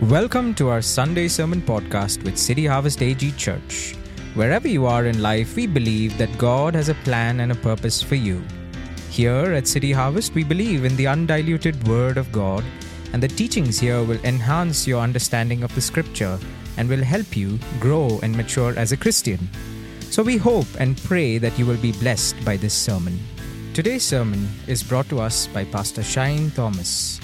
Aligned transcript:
Welcome 0.00 0.54
to 0.54 0.68
our 0.68 0.82
Sunday 0.82 1.28
Sermon 1.28 1.62
Podcast 1.62 2.24
with 2.24 2.36
City 2.36 2.66
Harvest 2.66 3.02
AG 3.02 3.30
Church. 3.32 3.94
Wherever 4.34 4.66
you 4.66 4.86
are 4.86 5.06
in 5.06 5.22
life, 5.22 5.54
we 5.54 5.66
believe 5.66 6.18
that 6.18 6.38
God 6.38 6.74
has 6.74 6.88
a 6.88 6.94
plan 7.04 7.38
and 7.40 7.52
a 7.52 7.56
purpose 7.56 8.02
for 8.02 8.16
you. 8.16 8.42
Here 9.10 9.52
at 9.52 9.68
City 9.68 9.92
Harvest, 9.92 10.34
we 10.34 10.42
believe 10.42 10.84
in 10.84 10.96
the 10.96 11.06
undiluted 11.06 11.86
Word 11.86 12.16
of 12.16 12.32
God, 12.32 12.64
and 13.12 13.22
the 13.22 13.28
teachings 13.28 13.78
here 13.78 14.02
will 14.02 14.18
enhance 14.24 14.88
your 14.88 15.00
understanding 15.00 15.62
of 15.62 15.72
the 15.76 15.80
Scripture 15.80 16.38
and 16.78 16.88
will 16.88 17.04
help 17.04 17.36
you 17.36 17.60
grow 17.78 18.18
and 18.24 18.34
mature 18.36 18.76
as 18.76 18.90
a 18.90 18.96
Christian. 18.96 19.48
So 20.10 20.24
we 20.24 20.36
hope 20.36 20.68
and 20.80 21.00
pray 21.04 21.38
that 21.38 21.58
you 21.58 21.66
will 21.66 21.76
be 21.76 21.92
blessed 21.92 22.44
by 22.44 22.56
this 22.56 22.74
sermon. 22.74 23.20
Today's 23.72 24.02
sermon 24.02 24.48
is 24.66 24.82
brought 24.82 25.08
to 25.10 25.20
us 25.20 25.46
by 25.46 25.64
Pastor 25.64 26.02
Shine 26.02 26.50
Thomas. 26.50 27.20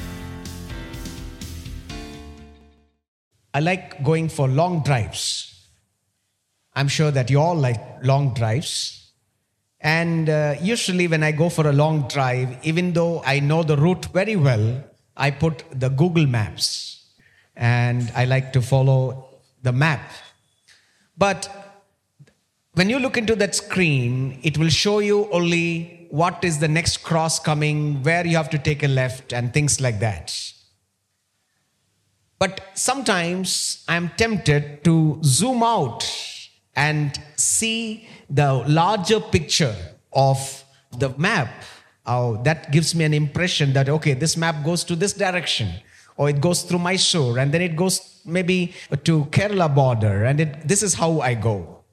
I 3.58 3.60
like 3.60 4.04
going 4.04 4.28
for 4.28 4.46
long 4.46 4.84
drives. 4.84 5.66
I'm 6.74 6.86
sure 6.86 7.10
that 7.10 7.28
you 7.28 7.40
all 7.40 7.56
like 7.56 8.04
long 8.04 8.32
drives. 8.32 9.10
And 9.80 10.30
uh, 10.30 10.54
usually, 10.62 11.08
when 11.08 11.24
I 11.24 11.32
go 11.32 11.48
for 11.48 11.66
a 11.68 11.72
long 11.72 12.06
drive, 12.06 12.56
even 12.64 12.92
though 12.92 13.20
I 13.26 13.40
know 13.40 13.64
the 13.64 13.76
route 13.76 14.04
very 14.12 14.36
well, 14.36 14.84
I 15.16 15.32
put 15.32 15.64
the 15.72 15.88
Google 15.88 16.24
Maps 16.28 17.04
and 17.56 18.12
I 18.14 18.26
like 18.26 18.52
to 18.52 18.62
follow 18.62 19.26
the 19.64 19.72
map. 19.72 20.08
But 21.16 21.50
when 22.74 22.88
you 22.88 23.00
look 23.00 23.16
into 23.16 23.34
that 23.34 23.56
screen, 23.56 24.38
it 24.44 24.56
will 24.56 24.68
show 24.68 25.00
you 25.00 25.28
only 25.32 26.06
what 26.10 26.44
is 26.44 26.60
the 26.60 26.68
next 26.68 26.98
cross 26.98 27.40
coming, 27.40 28.04
where 28.04 28.24
you 28.24 28.36
have 28.36 28.50
to 28.50 28.58
take 28.58 28.84
a 28.84 28.88
left, 28.88 29.32
and 29.32 29.52
things 29.52 29.80
like 29.80 29.98
that. 29.98 30.32
But 32.38 32.60
sometimes 32.74 33.84
I'm 33.88 34.10
tempted 34.16 34.84
to 34.84 35.18
zoom 35.24 35.62
out 35.62 36.06
and 36.76 37.18
see 37.36 38.08
the 38.30 38.52
larger 38.68 39.18
picture 39.20 39.74
of 40.12 40.64
the 40.96 41.10
map. 41.18 41.50
Oh, 42.06 42.40
that 42.44 42.70
gives 42.70 42.94
me 42.94 43.04
an 43.04 43.12
impression 43.12 43.72
that, 43.72 43.88
okay, 43.88 44.14
this 44.14 44.36
map 44.36 44.64
goes 44.64 44.84
to 44.84 44.96
this 44.96 45.12
direction, 45.12 45.68
or 46.16 46.30
it 46.30 46.40
goes 46.40 46.62
through 46.62 46.78
Mysore, 46.78 47.38
and 47.38 47.52
then 47.52 47.60
it 47.60 47.76
goes 47.76 48.22
maybe 48.24 48.72
to 49.04 49.24
Kerala 49.26 49.74
border, 49.74 50.24
and 50.24 50.40
it, 50.40 50.66
this 50.66 50.82
is 50.82 50.94
how 50.94 51.20
I 51.20 51.34
go. 51.34 51.84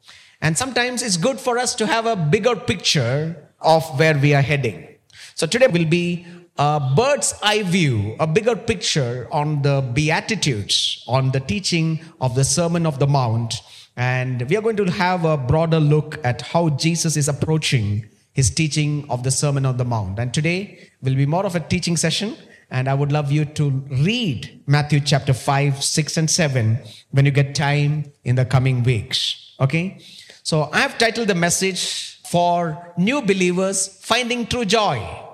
And 0.42 0.58
sometimes 0.58 1.02
it's 1.02 1.18
good 1.18 1.40
for 1.40 1.58
us 1.58 1.74
to 1.76 1.88
have 1.88 2.06
a 2.06 2.16
bigger 2.16 2.56
picture 2.56 3.36
of 3.60 3.84
where 4.00 4.18
we 4.18 4.34
are 4.34 4.42
heading. 4.42 4.88
So 5.34 5.48
today 5.48 5.68
we'll 5.68 5.90
be 5.90 6.26
a 6.58 6.80
bird's 6.96 7.34
eye 7.44 7.64
view, 7.64 8.16
a 8.20 8.28
bigger 8.28 8.56
picture 8.56 9.28
on 9.32 9.62
the 9.62 9.82
Beatitudes, 9.94 11.04
on 11.08 11.32
the 11.32 11.40
teaching 11.42 12.00
of 12.22 12.36
the 12.36 12.46
Sermon 12.46 12.86
of 12.86 13.00
the 13.00 13.08
Mount. 13.08 13.56
And 13.98 14.50
we 14.50 14.56
are 14.56 14.62
going 14.62 14.78
to 14.78 14.86
have 14.86 15.26
a 15.26 15.38
broader 15.38 15.80
look 15.80 16.18
at 16.24 16.42
how 16.42 16.70
Jesus 16.70 17.18
is 17.18 17.28
approaching 17.28 18.06
his 18.34 18.50
teaching 18.50 19.06
of 19.10 19.24
the 19.24 19.32
Sermon 19.32 19.66
on 19.66 19.78
the 19.78 19.86
Mount. 19.86 20.18
And 20.20 20.34
today 20.34 20.90
will 21.02 21.16
be 21.16 21.26
more 21.26 21.46
of 21.46 21.56
a 21.56 21.60
teaching 21.60 21.98
session. 21.98 22.38
And 22.72 22.90
I 22.90 22.94
would 22.94 23.12
love 23.12 23.32
you 23.32 23.46
to 23.46 23.70
read 23.70 24.62
Matthew 24.66 25.00
chapter 25.00 25.34
5, 25.34 25.84
6, 25.84 26.18
and 26.18 26.30
7 26.30 26.80
when 27.12 27.26
you 27.26 27.32
get 27.32 27.54
time 27.54 28.12
in 28.24 28.36
the 28.36 28.46
coming 28.46 28.84
weeks. 28.84 29.54
Okay? 29.60 30.00
So 30.44 30.70
I 30.72 30.80
have 30.80 30.98
titled 30.98 31.28
the 31.28 31.36
message 31.36 32.22
for 32.28 32.94
new 32.98 33.22
believers 33.22 34.00
finding 34.02 34.48
true 34.48 34.66
joy. 34.66 35.25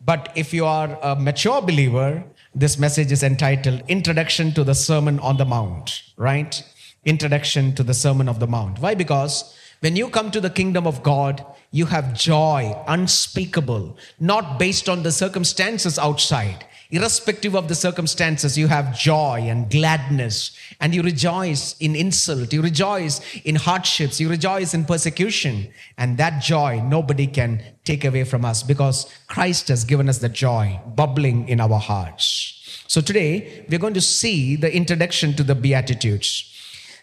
But 0.00 0.30
if 0.34 0.52
you 0.52 0.66
are 0.66 0.98
a 1.02 1.16
mature 1.16 1.62
believer, 1.62 2.22
this 2.54 2.78
message 2.78 3.12
is 3.12 3.22
entitled 3.22 3.82
Introduction 3.88 4.52
to 4.52 4.62
the 4.62 4.74
Sermon 4.74 5.18
on 5.20 5.36
the 5.36 5.44
Mount, 5.44 6.02
right? 6.16 6.62
Introduction 7.04 7.74
to 7.74 7.82
the 7.82 7.94
Sermon 7.94 8.28
of 8.28 8.38
the 8.38 8.46
Mount. 8.46 8.78
Why? 8.78 8.94
Because 8.94 9.56
when 9.80 9.96
you 9.96 10.08
come 10.08 10.30
to 10.30 10.40
the 10.40 10.50
kingdom 10.50 10.86
of 10.86 11.02
God, 11.02 11.44
you 11.70 11.86
have 11.86 12.14
joy 12.14 12.76
unspeakable, 12.86 13.96
not 14.20 14.58
based 14.58 14.88
on 14.88 15.02
the 15.02 15.12
circumstances 15.12 15.98
outside. 15.98 16.66
Irrespective 16.90 17.56
of 17.56 17.66
the 17.66 17.74
circumstances, 17.74 18.56
you 18.56 18.68
have 18.68 18.96
joy 18.96 19.40
and 19.42 19.68
gladness, 19.68 20.56
and 20.80 20.94
you 20.94 21.02
rejoice 21.02 21.76
in 21.78 21.96
insult, 21.96 22.52
you 22.52 22.62
rejoice 22.62 23.20
in 23.44 23.56
hardships, 23.56 24.20
you 24.20 24.28
rejoice 24.28 24.72
in 24.72 24.84
persecution. 24.84 25.68
And 25.98 26.16
that 26.18 26.40
joy 26.40 26.80
nobody 26.80 27.26
can 27.26 27.60
take 27.84 28.04
away 28.04 28.22
from 28.22 28.44
us 28.44 28.62
because 28.62 29.12
Christ 29.26 29.66
has 29.68 29.84
given 29.84 30.08
us 30.08 30.18
the 30.18 30.28
joy 30.28 30.78
bubbling 30.94 31.48
in 31.48 31.60
our 31.60 31.78
hearts. 31.80 32.84
So 32.86 33.00
today, 33.00 33.66
we're 33.68 33.80
going 33.80 33.94
to 33.94 34.00
see 34.00 34.54
the 34.54 34.72
introduction 34.72 35.34
to 35.34 35.42
the 35.42 35.56
Beatitudes. 35.56 36.52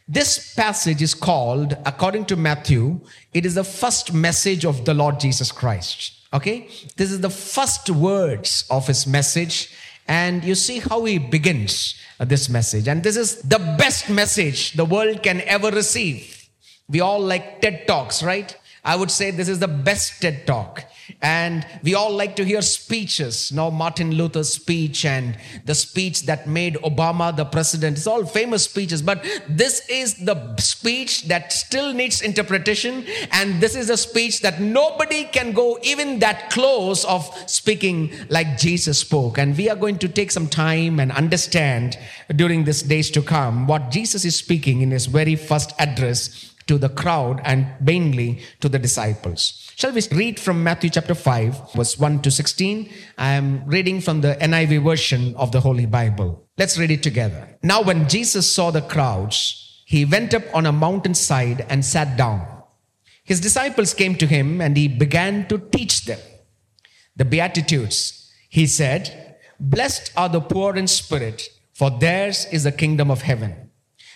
This 0.07 0.53
passage 0.53 1.01
is 1.01 1.13
called, 1.13 1.77
according 1.85 2.25
to 2.25 2.35
Matthew, 2.35 3.01
it 3.33 3.45
is 3.45 3.55
the 3.55 3.63
first 3.63 4.13
message 4.13 4.65
of 4.65 4.85
the 4.85 4.93
Lord 4.93 5.19
Jesus 5.19 5.51
Christ. 5.51 6.22
Okay? 6.33 6.67
This 6.97 7.11
is 7.11 7.21
the 7.21 7.29
first 7.29 7.89
words 7.89 8.65
of 8.69 8.87
his 8.87 9.05
message. 9.05 9.73
And 10.07 10.43
you 10.43 10.55
see 10.55 10.79
how 10.79 11.05
he 11.05 11.17
begins 11.17 11.95
uh, 12.19 12.25
this 12.25 12.49
message. 12.49 12.87
And 12.87 13.03
this 13.03 13.15
is 13.15 13.41
the 13.41 13.59
best 13.59 14.09
message 14.09 14.73
the 14.73 14.85
world 14.85 15.23
can 15.23 15.41
ever 15.41 15.69
receive. 15.71 16.49
We 16.89 16.99
all 16.99 17.19
like 17.19 17.61
TED 17.61 17.87
Talks, 17.87 18.21
right? 18.21 18.55
I 18.83 18.95
would 18.95 19.11
say 19.11 19.31
this 19.31 19.47
is 19.47 19.59
the 19.59 19.67
best 19.67 20.21
TED 20.21 20.45
Talk. 20.45 20.83
And 21.23 21.65
we 21.83 21.95
all 21.95 22.11
like 22.11 22.35
to 22.35 22.43
hear 22.43 22.61
speeches. 22.61 23.49
Now, 23.53 23.69
Martin 23.69 24.11
Luther's 24.11 24.53
speech 24.53 25.05
and 25.05 25.37
the 25.63 25.73
speech 25.73 26.23
that 26.23 26.47
made 26.47 26.75
Obama 26.83 27.33
the 27.33 27.45
president. 27.45 27.97
It's 27.97 28.07
all 28.07 28.25
famous 28.25 28.65
speeches, 28.65 29.01
but 29.01 29.25
this 29.47 29.87
is 29.87 30.15
the 30.15 30.55
speech 30.57 31.29
that 31.29 31.53
still 31.53 31.93
needs 31.93 32.21
interpretation. 32.21 33.05
And 33.31 33.61
this 33.61 33.73
is 33.73 33.89
a 33.89 33.95
speech 33.95 34.41
that 34.41 34.59
nobody 34.59 35.23
can 35.23 35.53
go 35.53 35.79
even 35.81 36.19
that 36.19 36.49
close 36.49 37.05
of 37.05 37.33
speaking 37.49 38.11
like 38.27 38.57
Jesus 38.57 38.99
spoke. 38.99 39.37
And 39.37 39.57
we 39.57 39.69
are 39.69 39.77
going 39.77 39.99
to 39.99 40.09
take 40.09 40.29
some 40.29 40.49
time 40.49 40.99
and 40.99 41.09
understand 41.13 41.97
during 42.35 42.65
these 42.65 42.83
days 42.83 43.09
to 43.11 43.21
come 43.21 43.65
what 43.65 43.91
Jesus 43.91 44.25
is 44.25 44.35
speaking 44.35 44.81
in 44.81 44.91
his 44.91 45.05
very 45.05 45.37
first 45.37 45.71
address 45.79 46.52
to 46.67 46.77
the 46.77 46.89
crowd 46.89 47.41
and 47.43 47.67
mainly 47.81 48.41
to 48.61 48.69
the 48.69 48.79
disciples. 48.79 49.71
Shall 49.75 49.91
we 49.91 50.01
read 50.11 50.39
from 50.39 50.63
Matthew 50.63 50.89
chapter 50.89 51.15
5, 51.15 51.73
verse 51.73 51.97
1 51.97 52.21
to 52.21 52.31
16? 52.31 52.89
I 53.17 53.33
am 53.33 53.65
reading 53.65 54.01
from 54.01 54.21
the 54.21 54.35
NIV 54.35 54.83
version 54.83 55.35
of 55.35 55.51
the 55.51 55.61
Holy 55.61 55.85
Bible. 55.85 56.47
Let's 56.57 56.77
read 56.77 56.91
it 56.91 57.03
together. 57.03 57.57
Now, 57.63 57.81
when 57.81 58.07
Jesus 58.07 58.51
saw 58.51 58.71
the 58.71 58.81
crowds, 58.81 59.83
he 59.85 60.05
went 60.05 60.33
up 60.33 60.43
on 60.53 60.65
a 60.65 60.71
mountainside 60.71 61.65
and 61.69 61.83
sat 61.83 62.17
down. 62.17 62.47
His 63.23 63.39
disciples 63.39 63.93
came 63.93 64.15
to 64.15 64.27
him 64.27 64.61
and 64.61 64.75
he 64.75 64.87
began 64.87 65.47
to 65.47 65.57
teach 65.57 66.05
them 66.05 66.19
the 67.15 67.25
Beatitudes. 67.25 68.31
He 68.49 68.67
said, 68.67 69.37
Blessed 69.59 70.11
are 70.17 70.29
the 70.29 70.41
poor 70.41 70.75
in 70.75 70.87
spirit, 70.87 71.49
for 71.73 71.89
theirs 71.89 72.45
is 72.51 72.63
the 72.63 72.71
kingdom 72.71 73.09
of 73.09 73.21
heaven. 73.21 73.62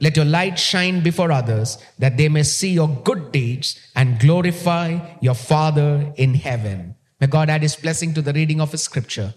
Let 0.00 0.16
your 0.16 0.24
light 0.24 0.58
shine 0.58 1.02
before 1.02 1.30
others, 1.30 1.76
that 1.98 2.16
they 2.16 2.28
may 2.28 2.42
see 2.42 2.72
your 2.72 2.88
good 2.88 3.32
deeds 3.32 3.78
and 3.94 4.18
glorify 4.18 4.98
your 5.20 5.34
Father 5.34 6.12
in 6.16 6.34
heaven. 6.34 6.94
May 7.20 7.26
God 7.26 7.50
add 7.50 7.62
his 7.62 7.76
blessing 7.76 8.14
to 8.14 8.22
the 8.22 8.32
reading 8.32 8.62
of 8.62 8.72
his 8.72 8.82
scripture. 8.82 9.34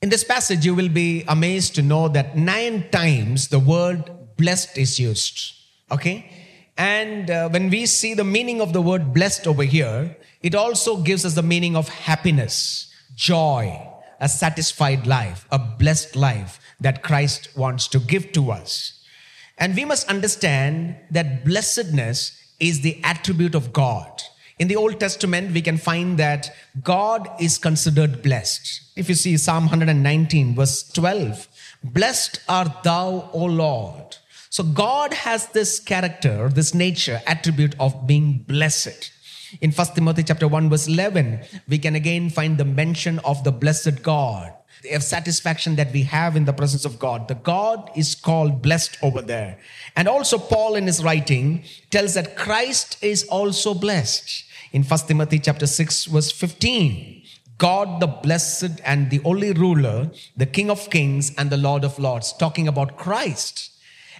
In 0.00 0.08
this 0.08 0.24
passage, 0.24 0.66
you 0.66 0.74
will 0.74 0.88
be 0.88 1.22
amazed 1.28 1.76
to 1.76 1.82
know 1.82 2.08
that 2.08 2.36
nine 2.36 2.90
times 2.90 3.48
the 3.48 3.60
word 3.60 4.10
blessed 4.36 4.76
is 4.76 4.98
used. 4.98 5.54
Okay? 5.92 6.28
And 6.76 7.30
uh, 7.30 7.48
when 7.50 7.70
we 7.70 7.86
see 7.86 8.14
the 8.14 8.24
meaning 8.24 8.60
of 8.60 8.72
the 8.72 8.82
word 8.82 9.14
blessed 9.14 9.46
over 9.46 9.62
here, 9.62 10.16
it 10.42 10.56
also 10.56 10.96
gives 10.96 11.24
us 11.24 11.34
the 11.34 11.42
meaning 11.42 11.76
of 11.76 11.88
happiness, 11.88 12.92
joy, 13.14 13.80
a 14.18 14.28
satisfied 14.28 15.06
life, 15.06 15.46
a 15.52 15.58
blessed 15.60 16.16
life 16.16 16.58
that 16.80 17.04
Christ 17.04 17.56
wants 17.56 17.86
to 17.88 18.00
give 18.00 18.32
to 18.32 18.50
us. 18.50 18.98
And 19.58 19.76
we 19.76 19.84
must 19.84 20.08
understand 20.08 20.96
that 21.10 21.44
blessedness 21.44 22.32
is 22.58 22.80
the 22.80 23.00
attribute 23.04 23.54
of 23.54 23.72
God. 23.72 24.22
In 24.58 24.68
the 24.68 24.76
Old 24.76 25.00
Testament, 25.00 25.52
we 25.52 25.62
can 25.62 25.78
find 25.78 26.18
that 26.18 26.54
God 26.82 27.28
is 27.40 27.58
considered 27.58 28.22
blessed. 28.22 28.82
If 28.96 29.08
you 29.08 29.14
see 29.14 29.36
Psalm 29.36 29.64
119, 29.64 30.54
verse 30.54 30.84
12, 30.92 31.48
blessed 31.82 32.40
art 32.48 32.82
thou, 32.82 33.30
O 33.32 33.44
Lord. 33.44 34.16
So 34.50 34.62
God 34.62 35.14
has 35.14 35.46
this 35.48 35.80
character, 35.80 36.48
this 36.48 36.74
nature, 36.74 37.22
attribute 37.26 37.74
of 37.80 38.06
being 38.06 38.44
blessed. 38.46 39.10
In 39.60 39.70
1 39.70 39.86
Timothy 39.94 40.22
chapter 40.22 40.48
1, 40.48 40.70
verse 40.70 40.88
11, 40.88 41.40
we 41.68 41.78
can 41.78 41.94
again 41.94 42.30
find 42.30 42.58
the 42.58 42.64
mention 42.64 43.18
of 43.20 43.44
the 43.44 43.52
blessed 43.52 44.02
God 44.02 44.52
the 44.82 44.98
satisfaction 45.00 45.76
that 45.76 45.92
we 45.92 46.02
have 46.02 46.34
in 46.36 46.44
the 46.44 46.52
presence 46.52 46.84
of 46.84 46.98
God. 46.98 47.28
The 47.28 47.36
God 47.36 47.90
is 47.96 48.14
called 48.14 48.62
blessed 48.62 48.98
over 49.02 49.22
there. 49.22 49.58
And 49.94 50.08
also, 50.08 50.38
Paul 50.38 50.74
in 50.74 50.86
his 50.86 51.04
writing 51.04 51.64
tells 51.90 52.14
that 52.14 52.36
Christ 52.36 52.98
is 53.02 53.24
also 53.24 53.74
blessed. 53.74 54.44
In 54.72 54.82
1 54.82 55.00
Timothy 55.00 55.38
chapter 55.38 55.66
6, 55.66 56.06
verse 56.06 56.32
15, 56.32 57.22
God 57.58 58.00
the 58.00 58.08
blessed 58.08 58.80
and 58.84 59.10
the 59.10 59.20
only 59.24 59.52
ruler, 59.52 60.10
the 60.36 60.46
King 60.46 60.70
of 60.70 60.90
kings 60.90 61.32
and 61.38 61.50
the 61.50 61.56
Lord 61.56 61.84
of 61.84 61.98
lords, 61.98 62.32
talking 62.32 62.66
about 62.66 62.96
Christ. 62.96 63.70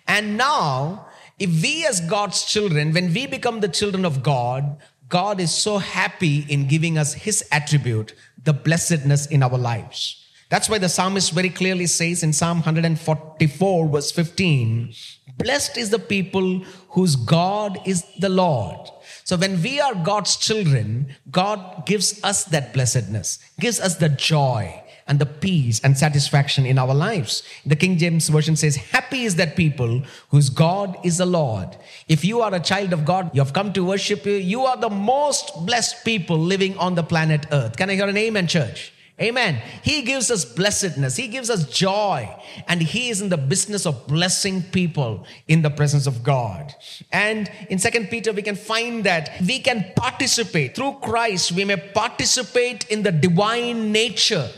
And 0.06 0.36
now, 0.36 1.06
if 1.38 1.62
we 1.62 1.84
as 1.84 2.00
God's 2.00 2.44
children, 2.44 2.92
when 2.92 3.12
we 3.12 3.26
become 3.26 3.60
the 3.60 3.68
children 3.68 4.04
of 4.04 4.22
God, 4.22 4.76
God 5.12 5.40
is 5.40 5.54
so 5.54 5.76
happy 5.76 6.46
in 6.48 6.66
giving 6.66 6.96
us 6.96 7.12
his 7.12 7.44
attribute, 7.52 8.14
the 8.44 8.54
blessedness 8.54 9.26
in 9.26 9.42
our 9.42 9.58
lives. 9.58 10.26
That's 10.48 10.70
why 10.70 10.78
the 10.78 10.88
psalmist 10.88 11.32
very 11.32 11.50
clearly 11.50 11.86
says 11.86 12.22
in 12.22 12.32
Psalm 12.32 12.60
144, 12.60 13.88
verse 13.88 14.10
15, 14.10 14.94
Blessed 15.36 15.76
is 15.76 15.90
the 15.90 15.98
people 15.98 16.60
whose 16.88 17.16
God 17.16 17.78
is 17.84 18.06
the 18.20 18.30
Lord. 18.30 18.88
So 19.24 19.36
when 19.36 19.60
we 19.60 19.80
are 19.80 19.94
God's 19.94 20.36
children, 20.36 21.14
God 21.30 21.84
gives 21.84 22.18
us 22.24 22.44
that 22.44 22.72
blessedness, 22.72 23.38
gives 23.60 23.80
us 23.80 23.96
the 23.96 24.08
joy 24.08 24.81
and 25.06 25.18
the 25.18 25.26
peace 25.26 25.80
and 25.80 25.96
satisfaction 25.96 26.66
in 26.66 26.78
our 26.78 26.94
lives. 26.94 27.42
The 27.66 27.76
King 27.76 27.98
James 27.98 28.28
Version 28.28 28.56
says, 28.56 28.76
Happy 28.76 29.24
is 29.24 29.36
that 29.36 29.56
people 29.56 30.02
whose 30.30 30.50
God 30.50 30.96
is 31.04 31.18
the 31.18 31.26
Lord. 31.26 31.76
If 32.08 32.24
you 32.24 32.40
are 32.40 32.54
a 32.54 32.60
child 32.60 32.92
of 32.92 33.04
God, 33.04 33.30
you 33.34 33.40
have 33.40 33.52
come 33.52 33.72
to 33.72 33.84
worship 33.84 34.24
you, 34.26 34.34
you 34.34 34.62
are 34.62 34.76
the 34.76 34.90
most 34.90 35.66
blessed 35.66 36.04
people 36.04 36.38
living 36.38 36.76
on 36.78 36.94
the 36.94 37.02
planet 37.02 37.46
Earth. 37.52 37.76
Can 37.76 37.90
I 37.90 37.94
hear 37.94 38.08
an 38.08 38.16
amen, 38.16 38.46
church? 38.46 38.92
Amen. 39.20 39.60
He 39.82 40.02
gives 40.02 40.30
us 40.30 40.44
blessedness. 40.44 41.16
He 41.16 41.28
gives 41.28 41.50
us 41.50 41.68
joy. 41.68 42.28
And 42.66 42.82
He 42.82 43.10
is 43.10 43.20
in 43.20 43.28
the 43.28 43.36
business 43.36 43.86
of 43.86 44.06
blessing 44.08 44.62
people 44.62 45.26
in 45.46 45.62
the 45.62 45.70
presence 45.70 46.06
of 46.06 46.22
God. 46.24 46.74
And 47.12 47.50
in 47.68 47.78
Second 47.78 48.08
Peter, 48.08 48.32
we 48.32 48.42
can 48.42 48.56
find 48.56 49.04
that 49.04 49.30
we 49.46 49.60
can 49.60 49.92
participate 49.94 50.74
through 50.74 50.96
Christ, 51.02 51.52
we 51.52 51.64
may 51.64 51.76
participate 51.76 52.88
in 52.90 53.02
the 53.02 53.12
divine 53.12 53.92
nature. 53.92 54.50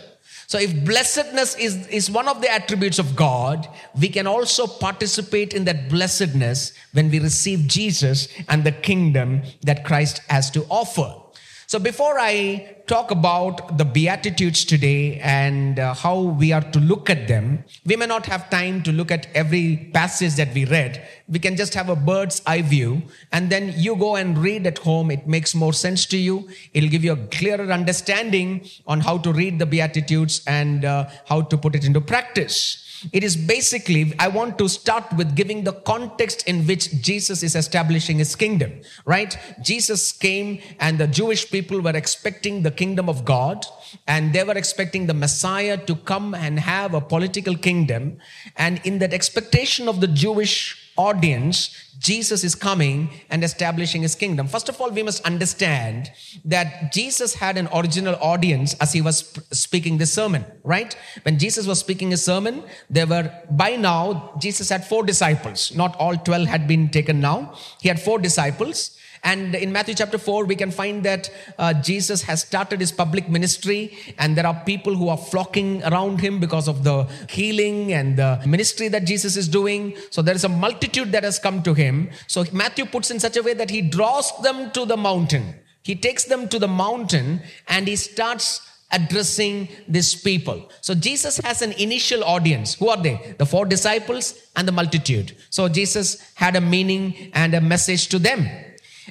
So, 0.47 0.59
if 0.59 0.85
blessedness 0.85 1.57
is, 1.57 1.87
is 1.89 2.11
one 2.11 2.29
of 2.29 2.41
the 2.41 2.53
attributes 2.53 2.99
of 2.99 3.17
God, 3.17 3.69
we 3.99 4.09
can 4.09 4.27
also 4.27 4.67
participate 4.67 5.55
in 5.55 5.65
that 5.65 5.89
blessedness 5.89 6.73
when 6.93 7.11
we 7.11 7.19
receive 7.19 7.67
Jesus 7.67 8.29
and 8.49 8.65
the 8.65 8.73
kingdom 8.73 9.43
that 9.63 9.85
Christ 9.85 10.19
has 10.29 10.51
to 10.53 10.65
offer. 10.69 11.24
So, 11.67 11.79
before 11.79 12.19
I 12.19 12.77
talk 12.87 13.11
about 13.11 13.79
the 13.79 13.87
Beatitudes 13.87 14.67
today 14.67 15.19
and 15.21 15.79
uh, 15.79 15.95
how 15.95 16.21
we 16.21 16.53
are 16.53 16.61
to 16.61 16.79
look 16.79 17.09
at 17.09 17.27
them, 17.27 17.65
we 17.87 17.97
may 17.97 18.05
not 18.05 18.27
have 18.27 18.51
time 18.51 18.83
to 18.83 18.93
look 18.93 19.11
at 19.11 19.29
every 19.35 19.91
passage 19.95 20.35
that 20.35 20.53
we 20.53 20.67
read. 20.67 21.03
We 21.27 21.39
can 21.39 21.57
just 21.57 21.73
have 21.73 21.89
a 21.89 21.97
bird's 21.97 22.43
eye 22.47 22.61
view 22.61 23.03
and 23.33 23.49
then 23.49 23.73
you 23.77 23.97
go 23.97 24.17
and 24.17 24.37
read 24.37 24.67
at 24.67 24.77
home. 24.79 25.11
It 25.11 25.27
makes 25.27 25.55
more 25.55 25.73
sense 25.73 26.05
to 26.07 26.19
you. 26.19 26.49
It'll 26.75 26.91
give 26.91 27.03
you 27.03 27.13
a 27.13 27.27
clearer 27.29 27.73
understanding 27.73 28.69
on 28.87 29.01
how 29.01 29.17
to 29.19 29.33
read 29.33 29.59
the 29.59 29.67
Beatitudes 29.67 30.43
and 30.47 30.85
uh, 30.85 31.09
how 31.27 31.41
to 31.41 31.57
put 31.57 31.75
it 31.75 31.87
into 31.87 32.03
practice. 32.03 32.84
It 33.13 33.25
is 33.25 33.37
basically, 33.37 34.15
I 34.19 34.29
want 34.29 34.59
to 34.59 34.69
start 34.69 35.05
with 35.17 35.35
giving 35.35 35.65
the 35.65 35.73
context 35.73 36.47
in 36.49 36.67
which 36.67 37.01
Jesus 37.01 37.43
is 37.43 37.55
establishing 37.55 38.19
his 38.19 38.35
kingdom, 38.35 38.81
right? 39.05 39.37
Jesus 39.63 40.13
came 40.13 40.61
and 40.81 40.99
the 40.99 41.07
Jewish 41.07 41.51
people 41.51 41.81
were 41.81 41.97
expecting 41.97 42.63
the 42.63 42.71
kingdom 42.71 43.09
of 43.09 43.25
God 43.25 43.67
and 44.07 44.33
they 44.33 44.45
were 44.45 44.57
expecting 44.57 45.07
the 45.07 45.15
Messiah 45.15 45.77
to 45.87 45.95
come 45.95 46.35
and 46.35 46.59
have 46.59 46.95
a 46.95 47.01
political 47.01 47.57
kingdom. 47.57 48.19
And 48.57 48.81
in 48.85 48.99
that 48.99 49.13
expectation 49.13 49.89
of 49.89 50.01
the 50.01 50.09
Jewish 50.09 50.84
audience, 50.97 51.71
Jesus 51.99 52.45
is 52.45 52.55
coming 52.55 53.11
and 53.31 53.43
establishing 53.43 54.03
his 54.03 54.15
kingdom. 54.15 54.47
First 54.47 54.69
of 54.69 54.81
all, 54.81 54.91
we 54.91 55.03
must 55.03 55.25
understand 55.25 56.11
that 56.45 56.93
Jesus 56.93 57.35
had 57.35 57.57
an 57.57 57.69
original 57.75 58.17
audience 58.21 58.75
as 58.75 58.93
he 58.93 59.01
was 59.01 59.39
speaking 59.53 59.99
this 59.99 60.13
sermon, 60.13 60.45
right? 60.65 60.95
When 61.23 61.39
Jesus 61.39 61.67
was 61.67 61.79
speaking 61.79 62.11
his 62.11 62.23
sermon, 62.23 62.63
there 62.91 63.07
were, 63.07 63.33
by 63.51 63.77
now, 63.77 64.35
Jesus 64.39 64.69
had 64.69 64.87
four 64.87 65.03
disciples. 65.05 65.75
Not 65.75 65.97
all 65.97 66.17
12 66.17 66.47
had 66.47 66.69
been 66.69 66.91
taken 66.91 67.21
now. 67.21 67.55
He 67.81 67.89
had 67.89 68.01
four 68.01 68.19
disciples. 68.19 68.99
And 69.25 69.55
in 69.55 69.73
Matthew 69.73 69.95
chapter 69.95 70.19
4, 70.19 70.45
we 70.45 70.55
can 70.55 70.71
find 70.71 71.03
that 71.05 71.31
uh, 71.59 71.73
Jesus 71.73 72.23
has 72.23 72.43
started 72.43 72.79
his 72.81 72.93
public 72.93 73.29
ministry, 73.31 73.97
and 74.19 74.37
there 74.37 74.47
are 74.47 74.63
people 74.67 74.95
who 74.95 75.09
are 75.09 75.17
flocking 75.17 75.83
around 75.83 76.21
him 76.21 76.39
because 76.39 76.69
of 76.69 76.85
the 76.85 77.05
healing 77.31 77.95
and 77.95 78.19
the 78.19 78.41
ministry 78.47 78.89
that 78.89 79.07
Jesus 79.07 79.37
is 79.37 79.49
doing. 79.49 79.97
So 80.11 80.21
there 80.21 80.35
is 80.35 80.45
a 80.45 80.49
multitude 80.49 81.11
that 81.13 81.25
has 81.25 81.39
come 81.39 81.63
to 81.63 81.73
him. 81.73 82.11
So 82.27 82.45
Matthew 82.53 82.85
puts 82.85 83.11
in 83.11 83.19
such 83.19 83.39
a 83.39 83.43
way 83.43 83.55
that 83.55 83.71
he 83.71 83.81
draws 83.81 84.31
them 84.43 84.71
to 84.73 84.85
the 84.85 84.97
mountain. 84.97 85.55
He 85.83 85.95
takes 85.95 86.25
them 86.25 86.49
to 86.49 86.59
the 86.59 86.69
mountain 86.69 87.43
and 87.69 87.89
he 87.89 87.97
starts 87.97 88.61
addressing 88.91 89.69
these 89.89 90.15
people. 90.15 90.71
So 90.81 90.95
Jesus 90.95 91.39
has 91.39 91.63
an 91.63 91.73
initial 91.73 92.25
audience. 92.25 92.75
Who 92.75 92.89
are 92.89 93.03
they? 93.03 93.35
The 93.39 93.47
four 93.47 93.67
disciples 93.67 94.35
and 94.57 94.69
the 94.69 94.73
multitude. 94.73 95.37
So 95.51 95.69
Jesus 95.69 96.21
had 96.35 96.57
a 96.57 96.61
meaning 96.61 97.31
and 97.35 97.55
a 97.55 97.61
message 97.61 98.09
to 98.09 98.19
them. 98.19 98.49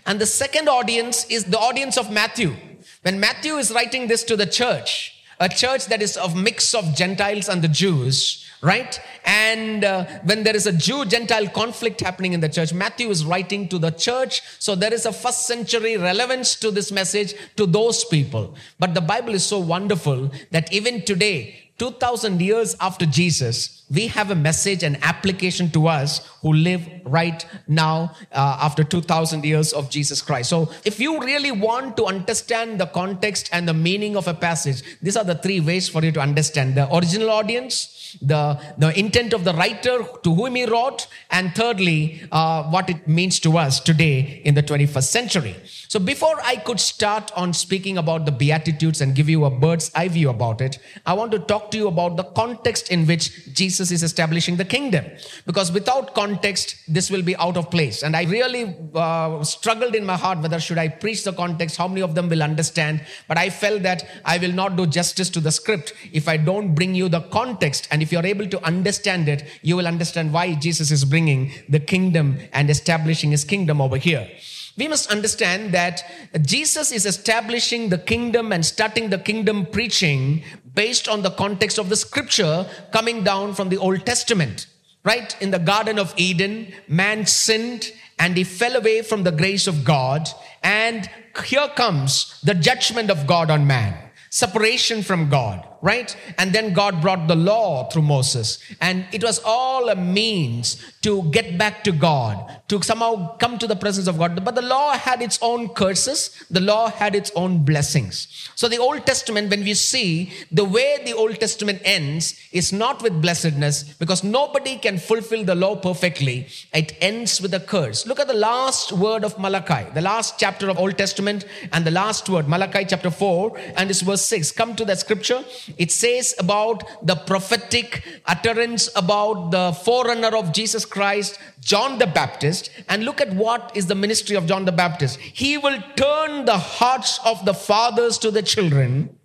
And 0.06 0.20
the 0.20 0.26
second 0.26 0.68
audience 0.68 1.26
is 1.26 1.46
the 1.46 1.60
audience 1.60 1.98
of 1.98 2.12
Matthew. 2.12 2.56
When 3.04 3.20
Matthew 3.20 3.56
is 3.56 3.72
writing 3.72 4.08
this 4.08 4.24
to 4.26 4.36
the 4.36 4.46
church, 4.46 5.14
a 5.40 5.50
church 5.50 5.88
that 5.88 6.02
is 6.02 6.18
of 6.18 6.36
mix 6.36 6.74
of 6.74 6.96
Gentiles 6.96 7.50
and 7.50 7.62
the 7.62 7.68
Jews, 7.68 8.46
right? 8.62 9.00
And 9.26 9.84
uh, 9.84 10.06
when 10.24 10.44
there 10.44 10.56
is 10.56 10.68
a 10.68 10.72
Jew 10.72 11.06
Gentile 11.06 11.48
conflict 11.50 12.00
happening 12.00 12.34
in 12.34 12.40
the 12.40 12.50
church, 12.50 12.74
Matthew 12.74 13.10
is 13.10 13.26
writing 13.26 13.68
to 13.70 13.78
the 13.78 13.92
church. 13.92 14.42
So 14.60 14.74
there 14.74 14.94
is 14.94 15.06
a 15.06 15.12
first 15.12 15.48
century 15.48 15.98
relevance 15.98 16.56
to 16.58 16.72
this 16.72 16.92
message 16.92 17.34
to 17.58 17.66
those 17.66 18.06
people. 18.06 18.56
But 18.80 18.94
the 18.94 19.02
Bible 19.02 19.34
is 19.34 19.46
so 19.46 19.60
wonderful 19.60 20.32
that 20.52 20.72
even 20.72 21.04
today, 21.04 21.63
2000 21.80 22.40
years 22.40 22.76
after 22.80 23.06
Jesus, 23.06 23.84
we 23.94 24.08
have 24.08 24.32
a 24.32 24.36
message 24.36 24.84
and 24.84 24.98
application 25.04 25.70
to 25.72 25.88
us 25.88 26.26
who 26.42 26.54
live 26.54 26.88
right 27.06 27.46
now 27.68 28.16
uh, 28.32 28.58
after 28.62 28.84
2000 28.84 29.44
years 29.44 29.74
of 29.74 29.90
Jesus 29.90 30.22
Christ. 30.22 30.50
So, 30.50 30.70
if 30.86 31.00
you 31.00 31.20
really 31.20 31.52
want 31.52 31.98
to 31.98 32.06
understand 32.06 32.80
the 32.80 32.86
context 32.86 33.50
and 33.52 33.68
the 33.68 33.74
meaning 33.74 34.16
of 34.16 34.28
a 34.28 34.34
passage, 34.34 34.84
these 35.02 35.18
are 35.18 35.24
the 35.24 35.36
three 35.36 35.60
ways 35.60 35.90
for 35.90 36.04
you 36.04 36.12
to 36.12 36.20
understand 36.20 36.76
the 36.76 36.94
original 36.96 37.30
audience, 37.30 38.18
the, 38.22 38.60
the 38.78 38.98
intent 38.98 39.34
of 39.34 39.44
the 39.44 39.54
writer 39.54 40.04
to 40.24 40.34
whom 40.34 40.56
he 40.56 40.66
wrote, 40.66 41.08
and 41.32 41.54
thirdly, 41.56 42.22
uh, 42.32 42.64
what 42.64 42.90
it 42.90 43.08
means 43.08 43.40
to 43.40 43.58
us 43.58 43.80
today 43.80 44.42
in 44.46 44.54
the 44.54 44.64
21st 44.64 45.04
century. 45.04 45.56
So, 45.88 46.00
before 46.00 46.40
I 46.44 46.56
could 46.56 46.80
start 46.80 47.32
on 47.36 47.54
speaking 47.54 47.98
about 47.98 48.26
the 48.26 48.32
Beatitudes 48.32 49.02
and 49.02 49.14
give 49.14 49.30
you 49.30 49.46
a 49.46 49.52
bird's 49.52 49.92
eye 49.94 50.08
view 50.08 50.30
about 50.30 50.62
it, 50.62 50.80
I 51.06 51.14
want 51.14 51.32
to 51.34 51.40
talk 51.40 51.63
talk 51.64 51.72
to 51.72 51.78
you 51.78 51.88
about 51.88 52.18
the 52.18 52.24
context 52.24 52.92
in 52.92 53.06
which 53.06 53.54
Jesus 53.54 53.92
is 53.92 54.04
establishing 54.04 54.58
the 54.58 54.66
kingdom. 54.66 55.06
Because 55.46 55.72
without 55.72 56.14
context, 56.14 56.76
this 56.88 57.10
will 57.10 57.22
be 57.22 57.36
out 57.38 57.58
of 57.58 57.70
place. 57.70 58.04
And 58.04 58.16
I 58.16 58.24
really 58.24 58.76
uh, 58.94 59.44
struggled 59.44 59.96
in 59.96 60.06
my 60.06 60.18
heart 60.18 60.40
whether 60.40 60.60
should 60.60 60.78
I 60.78 60.88
preach 60.88 61.24
the 61.24 61.34
context, 61.34 61.78
how 61.78 61.88
many 61.88 62.02
of 62.02 62.16
them 62.16 62.30
will 62.30 62.44
understand. 62.44 63.02
But 63.28 63.38
I 63.38 63.50
felt 63.50 63.84
that 63.84 64.06
I 64.26 64.38
will 64.38 64.52
not 64.52 64.76
do 64.76 64.86
justice 64.86 65.30
to 65.32 65.40
the 65.40 65.52
script 65.52 65.94
if 66.12 66.28
I 66.28 66.38
don't 66.38 66.76
bring 66.76 66.96
you 66.96 67.10
the 67.10 67.22
context. 67.22 67.88
And 67.92 68.02
if 68.02 68.12
you're 68.12 68.26
able 68.26 68.48
to 68.48 68.64
understand 68.66 69.28
it, 69.30 69.44
you 69.62 69.76
will 69.78 69.88
understand 69.88 70.34
why 70.34 70.56
Jesus 70.56 70.92
is 70.92 71.06
bringing 71.06 71.52
the 71.70 71.80
kingdom 71.80 72.38
and 72.52 72.70
establishing 72.70 73.32
his 73.32 73.44
kingdom 73.44 73.82
over 73.82 73.98
here. 73.98 74.30
We 74.78 74.88
must 74.88 75.12
understand 75.12 75.74
that 75.74 76.04
Jesus 76.42 76.92
is 76.92 77.06
establishing 77.06 77.90
the 77.90 77.98
kingdom 77.98 78.52
and 78.52 78.66
starting 78.66 79.10
the 79.10 79.20
kingdom 79.20 79.66
preaching 79.66 80.44
based 80.74 81.08
on 81.08 81.22
the 81.22 81.32
context 81.32 81.78
of 81.78 81.90
the 81.90 81.96
scripture 81.96 82.66
coming 82.92 83.24
down 83.24 83.54
from 83.54 83.70
the 83.70 83.78
Old 83.78 84.06
Testament. 84.06 84.68
Right? 85.04 85.36
In 85.42 85.52
the 85.52 85.60
Garden 85.60 86.00
of 86.00 86.14
Eden, 86.16 86.74
man 86.88 87.26
sinned 87.26 87.92
and 88.18 88.38
he 88.38 88.44
fell 88.44 88.76
away 88.76 89.02
from 89.02 89.24
the 89.24 89.32
grace 89.32 89.68
of 89.68 89.84
God. 89.84 90.30
And 90.64 91.10
here 91.46 91.68
comes 91.76 92.40
the 92.42 92.54
judgment 92.54 93.12
of 93.12 93.28
God 93.28 93.52
on 93.52 93.68
man, 93.68 94.12
separation 94.30 95.04
from 95.04 95.30
God 95.30 95.68
right? 95.84 96.16
And 96.38 96.54
then 96.54 96.74
God 96.74 97.02
brought 97.02 97.28
the 97.28 97.36
law 97.36 97.90
through 97.90 98.04
Moses. 98.04 98.58
And 98.80 99.06
it 99.12 99.22
was 99.22 99.40
all 99.44 99.90
a 99.90 99.96
means 99.96 100.82
to 101.02 101.24
get 101.24 101.58
back 101.58 101.84
to 101.84 101.92
God, 101.92 102.62
to 102.70 102.82
somehow 102.82 103.36
come 103.36 103.60
to 103.60 103.68
the 103.68 103.76
presence 103.76 104.08
of 104.08 104.18
God. 104.18 104.44
But 104.46 104.56
the 104.56 104.62
law 104.62 104.94
had 104.94 105.22
its 105.22 105.38
own 105.42 105.68
curses, 105.68 106.46
the 106.50 106.62
law 106.62 106.90
had 106.90 107.16
its 107.16 107.32
own 107.36 107.66
blessings. 107.66 108.50
So 108.56 108.70
the 108.70 108.78
Old 108.78 109.06
Testament, 109.06 109.50
when 109.50 109.66
we 109.66 109.74
see 109.74 110.32
the 110.50 110.64
way 110.64 111.02
the 111.04 111.12
Old 111.12 111.38
Testament 111.42 111.82
ends, 111.84 112.40
is 112.54 112.72
not 112.72 113.04
with 113.04 113.22
blessedness 113.22 113.84
because 113.84 114.24
nobody 114.24 114.78
can 114.78 114.98
fulfill 114.98 115.44
the 115.44 115.54
law 115.54 115.76
perfectly. 115.76 116.48
It 116.74 116.96
ends 117.02 117.42
with 117.42 117.54
a 117.54 117.60
curse. 117.60 118.08
Look 118.08 118.22
at 118.22 118.28
the 118.28 118.34
last 118.34 118.94
word 118.94 119.26
of 119.26 119.38
Malachi, 119.38 119.90
the 119.94 120.02
last 120.02 120.40
chapter 120.40 120.70
of 120.70 120.80
Old 120.80 120.98
Testament, 120.98 121.44
and 121.74 121.84
the 121.84 121.92
last 121.92 122.30
word, 122.30 122.48
Malachi 122.48 122.86
chapter 122.86 123.12
4, 123.12 123.58
and 123.76 123.90
it's 123.90 124.00
verse 124.00 124.26
6. 124.28 124.54
Come 124.54 124.78
to 124.78 124.86
that 124.86 125.00
scripture. 125.00 125.44
It 125.78 125.92
says 125.92 126.36
about 126.40 126.84
the 127.06 127.16
prophetic 127.16 128.04
utterance 128.26 128.90
about 128.96 129.52
the 129.52 129.72
forerunner 129.84 130.36
of 130.36 130.52
Jesus 130.54 130.86
Christ, 130.86 131.40
John 131.60 131.98
the 132.00 132.08
Baptist. 132.08 132.70
And 132.90 133.06
look 133.06 133.22
at 133.22 133.34
what 133.34 133.72
is 133.76 133.88
the 133.88 133.96
ministry 133.96 134.36
of 134.36 134.46
John 134.46 134.66
the 134.66 134.72
Baptist. 134.72 135.20
He 135.20 135.58
will 135.58 135.82
turn 135.96 136.46
the 136.46 136.58
hearts 136.58 137.20
of 137.26 137.46
the 137.46 137.54
fathers 137.54 138.18
to 138.20 138.32
the 138.32 138.42
children 138.42 139.18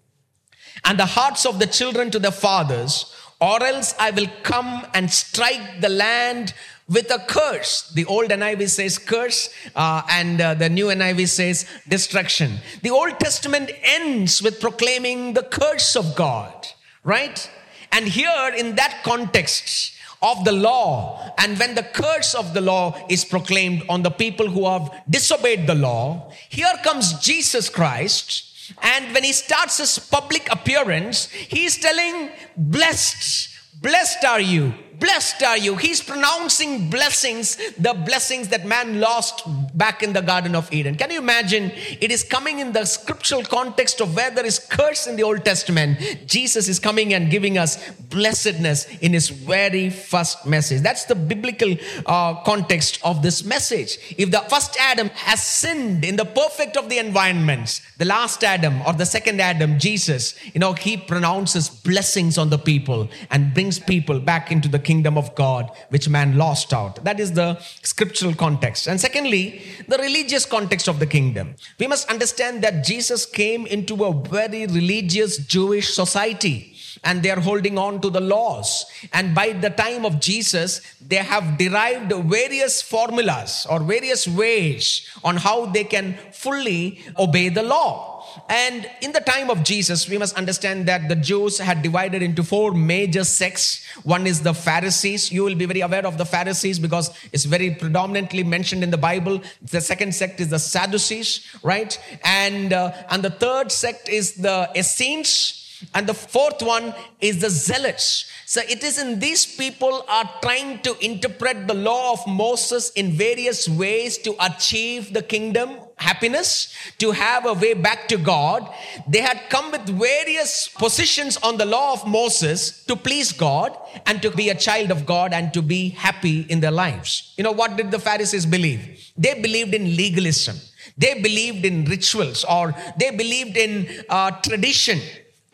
and 0.85 0.99
the 0.99 1.07
hearts 1.07 1.45
of 1.45 1.59
the 1.59 1.67
children 1.67 2.11
to 2.11 2.19
the 2.19 2.33
fathers, 2.33 3.15
or 3.41 3.63
else 3.63 3.95
I 3.99 4.11
will 4.11 4.29
come 4.43 4.87
and 4.95 5.11
strike 5.11 5.81
the 5.81 5.89
land 5.89 6.55
with 6.89 7.11
a 7.11 7.19
curse. 7.29 7.91
The 7.91 8.05
old 8.07 8.31
NIV 8.31 8.69
says 8.69 8.99
curse, 8.99 9.51
uh, 9.77 10.03
and 10.11 10.41
uh, 10.41 10.55
the 10.55 10.69
new 10.69 10.87
NIV 10.87 11.29
says 11.29 11.67
destruction. 11.87 12.59
The 12.83 12.91
Old 12.91 13.21
Testament 13.21 13.71
ends 13.83 14.43
with 14.43 14.61
proclaiming 14.61 15.35
the 15.35 15.43
curse 15.43 15.97
of 15.97 16.17
God, 16.17 16.67
right? 17.05 17.51
And 17.93 18.07
here, 18.07 18.53
in 18.57 18.77
that 18.77 19.03
context, 19.05 19.95
of 20.21 20.45
the 20.45 20.53
law, 20.53 21.33
and 21.39 21.57
when 21.59 21.77
the 21.77 21.83
curse 21.83 22.35
of 22.35 22.53
the 22.53 22.61
law 22.61 23.07
is 23.09 23.25
proclaimed 23.25 23.85
on 23.89 24.03
the 24.03 24.11
people 24.11 24.49
who 24.49 24.67
have 24.67 24.91
disobeyed 25.09 25.67
the 25.67 25.75
law, 25.75 26.33
here 26.49 26.73
comes 26.83 27.13
Jesus 27.21 27.69
Christ, 27.69 28.75
and 28.83 29.15
when 29.15 29.23
he 29.23 29.33
starts 29.33 29.79
his 29.79 29.99
public 29.99 30.51
appearance, 30.51 31.29
he's 31.31 31.79
telling, 31.79 32.31
Blessed, 32.57 33.49
blessed 33.81 34.25
are 34.25 34.41
you, 34.41 34.75
Blessed 35.01 35.45
are 35.45 35.57
you. 35.57 35.77
He's 35.77 36.03
pronouncing 36.03 36.91
blessings, 36.91 37.57
the 37.77 37.95
blessings 37.95 38.49
that 38.49 38.67
man 38.67 38.99
lost 38.99 39.43
back 39.77 40.03
in 40.03 40.13
the 40.13 40.21
Garden 40.21 40.57
of 40.57 40.73
Eden. 40.73 40.97
Can 40.97 41.13
you 41.13 41.19
imagine? 41.19 41.71
It 42.01 42.11
is 42.11 42.25
coming 42.25 42.59
in 42.59 42.73
the 42.73 42.85
scriptural 42.85 43.43
context 43.43 44.01
of 44.01 44.17
where 44.17 44.33
there 44.33 44.45
is 44.45 44.59
curse 44.59 45.07
in 45.07 45.15
the 45.15 45.23
Old 45.23 45.45
Testament. 45.45 46.01
Jesus 46.27 46.69
is 46.69 46.81
coming 46.81 47.15
and 47.15 47.31
giving 47.31 47.59
us 47.59 47.91
blessedness 48.11 48.89
in 48.99 49.13
his 49.13 49.29
very 49.29 49.89
first 49.89 50.45
message. 50.47 50.83
That's 50.83 51.05
the 51.05 51.15
biblical 51.15 51.77
uh, 52.07 52.43
context 52.43 52.99
of 53.05 53.23
this 53.23 53.45
message. 53.45 53.99
If 54.19 54.33
the 54.33 54.41
first 54.49 54.77
Adam 54.81 55.11
has 55.11 55.43
sinned 55.43 56.05
in 56.05 56.17
the 56.17 56.25
perfect 56.25 56.77
of 56.77 56.89
the 56.89 56.99
environments, 56.99 57.83
the 57.99 58.05
last 58.05 58.43
Adam 58.43 58.83
or 58.83 58.95
the 58.95 59.07
second 59.07 59.41
Adam, 59.41 59.79
Jesus, 59.79 60.35
you 60.53 60.59
know, 60.59 60.73
he 60.73 60.97
pronounces 60.97 61.69
blessings 61.69 62.37
on 62.37 62.51
the 62.51 62.59
people 62.59 63.09
and 63.31 63.55
brings 63.55 63.68
people 63.77 64.21
back 64.21 64.53
into 64.53 64.69
the 64.69 64.79
kingdom 64.79 65.19
of 65.19 65.35
God, 65.35 65.69
which 65.89 66.09
man 66.09 66.39
lost 66.39 66.73
out. 66.73 67.03
That 67.03 67.19
is 67.19 67.33
the 67.33 67.59
scriptural 67.83 68.35
context. 68.35 68.87
And 68.87 69.01
secondly, 69.01 69.63
the 69.89 69.99
religious 69.99 70.47
context 70.47 70.87
of 70.87 71.01
the 71.01 71.07
kingdom. 71.07 71.57
We 71.81 71.89
must 71.89 72.09
understand 72.09 72.63
that 72.63 72.85
Jesus 72.85 73.27
came 73.27 73.67
into 73.67 74.05
a 74.05 74.13
very 74.13 74.67
religious 74.67 75.39
Jewish 75.39 75.93
society 75.93 76.77
and 77.05 77.23
they 77.23 77.31
are 77.31 77.41
holding 77.41 77.79
on 77.79 78.01
to 78.01 78.11
the 78.11 78.21
laws. 78.21 78.87
And 79.13 79.35
by 79.35 79.53
the 79.53 79.71
time 79.71 80.05
of 80.05 80.21
Jesus, 80.21 80.81
they 81.01 81.17
have 81.17 81.59
derived 81.59 82.13
various 82.13 82.83
formulas 82.83 83.67
or 83.69 83.81
various 83.81 84.27
ways 84.27 85.09
on 85.25 85.37
how 85.37 85.67
they 85.67 85.85
can 85.85 86.15
fully 86.33 87.01
obey 87.19 87.49
the 87.49 87.63
law. 87.63 88.18
And 88.49 88.91
in 89.01 89.13
the 89.13 89.21
time 89.21 89.51
of 89.51 89.63
Jesus, 89.63 90.09
we 90.09 90.19
must 90.19 90.37
understand 90.37 90.87
that 90.87 91.09
the 91.09 91.17
Jews 91.17 91.59
had 91.59 91.83
divided 91.83 92.23
into 92.23 92.43
four 92.43 92.73
major 92.73 93.25
sects. 93.25 93.85
One 94.05 94.27
is 94.27 94.43
the 94.43 94.55
Pharisees. 94.55 95.31
You 95.33 95.45
will 95.45 95.55
be 95.55 95.67
very 95.67 95.81
aware 95.81 96.07
of 96.07 96.19
the 96.19 96.25
Pharisees 96.25 96.79
because 96.79 97.11
it's 97.33 97.45
very 97.45 97.75
predominantly 97.75 98.45
mentioned 98.45 98.83
in 98.83 98.91
the 98.91 98.99
Bible. 98.99 99.41
The 99.63 99.81
second 99.81 100.15
sect 100.15 100.41
is 100.41 100.49
the 100.49 100.59
Sadducees, 100.59 101.47
right? 101.63 101.99
And 102.25 102.73
uh, 102.73 102.93
and 103.11 103.23
the 103.23 103.31
third 103.31 103.73
sect 103.73 104.09
is 104.09 104.35
the 104.35 104.71
Essenes. 104.77 105.65
And 105.95 106.09
the 106.09 106.15
fourth 106.15 106.61
one 106.61 106.93
is 107.21 107.41
the 107.41 107.51
zealots. 107.51 108.29
So 108.47 108.61
it 108.69 108.83
is 108.83 108.99
in 108.99 109.21
these 109.21 109.47
people 109.47 110.05
are 110.09 110.29
trying 110.43 110.81
to 110.81 110.97
interpret 110.99 111.69
the 111.69 111.75
law 111.75 112.15
of 112.15 112.27
Moses 112.27 112.91
in 112.91 113.13
various 113.13 113.69
ways 113.69 114.19
to 114.19 114.35
achieve 114.41 115.15
the 115.15 115.23
kingdom 115.23 115.79
happiness, 115.99 116.75
to 116.99 117.11
have 117.11 117.47
a 117.47 117.53
way 117.53 117.75
back 117.75 118.09
to 118.09 118.17
God. 118.17 118.69
They 119.07 119.21
had 119.21 119.51
come 119.51 119.71
with 119.71 119.87
various 119.87 120.69
positions 120.69 121.37
on 121.39 121.57
the 121.57 121.67
law 121.67 121.93
of 121.93 122.07
Moses 122.07 122.85
to 122.85 122.97
please 122.97 123.33
God 123.33 123.77
and 124.07 124.23
to 124.23 124.31
be 124.31 124.49
a 124.49 124.55
child 124.55 124.91
of 124.91 125.05
God 125.05 125.33
and 125.33 125.53
to 125.55 125.63
be 125.63 125.91
happy 125.91 126.43
in 126.49 126.61
their 126.61 126.71
lives. 126.71 127.35
You 127.37 127.45
know, 127.45 127.53
what 127.53 127.77
did 127.77 127.91
the 127.91 127.99
Pharisees 127.99 128.47
believe? 128.47 129.13
They 129.17 129.41
believed 129.41 129.75
in 129.75 129.97
legalism. 129.97 130.57
They 130.97 131.21
believed 131.21 131.65
in 131.65 131.85
rituals 131.85 132.45
or 132.45 132.75
they 132.99 133.11
believed 133.11 133.57
in 133.57 134.05
uh, 134.09 134.33
tradition 134.41 135.01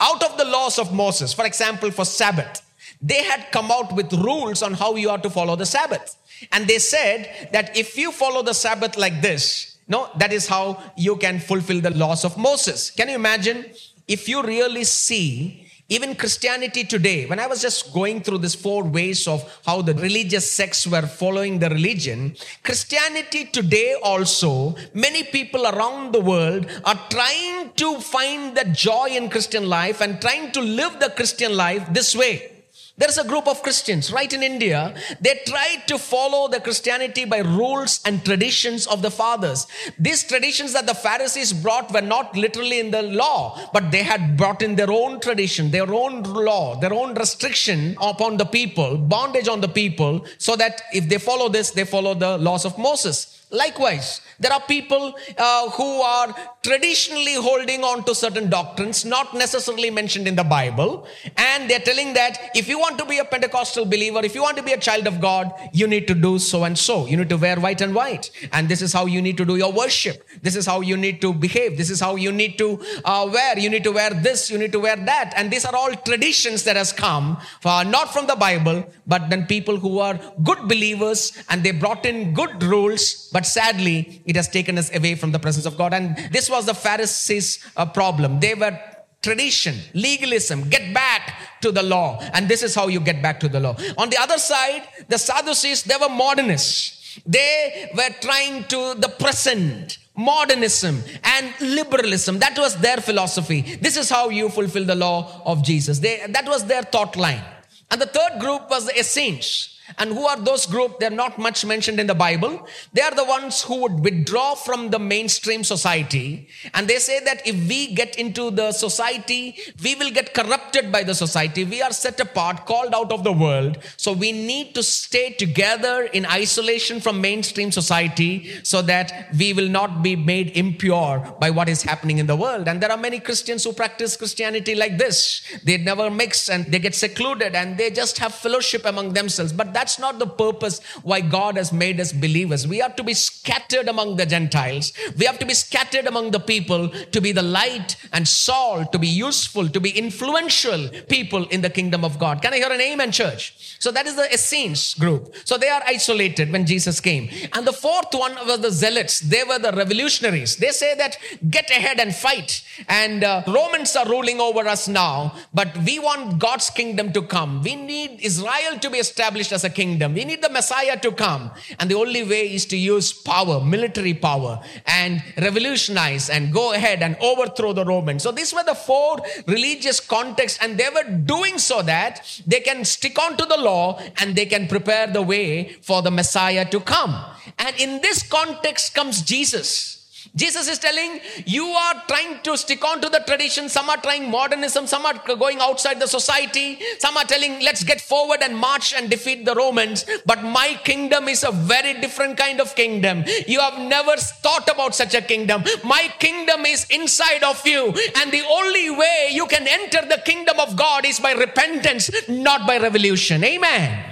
out 0.00 0.22
of 0.22 0.36
the 0.38 0.44
laws 0.44 0.78
of 0.78 0.92
Moses. 0.92 1.32
For 1.32 1.44
example, 1.44 1.90
for 1.90 2.04
Sabbath, 2.04 2.62
they 3.00 3.22
had 3.22 3.50
come 3.52 3.70
out 3.70 3.94
with 3.94 4.12
rules 4.12 4.62
on 4.62 4.74
how 4.74 4.96
you 4.96 5.10
are 5.10 5.18
to 5.18 5.30
follow 5.30 5.56
the 5.56 5.66
Sabbath. 5.66 6.16
And 6.52 6.66
they 6.66 6.78
said 6.78 7.50
that 7.52 7.76
if 7.76 7.96
you 7.96 8.12
follow 8.12 8.42
the 8.42 8.54
Sabbath 8.54 8.96
like 8.96 9.20
this, 9.20 9.73
no, 9.88 10.08
that 10.16 10.32
is 10.32 10.46
how 10.46 10.82
you 10.96 11.16
can 11.16 11.38
fulfill 11.38 11.80
the 11.80 11.90
laws 11.90 12.24
of 12.24 12.38
Moses. 12.38 12.90
Can 12.90 13.08
you 13.08 13.16
imagine 13.16 13.66
if 14.06 14.28
you 14.28 14.42
really 14.42 14.84
see 14.84 15.64
even 15.90 16.14
Christianity 16.14 16.82
today, 16.84 17.26
when 17.26 17.38
I 17.38 17.46
was 17.46 17.60
just 17.60 17.92
going 17.92 18.22
through 18.22 18.38
these 18.38 18.54
four 18.54 18.84
ways 18.84 19.28
of 19.28 19.60
how 19.66 19.82
the 19.82 19.92
religious 19.92 20.50
sects 20.50 20.86
were 20.86 21.02
following 21.02 21.58
the 21.58 21.68
religion, 21.68 22.36
Christianity 22.62 23.44
today 23.44 23.94
also, 24.02 24.76
many 24.94 25.24
people 25.24 25.66
around 25.66 26.12
the 26.12 26.20
world 26.20 26.66
are 26.86 26.98
trying 27.10 27.70
to 27.74 28.00
find 28.00 28.56
the 28.56 28.64
joy 28.64 29.08
in 29.10 29.28
Christian 29.28 29.68
life 29.68 30.00
and 30.00 30.22
trying 30.22 30.52
to 30.52 30.62
live 30.62 31.00
the 31.00 31.10
Christian 31.10 31.54
life 31.54 31.86
this 31.92 32.16
way. 32.16 32.53
There's 32.96 33.18
a 33.18 33.24
group 33.24 33.48
of 33.48 33.60
Christians 33.64 34.12
right 34.12 34.32
in 34.32 34.44
India. 34.44 34.94
They 35.20 35.40
tried 35.44 35.82
to 35.88 35.98
follow 35.98 36.46
the 36.46 36.60
Christianity 36.60 37.24
by 37.24 37.38
rules 37.38 38.00
and 38.04 38.24
traditions 38.24 38.86
of 38.86 39.02
the 39.02 39.10
fathers. 39.10 39.66
These 39.98 40.22
traditions 40.22 40.74
that 40.74 40.86
the 40.86 40.94
Pharisees 40.94 41.52
brought 41.52 41.92
were 41.92 42.00
not 42.00 42.36
literally 42.36 42.78
in 42.78 42.92
the 42.92 43.02
law, 43.02 43.68
but 43.72 43.90
they 43.90 44.04
had 44.04 44.36
brought 44.36 44.62
in 44.62 44.76
their 44.76 44.92
own 44.92 45.18
tradition, 45.18 45.72
their 45.72 45.92
own 45.92 46.22
law, 46.22 46.78
their 46.78 46.94
own 46.94 47.14
restriction 47.14 47.96
upon 48.00 48.36
the 48.36 48.46
people, 48.46 48.96
bondage 48.96 49.48
on 49.48 49.60
the 49.60 49.68
people, 49.68 50.24
so 50.38 50.54
that 50.54 50.82
if 50.92 51.08
they 51.08 51.18
follow 51.18 51.48
this, 51.48 51.72
they 51.72 51.84
follow 51.84 52.14
the 52.14 52.38
laws 52.38 52.64
of 52.64 52.78
Moses. 52.78 53.43
Likewise, 53.54 54.20
there 54.40 54.52
are 54.52 54.60
people 54.60 55.14
uh, 55.38 55.70
who 55.70 56.02
are 56.02 56.34
traditionally 56.62 57.34
holding 57.34 57.84
on 57.84 58.02
to 58.04 58.14
certain 58.14 58.50
doctrines, 58.50 59.04
not 59.04 59.32
necessarily 59.32 59.90
mentioned 59.90 60.26
in 60.26 60.34
the 60.34 60.42
Bible, 60.42 61.06
and 61.36 61.70
they're 61.70 61.78
telling 61.78 62.14
that 62.14 62.50
if 62.54 62.68
you 62.68 62.78
want 62.78 62.98
to 62.98 63.04
be 63.04 63.18
a 63.18 63.24
Pentecostal 63.24 63.84
believer, 63.84 64.24
if 64.24 64.34
you 64.34 64.42
want 64.42 64.56
to 64.56 64.62
be 64.62 64.72
a 64.72 64.78
child 64.78 65.06
of 65.06 65.20
God, 65.20 65.52
you 65.72 65.86
need 65.86 66.08
to 66.08 66.14
do 66.14 66.38
so 66.38 66.64
and 66.64 66.76
so. 66.76 67.06
You 67.06 67.16
need 67.16 67.28
to 67.28 67.36
wear 67.36 67.60
white 67.60 67.80
and 67.80 67.94
white, 67.94 68.30
and 68.52 68.68
this 68.68 68.82
is 68.82 68.92
how 68.92 69.06
you 69.06 69.22
need 69.22 69.36
to 69.36 69.44
do 69.44 69.56
your 69.56 69.72
worship. 69.72 70.26
This 70.42 70.56
is 70.56 70.66
how 70.66 70.80
you 70.80 70.96
need 70.96 71.20
to 71.20 71.32
behave. 71.32 71.78
This 71.78 71.90
is 71.90 72.00
how 72.00 72.16
you 72.16 72.32
need 72.32 72.58
to 72.58 72.80
uh, 73.04 73.28
wear. 73.32 73.56
You 73.58 73.70
need 73.70 73.84
to 73.84 73.92
wear 73.92 74.10
this. 74.10 74.50
You 74.50 74.58
need 74.58 74.72
to 74.72 74.80
wear 74.80 74.96
that, 74.96 75.32
and 75.36 75.50
these 75.50 75.64
are 75.64 75.76
all 75.76 75.94
traditions 75.94 76.64
that 76.64 76.76
has 76.76 76.92
come, 76.92 77.38
not 77.64 78.12
from 78.12 78.26
the 78.26 78.36
Bible, 78.36 78.84
but 79.06 79.30
then 79.30 79.46
people 79.46 79.76
who 79.76 80.00
are 80.00 80.18
good 80.42 80.66
believers 80.66 81.32
and 81.50 81.62
they 81.62 81.70
brought 81.70 82.04
in 82.04 82.34
good 82.34 82.62
rules, 82.62 83.28
but 83.32 83.43
sadly, 83.44 84.22
it 84.26 84.36
has 84.36 84.48
taken 84.48 84.78
us 84.78 84.94
away 84.94 85.14
from 85.14 85.32
the 85.32 85.38
presence 85.38 85.66
of 85.66 85.76
God. 85.76 85.94
And 85.94 86.16
this 86.32 86.50
was 86.50 86.66
the 86.66 86.74
Pharisees' 86.74 87.64
uh, 87.76 87.86
problem. 87.86 88.40
They 88.40 88.54
were 88.54 88.78
tradition, 89.22 89.74
legalism, 89.94 90.68
get 90.68 90.92
back 90.92 91.60
to 91.62 91.72
the 91.72 91.82
law. 91.82 92.20
And 92.34 92.48
this 92.48 92.62
is 92.62 92.74
how 92.74 92.88
you 92.88 93.00
get 93.00 93.22
back 93.22 93.40
to 93.40 93.48
the 93.48 93.58
law. 93.58 93.76
On 93.96 94.10
the 94.10 94.18
other 94.18 94.38
side, 94.38 94.82
the 95.08 95.18
Sadducees, 95.18 95.82
they 95.84 95.96
were 95.96 96.10
modernists. 96.10 97.20
They 97.24 97.90
were 97.96 98.10
trying 98.20 98.64
to 98.64 98.94
the 98.94 99.08
present, 99.18 99.98
modernism 100.16 101.02
and 101.22 101.54
liberalism. 101.60 102.38
That 102.38 102.58
was 102.58 102.76
their 102.76 102.98
philosophy. 102.98 103.62
This 103.80 103.96
is 103.96 104.10
how 104.10 104.28
you 104.28 104.48
fulfill 104.48 104.84
the 104.84 104.94
law 104.94 105.42
of 105.46 105.62
Jesus. 105.62 106.00
They, 106.00 106.26
that 106.28 106.46
was 106.46 106.66
their 106.66 106.82
thought 106.82 107.16
line. 107.16 107.42
And 107.90 108.00
the 108.00 108.06
third 108.06 108.40
group 108.40 108.68
was 108.68 108.86
the 108.86 108.98
Essenes. 108.98 109.73
And 109.98 110.12
who 110.12 110.26
are 110.26 110.40
those 110.40 110.64
group? 110.64 110.98
They're 110.98 111.10
not 111.10 111.38
much 111.38 111.64
mentioned 111.64 112.00
in 112.00 112.06
the 112.06 112.14
Bible. 112.14 112.66
They 112.94 113.02
are 113.02 113.14
the 113.14 113.24
ones 113.24 113.62
who 113.62 113.82
would 113.82 114.00
withdraw 114.00 114.54
from 114.54 114.90
the 114.90 114.98
mainstream 114.98 115.62
society. 115.62 116.48
And 116.72 116.88
they 116.88 116.98
say 116.98 117.20
that 117.24 117.46
if 117.46 117.54
we 117.68 117.94
get 117.94 118.16
into 118.16 118.50
the 118.50 118.72
society, 118.72 119.56
we 119.82 119.94
will 119.94 120.10
get 120.10 120.32
corrupted 120.32 120.90
by 120.90 121.02
the 121.02 121.14
society. 121.14 121.64
We 121.64 121.82
are 121.82 121.92
set 121.92 122.18
apart, 122.18 122.64
called 122.64 122.94
out 122.94 123.12
of 123.12 123.24
the 123.24 123.32
world. 123.32 123.78
So 123.98 124.12
we 124.14 124.32
need 124.32 124.74
to 124.74 124.82
stay 124.82 125.32
together 125.32 126.04
in 126.04 126.24
isolation 126.26 127.00
from 127.00 127.20
mainstream 127.20 127.70
society 127.70 128.62
so 128.62 128.80
that 128.82 129.28
we 129.38 129.52
will 129.52 129.68
not 129.68 130.02
be 130.02 130.16
made 130.16 130.56
impure 130.56 131.36
by 131.40 131.50
what 131.50 131.68
is 131.68 131.82
happening 131.82 132.18
in 132.18 132.26
the 132.26 132.36
world. 132.36 132.68
And 132.68 132.80
there 132.80 132.90
are 132.90 132.96
many 132.96 133.20
Christians 133.20 133.64
who 133.64 133.74
practice 133.74 134.16
Christianity 134.16 134.74
like 134.74 134.96
this. 134.96 135.42
They 135.62 135.76
never 135.76 136.10
mix 136.10 136.48
and 136.48 136.64
they 136.66 136.78
get 136.78 136.94
secluded 136.94 137.54
and 137.54 137.76
they 137.76 137.90
just 137.90 138.18
have 138.18 138.34
fellowship 138.34 138.86
among 138.86 139.12
themselves. 139.12 139.52
But 139.52 139.73
that's 139.74 139.98
not 139.98 140.18
the 140.18 140.26
purpose 140.26 140.80
why 141.02 141.20
God 141.20 141.56
has 141.56 141.72
made 141.72 142.00
us 142.00 142.12
believers. 142.12 142.66
We 142.66 142.78
have 142.78 142.96
to 142.96 143.04
be 143.04 143.14
scattered 143.14 143.88
among 143.88 144.16
the 144.16 144.26
Gentiles. 144.26 144.92
We 145.18 145.26
have 145.26 145.38
to 145.38 145.46
be 145.46 145.54
scattered 145.54 146.06
among 146.06 146.30
the 146.30 146.40
people 146.40 146.88
to 146.88 147.20
be 147.20 147.32
the 147.32 147.42
light 147.42 147.96
and 148.12 148.26
salt, 148.26 148.92
to 148.92 148.98
be 148.98 149.08
useful, 149.08 149.68
to 149.68 149.80
be 149.80 149.90
influential 149.90 150.88
people 151.08 151.46
in 151.48 151.60
the 151.60 151.70
kingdom 151.70 152.04
of 152.04 152.18
God. 152.18 152.42
Can 152.42 152.52
I 152.52 152.56
hear 152.56 152.70
an 152.70 152.80
amen, 152.80 153.12
church? 153.12 153.76
So 153.78 153.90
that 153.90 154.06
is 154.06 154.16
the 154.16 154.32
Essenes 154.32 154.94
group. 154.94 155.34
So 155.44 155.58
they 155.58 155.68
are 155.68 155.82
isolated 155.86 156.52
when 156.52 156.66
Jesus 156.66 157.00
came. 157.00 157.28
And 157.52 157.66
the 157.66 157.72
fourth 157.72 158.12
one 158.12 158.34
was 158.46 158.60
the 158.60 158.70
Zealots. 158.70 159.20
They 159.20 159.44
were 159.44 159.58
the 159.58 159.72
revolutionaries. 159.72 160.56
They 160.56 160.70
say 160.70 160.94
that 160.96 161.18
get 161.50 161.70
ahead 161.70 162.00
and 162.00 162.14
fight. 162.14 162.64
And 162.88 163.24
uh, 163.24 163.42
Romans 163.46 163.96
are 163.96 164.08
ruling 164.08 164.40
over 164.40 164.66
us 164.68 164.88
now, 164.88 165.34
but 165.52 165.76
we 165.78 165.98
want 165.98 166.38
God's 166.38 166.70
kingdom 166.70 167.12
to 167.12 167.22
come. 167.22 167.62
We 167.62 167.76
need 167.76 168.20
Israel 168.20 168.78
to 168.80 168.90
be 168.90 168.98
established 168.98 169.52
as 169.52 169.63
a 169.64 169.70
kingdom. 169.70 170.14
We 170.14 170.24
need 170.24 170.42
the 170.42 170.50
Messiah 170.50 170.98
to 171.00 171.12
come. 171.12 171.50
And 171.78 171.90
the 171.90 171.94
only 171.94 172.22
way 172.22 172.52
is 172.54 172.66
to 172.66 172.76
use 172.76 173.12
power, 173.12 173.60
military 173.60 174.14
power, 174.14 174.60
and 174.86 175.22
revolutionize 175.36 176.30
and 176.30 176.52
go 176.52 176.72
ahead 176.72 177.02
and 177.02 177.16
overthrow 177.20 177.72
the 177.72 177.84
Romans. 177.84 178.22
So 178.22 178.30
these 178.30 178.52
were 178.54 178.64
the 178.64 178.74
four 178.74 179.18
religious 179.46 180.00
contexts, 180.00 180.58
and 180.62 180.78
they 180.78 180.88
were 180.94 181.10
doing 181.10 181.58
so 181.58 181.82
that 181.82 182.42
they 182.46 182.60
can 182.60 182.84
stick 182.84 183.18
on 183.18 183.36
to 183.36 183.44
the 183.44 183.56
law 183.56 184.00
and 184.20 184.36
they 184.36 184.46
can 184.46 184.68
prepare 184.68 185.06
the 185.06 185.22
way 185.22 185.76
for 185.82 186.02
the 186.02 186.10
Messiah 186.10 186.64
to 186.70 186.80
come. 186.80 187.14
And 187.58 187.74
in 187.80 188.00
this 188.00 188.22
context 188.22 188.94
comes 188.94 189.22
Jesus. 189.22 190.03
Jesus 190.36 190.68
is 190.68 190.80
telling 190.80 191.20
you 191.46 191.64
are 191.64 192.02
trying 192.08 192.40
to 192.42 192.56
stick 192.56 192.84
on 192.84 193.00
to 193.00 193.08
the 193.08 193.20
tradition. 193.20 193.68
Some 193.68 193.88
are 193.88 193.96
trying 193.98 194.28
modernism. 194.28 194.88
Some 194.88 195.06
are 195.06 195.14
going 195.36 195.58
outside 195.60 196.00
the 196.00 196.08
society. 196.08 196.80
Some 196.98 197.16
are 197.16 197.24
telling, 197.24 197.60
let's 197.60 197.84
get 197.84 198.00
forward 198.00 198.40
and 198.42 198.56
march 198.56 198.92
and 198.94 199.08
defeat 199.08 199.44
the 199.44 199.54
Romans. 199.54 200.04
But 200.26 200.42
my 200.42 200.74
kingdom 200.82 201.28
is 201.28 201.44
a 201.44 201.52
very 201.52 202.00
different 202.00 202.36
kind 202.36 202.60
of 202.60 202.74
kingdom. 202.74 203.22
You 203.46 203.60
have 203.60 203.78
never 203.78 204.16
thought 204.16 204.68
about 204.68 204.96
such 204.96 205.14
a 205.14 205.22
kingdom. 205.22 205.62
My 205.84 206.12
kingdom 206.18 206.66
is 206.66 206.84
inside 206.90 207.44
of 207.44 207.64
you. 207.64 207.94
And 208.16 208.32
the 208.32 208.42
only 208.50 208.90
way 208.90 209.28
you 209.30 209.46
can 209.46 209.68
enter 209.68 210.00
the 210.02 210.20
kingdom 210.24 210.58
of 210.58 210.74
God 210.74 211.06
is 211.06 211.20
by 211.20 211.32
repentance, 211.32 212.10
not 212.28 212.66
by 212.66 212.78
revolution. 212.78 213.44
Amen. 213.44 214.04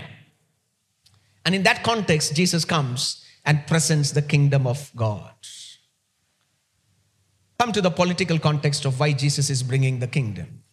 And 1.45 1.57
in 1.57 1.65
that 1.65 1.83
context, 1.83 2.37
Jesus 2.37 2.65
comes 2.65 3.27
and 3.45 3.67
presents 3.67 4.13
the 4.13 4.23
kingdom 4.23 4.69
of 4.69 4.93
God 4.95 5.32
come 7.63 7.71
to 7.71 7.81
the 7.81 7.91
political 7.93 8.41
context 8.41 8.85
of 8.85 8.99
why 8.99 9.13
Jesus 9.13 9.49
is 9.49 9.63
bringing 9.63 10.01
the 10.01 10.09
kingdom. 10.09 10.65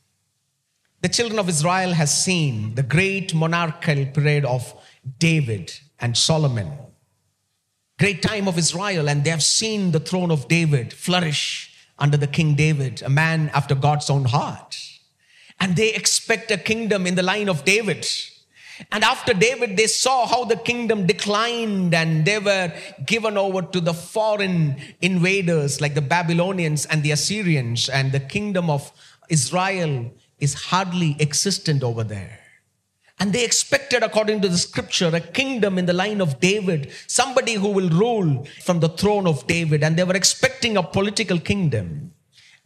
The 1.04 1.10
children 1.10 1.38
of 1.38 1.48
Israel 1.48 1.94
has 1.94 2.24
seen 2.26 2.74
the 2.74 2.82
great 2.82 3.32
monarchical 3.32 4.08
period 4.08 4.44
of 4.44 4.74
David 5.20 5.72
and 6.00 6.18
Solomon. 6.18 6.72
Great 8.00 8.24
time 8.24 8.48
of 8.48 8.58
Israel 8.58 9.08
and 9.08 9.24
they 9.24 9.30
have 9.30 9.44
seen 9.44 9.92
the 9.92 10.00
throne 10.00 10.32
of 10.32 10.48
David 10.48 10.92
flourish 10.92 11.72
under 12.00 12.18
the 12.18 12.26
King 12.26 12.56
David, 12.56 13.04
a 13.04 13.10
man 13.10 13.52
after 13.54 13.76
God's 13.76 14.10
own 14.10 14.26
heart. 14.26 14.76
And 15.60 15.76
they 15.76 15.94
expect 15.94 16.50
a 16.50 16.58
kingdom 16.58 17.06
in 17.06 17.14
the 17.14 17.22
line 17.22 17.50
of 17.50 17.66
David. 17.66 18.08
And 18.92 19.04
after 19.04 19.34
David, 19.34 19.78
they 19.78 19.88
saw 19.88 20.26
how 20.26 20.46
the 20.46 20.56
kingdom 20.56 21.06
declined 21.06 21.94
and 21.94 22.26
they 22.26 22.40
were 22.40 22.74
given 23.06 23.38
over 23.38 23.62
to 23.62 23.82
the 23.82 23.94
foreign 23.94 24.78
invaders 25.02 25.82
like 25.82 25.96
the 25.96 26.02
Babylonians 26.02 26.86
and 26.86 27.04
the 27.04 27.12
Assyrians, 27.12 27.90
and 27.90 28.12
the 28.12 28.20
kingdom 28.20 28.70
of 28.70 28.92
Israel 29.30 30.12
is 30.40 30.54
hardly 30.54 31.18
existent 31.20 31.84
over 31.84 32.04
there. 32.04 32.40
And 33.20 33.34
they 33.34 33.44
expected, 33.44 34.02
according 34.02 34.42
to 34.42 34.48
the 34.48 34.58
scripture, 34.58 35.12
a 35.14 35.20
kingdom 35.20 35.78
in 35.78 35.86
the 35.86 35.94
line 35.94 36.22
of 36.22 36.40
David, 36.40 36.92
somebody 37.06 37.56
who 37.56 37.68
will 37.68 37.90
rule 37.90 38.46
from 38.64 38.80
the 38.80 38.88
throne 38.88 39.28
of 39.28 39.46
David. 39.46 39.84
And 39.84 39.98
they 39.98 40.06
were 40.06 40.16
expecting 40.16 40.78
a 40.78 40.84
political 40.84 41.38
kingdom. 41.38 42.14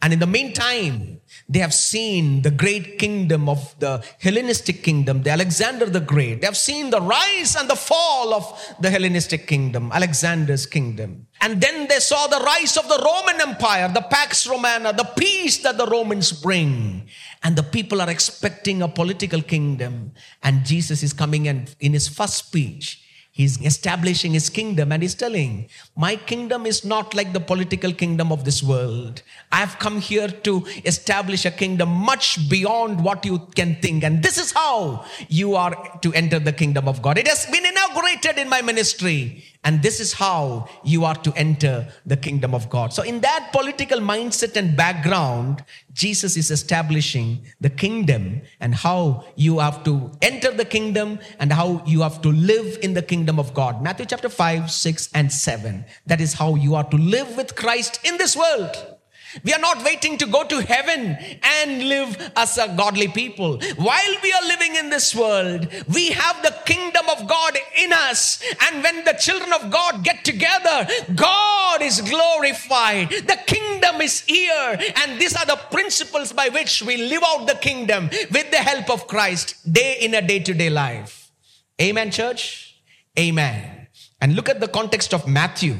And 0.04 0.12
in 0.12 0.18
the 0.18 0.26
meantime, 0.26 1.22
they 1.48 1.60
have 1.60 1.72
seen 1.72 2.42
the 2.42 2.50
great 2.50 2.98
kingdom 2.98 3.48
of 3.48 3.74
the 3.78 4.04
Hellenistic 4.20 4.82
kingdom, 4.82 5.22
the 5.22 5.30
Alexander 5.30 5.86
the 5.86 6.00
Great. 6.00 6.42
They 6.42 6.46
have 6.46 6.58
seen 6.58 6.90
the 6.90 7.00
rise 7.00 7.56
and 7.56 7.70
the 7.70 7.74
fall 7.74 8.34
of 8.34 8.76
the 8.78 8.90
Hellenistic 8.90 9.46
kingdom, 9.46 9.90
Alexander's 9.92 10.66
kingdom. 10.66 11.26
And 11.40 11.58
then 11.58 11.88
they 11.88 12.00
saw 12.00 12.26
the 12.26 12.44
rise 12.44 12.76
of 12.76 12.86
the 12.86 13.02
Roman 13.02 13.48
Empire, 13.48 13.90
the 13.94 14.02
Pax 14.02 14.46
Romana, 14.46 14.92
the 14.92 15.10
peace 15.16 15.62
that 15.62 15.78
the 15.78 15.86
Romans 15.86 16.32
bring. 16.32 17.08
And 17.42 17.56
the 17.56 17.62
people 17.62 18.02
are 18.02 18.10
expecting 18.10 18.82
a 18.82 18.88
political 18.88 19.40
kingdom. 19.40 20.12
And 20.42 20.66
Jesus 20.66 21.02
is 21.02 21.14
coming 21.14 21.48
and 21.48 21.74
in 21.80 21.94
his 21.94 22.08
first 22.08 22.34
speech, 22.34 23.03
He's 23.34 23.60
establishing 23.60 24.32
his 24.32 24.48
kingdom 24.48 24.92
and 24.92 25.02
he's 25.02 25.16
telling, 25.16 25.68
My 25.96 26.14
kingdom 26.14 26.66
is 26.66 26.84
not 26.84 27.16
like 27.16 27.32
the 27.32 27.40
political 27.40 27.92
kingdom 27.92 28.30
of 28.30 28.44
this 28.44 28.62
world. 28.62 29.22
I've 29.50 29.76
come 29.80 30.00
here 30.00 30.28
to 30.28 30.64
establish 30.84 31.44
a 31.44 31.50
kingdom 31.50 31.88
much 31.88 32.48
beyond 32.48 33.02
what 33.02 33.24
you 33.24 33.40
can 33.56 33.74
think. 33.82 34.04
And 34.04 34.22
this 34.22 34.38
is 34.38 34.52
how 34.52 35.04
you 35.28 35.56
are 35.56 35.98
to 36.02 36.12
enter 36.14 36.38
the 36.38 36.52
kingdom 36.52 36.86
of 36.86 37.02
God. 37.02 37.18
It 37.18 37.26
has 37.26 37.46
been 37.46 37.66
inaugurated 37.66 38.38
in 38.38 38.48
my 38.48 38.62
ministry. 38.62 39.42
And 39.64 39.82
this 39.82 39.98
is 39.98 40.12
how 40.12 40.68
you 40.84 41.04
are 41.04 41.14
to 41.16 41.32
enter 41.34 41.88
the 42.04 42.16
kingdom 42.16 42.54
of 42.54 42.68
God. 42.68 42.92
So, 42.92 43.02
in 43.02 43.20
that 43.20 43.48
political 43.50 43.98
mindset 43.98 44.56
and 44.56 44.76
background, 44.76 45.64
Jesus 45.92 46.36
is 46.36 46.50
establishing 46.50 47.46
the 47.60 47.70
kingdom 47.70 48.42
and 48.60 48.74
how 48.74 49.24
you 49.36 49.60
have 49.60 49.82
to 49.84 50.12
enter 50.20 50.50
the 50.50 50.64
kingdom 50.64 51.18
and 51.38 51.52
how 51.52 51.82
you 51.86 52.02
have 52.02 52.20
to 52.22 52.28
live 52.28 52.78
in 52.82 52.94
the 52.94 53.02
kingdom 53.02 53.38
of 53.38 53.54
God. 53.54 53.82
Matthew 53.82 54.06
chapter 54.06 54.28
5, 54.28 54.70
6, 54.70 55.10
and 55.14 55.32
7. 55.32 55.84
That 56.06 56.20
is 56.20 56.34
how 56.34 56.56
you 56.56 56.74
are 56.74 56.84
to 56.84 56.96
live 56.96 57.36
with 57.36 57.56
Christ 57.56 58.00
in 58.04 58.18
this 58.18 58.36
world. 58.36 58.93
We 59.42 59.52
are 59.52 59.60
not 59.60 59.84
waiting 59.84 60.18
to 60.18 60.26
go 60.26 60.44
to 60.44 60.60
heaven 60.60 61.16
and 61.42 61.88
live 61.88 62.32
as 62.36 62.56
a 62.58 62.72
godly 62.76 63.08
people. 63.08 63.60
While 63.76 64.14
we 64.22 64.32
are 64.32 64.46
living 64.46 64.76
in 64.76 64.90
this 64.90 65.14
world, 65.14 65.66
we 65.92 66.10
have 66.10 66.42
the 66.42 66.54
kingdom 66.66 67.06
of 67.08 67.26
God 67.28 67.58
in 67.76 67.92
us. 67.92 68.42
And 68.66 68.82
when 68.82 69.04
the 69.04 69.14
children 69.14 69.52
of 69.52 69.70
God 69.70 70.04
get 70.04 70.24
together, 70.24 70.86
God 71.14 71.82
is 71.82 72.00
glorified. 72.00 73.10
The 73.10 73.38
kingdom 73.46 74.00
is 74.00 74.20
here. 74.20 74.78
And 74.96 75.20
these 75.20 75.34
are 75.36 75.46
the 75.46 75.60
principles 75.70 76.32
by 76.32 76.48
which 76.50 76.82
we 76.82 76.96
live 76.96 77.22
out 77.24 77.46
the 77.46 77.54
kingdom 77.54 78.10
with 78.30 78.50
the 78.50 78.58
help 78.58 78.90
of 78.90 79.06
Christ 79.06 79.72
day 79.72 79.98
in 80.00 80.14
a 80.14 80.22
day 80.22 80.38
to 80.40 80.54
day 80.54 80.70
life. 80.70 81.32
Amen, 81.80 82.10
church? 82.10 82.82
Amen. 83.18 83.88
And 84.20 84.36
look 84.36 84.48
at 84.48 84.60
the 84.60 84.68
context 84.68 85.12
of 85.12 85.26
Matthew 85.26 85.76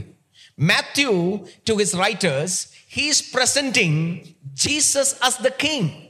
Matthew, 0.56 1.46
to 1.64 1.76
his 1.76 1.94
writers, 1.94 2.72
he's 2.94 3.20
presenting 3.20 4.36
Jesus 4.54 5.18
as 5.20 5.36
the 5.38 5.50
king. 5.50 6.00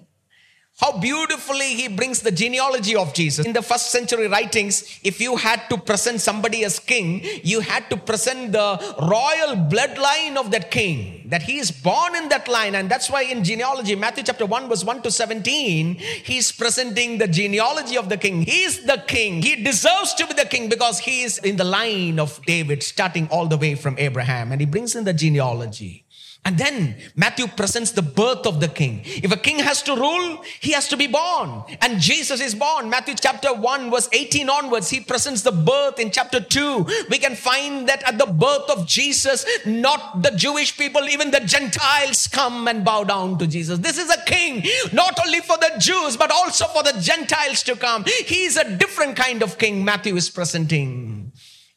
How 0.80 0.98
beautifully 0.98 1.74
he 1.74 1.86
brings 1.86 2.20
the 2.20 2.32
genealogy 2.32 2.96
of 2.96 3.14
Jesus. 3.14 3.46
In 3.46 3.52
the 3.52 3.62
first 3.62 3.92
century 3.92 4.26
writings, 4.26 5.00
if 5.04 5.20
you 5.20 5.36
had 5.36 5.62
to 5.70 5.78
present 5.78 6.20
somebody 6.20 6.64
as 6.64 6.80
king, 6.80 7.22
you 7.44 7.60
had 7.60 7.88
to 7.90 7.96
present 7.96 8.50
the 8.50 8.68
royal 9.00 9.54
bloodline 9.70 10.36
of 10.36 10.50
that 10.50 10.72
king, 10.72 11.28
that 11.30 11.42
he 11.42 11.58
is 11.58 11.70
born 11.70 12.16
in 12.16 12.28
that 12.28 12.48
line. 12.48 12.74
And 12.74 12.90
that's 12.90 13.08
why 13.08 13.22
in 13.22 13.44
genealogy, 13.44 13.94
Matthew 13.94 14.24
chapter 14.24 14.46
1, 14.46 14.68
verse 14.68 14.82
1 14.82 15.02
to 15.02 15.12
17, 15.12 15.94
he's 15.94 16.50
presenting 16.50 17.18
the 17.18 17.28
genealogy 17.28 17.96
of 17.96 18.08
the 18.08 18.16
king. 18.16 18.42
He's 18.42 18.84
the 18.84 19.02
king. 19.06 19.42
He 19.42 19.62
deserves 19.62 20.12
to 20.14 20.26
be 20.26 20.34
the 20.34 20.44
king 20.44 20.68
because 20.68 20.98
he 20.98 21.22
is 21.22 21.38
in 21.38 21.56
the 21.56 21.64
line 21.64 22.18
of 22.18 22.44
David, 22.46 22.82
starting 22.82 23.28
all 23.28 23.46
the 23.46 23.56
way 23.56 23.76
from 23.76 23.96
Abraham. 23.96 24.50
And 24.50 24.60
he 24.60 24.66
brings 24.66 24.96
in 24.96 25.04
the 25.04 25.14
genealogy. 25.14 26.03
And 26.46 26.58
then 26.58 26.96
Matthew 27.16 27.46
presents 27.46 27.92
the 27.92 28.02
birth 28.02 28.46
of 28.46 28.60
the 28.60 28.68
king. 28.68 29.00
If 29.04 29.32
a 29.32 29.36
king 29.36 29.60
has 29.60 29.82
to 29.84 29.96
rule, 29.96 30.42
he 30.60 30.72
has 30.72 30.88
to 30.88 30.96
be 30.96 31.06
born. 31.06 31.64
And 31.80 31.98
Jesus 31.98 32.40
is 32.42 32.54
born. 32.54 32.90
Matthew 32.90 33.14
chapter 33.14 33.54
1, 33.54 33.90
verse 33.90 34.10
18 34.12 34.50
onwards, 34.50 34.90
he 34.90 35.00
presents 35.00 35.40
the 35.40 35.52
birth. 35.52 35.98
In 35.98 36.10
chapter 36.10 36.40
2, 36.40 36.86
we 37.08 37.18
can 37.18 37.34
find 37.34 37.88
that 37.88 38.02
at 38.02 38.18
the 38.18 38.26
birth 38.26 38.68
of 38.68 38.86
Jesus, 38.86 39.46
not 39.64 40.22
the 40.22 40.32
Jewish 40.32 40.76
people, 40.76 41.08
even 41.08 41.30
the 41.30 41.40
Gentiles 41.40 42.26
come 42.26 42.68
and 42.68 42.84
bow 42.84 43.04
down 43.04 43.38
to 43.38 43.46
Jesus. 43.46 43.78
This 43.78 43.96
is 43.96 44.10
a 44.10 44.22
king, 44.24 44.64
not 44.92 45.18
only 45.24 45.40
for 45.40 45.56
the 45.56 45.72
Jews, 45.78 46.16
but 46.18 46.30
also 46.30 46.66
for 46.66 46.82
the 46.82 46.98
Gentiles 47.00 47.62
to 47.62 47.74
come. 47.74 48.04
He 48.04 48.44
is 48.44 48.58
a 48.58 48.76
different 48.76 49.16
kind 49.16 49.42
of 49.42 49.56
king 49.56 49.82
Matthew 49.82 50.14
is 50.16 50.28
presenting. 50.28 51.32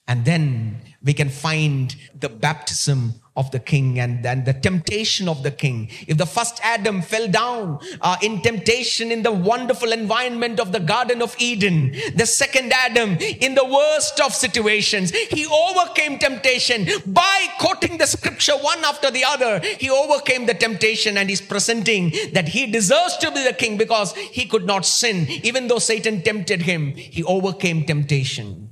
And 0.09 0.25
then 0.25 0.76
we 1.07 1.13
can 1.13 1.29
find 1.29 1.95
the 2.19 2.27
baptism 2.29 3.13
of 3.37 3.49
the 3.51 3.59
king 3.59 3.99
and 3.99 4.25
then 4.25 4.43
the 4.43 4.53
temptation 4.53 5.29
of 5.29 5.43
the 5.43 5.51
king. 5.51 5.89
If 6.07 6.17
the 6.17 6.25
first 6.25 6.59
Adam 6.63 7.01
fell 7.01 7.27
down 7.27 7.79
uh, 8.01 8.17
in 8.21 8.41
temptation 8.41 9.11
in 9.11 9.23
the 9.23 9.31
wonderful 9.31 9.91
environment 9.93 10.59
of 10.59 10.71
the 10.71 10.79
Garden 10.79 11.21
of 11.21 11.35
Eden, 11.39 11.95
the 12.15 12.25
second 12.25 12.73
Adam 12.73 13.11
in 13.19 13.55
the 13.55 13.63
worst 13.63 14.19
of 14.19 14.33
situations, 14.33 15.11
he 15.11 15.45
overcame 15.45 16.19
temptation 16.19 16.87
by 17.05 17.47
quoting 17.59 17.97
the 17.97 18.07
scripture 18.07 18.57
one 18.57 18.83
after 18.83 19.09
the 19.09 19.23
other. 19.23 19.59
He 19.59 19.89
overcame 19.89 20.45
the 20.45 20.55
temptation 20.55 21.17
and 21.17 21.29
he's 21.29 21.41
presenting 21.41 22.11
that 22.33 22.49
he 22.49 22.69
deserves 22.69 23.15
to 23.17 23.31
be 23.31 23.43
the 23.43 23.53
king 23.53 23.77
because 23.77 24.13
he 24.15 24.45
could 24.45 24.65
not 24.65 24.85
sin. 24.85 25.27
Even 25.43 25.67
though 25.67 25.79
Satan 25.79 26.21
tempted 26.21 26.63
him, 26.63 26.95
he 26.95 27.23
overcame 27.23 27.85
temptation. 27.85 28.66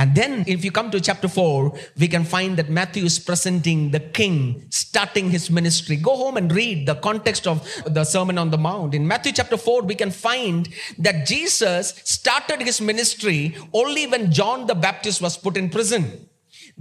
And 0.00 0.14
then, 0.14 0.44
if 0.46 0.64
you 0.64 0.70
come 0.72 0.90
to 0.92 0.98
chapter 0.98 1.28
4, 1.28 1.78
we 1.98 2.08
can 2.08 2.24
find 2.24 2.56
that 2.56 2.70
Matthew 2.70 3.04
is 3.04 3.18
presenting 3.18 3.90
the 3.90 4.00
king 4.00 4.64
starting 4.70 5.28
his 5.28 5.50
ministry. 5.50 5.96
Go 5.96 6.16
home 6.16 6.38
and 6.38 6.50
read 6.50 6.86
the 6.86 6.94
context 6.94 7.46
of 7.46 7.70
the 7.84 8.04
Sermon 8.04 8.38
on 8.38 8.50
the 8.50 8.56
Mount. 8.56 8.94
In 8.94 9.06
Matthew 9.06 9.32
chapter 9.32 9.58
4, 9.58 9.82
we 9.82 9.94
can 9.94 10.10
find 10.10 10.70
that 10.96 11.26
Jesus 11.26 12.00
started 12.04 12.62
his 12.62 12.80
ministry 12.80 13.54
only 13.74 14.06
when 14.06 14.32
John 14.32 14.66
the 14.66 14.74
Baptist 14.74 15.20
was 15.20 15.36
put 15.36 15.58
in 15.58 15.68
prison. 15.68 16.30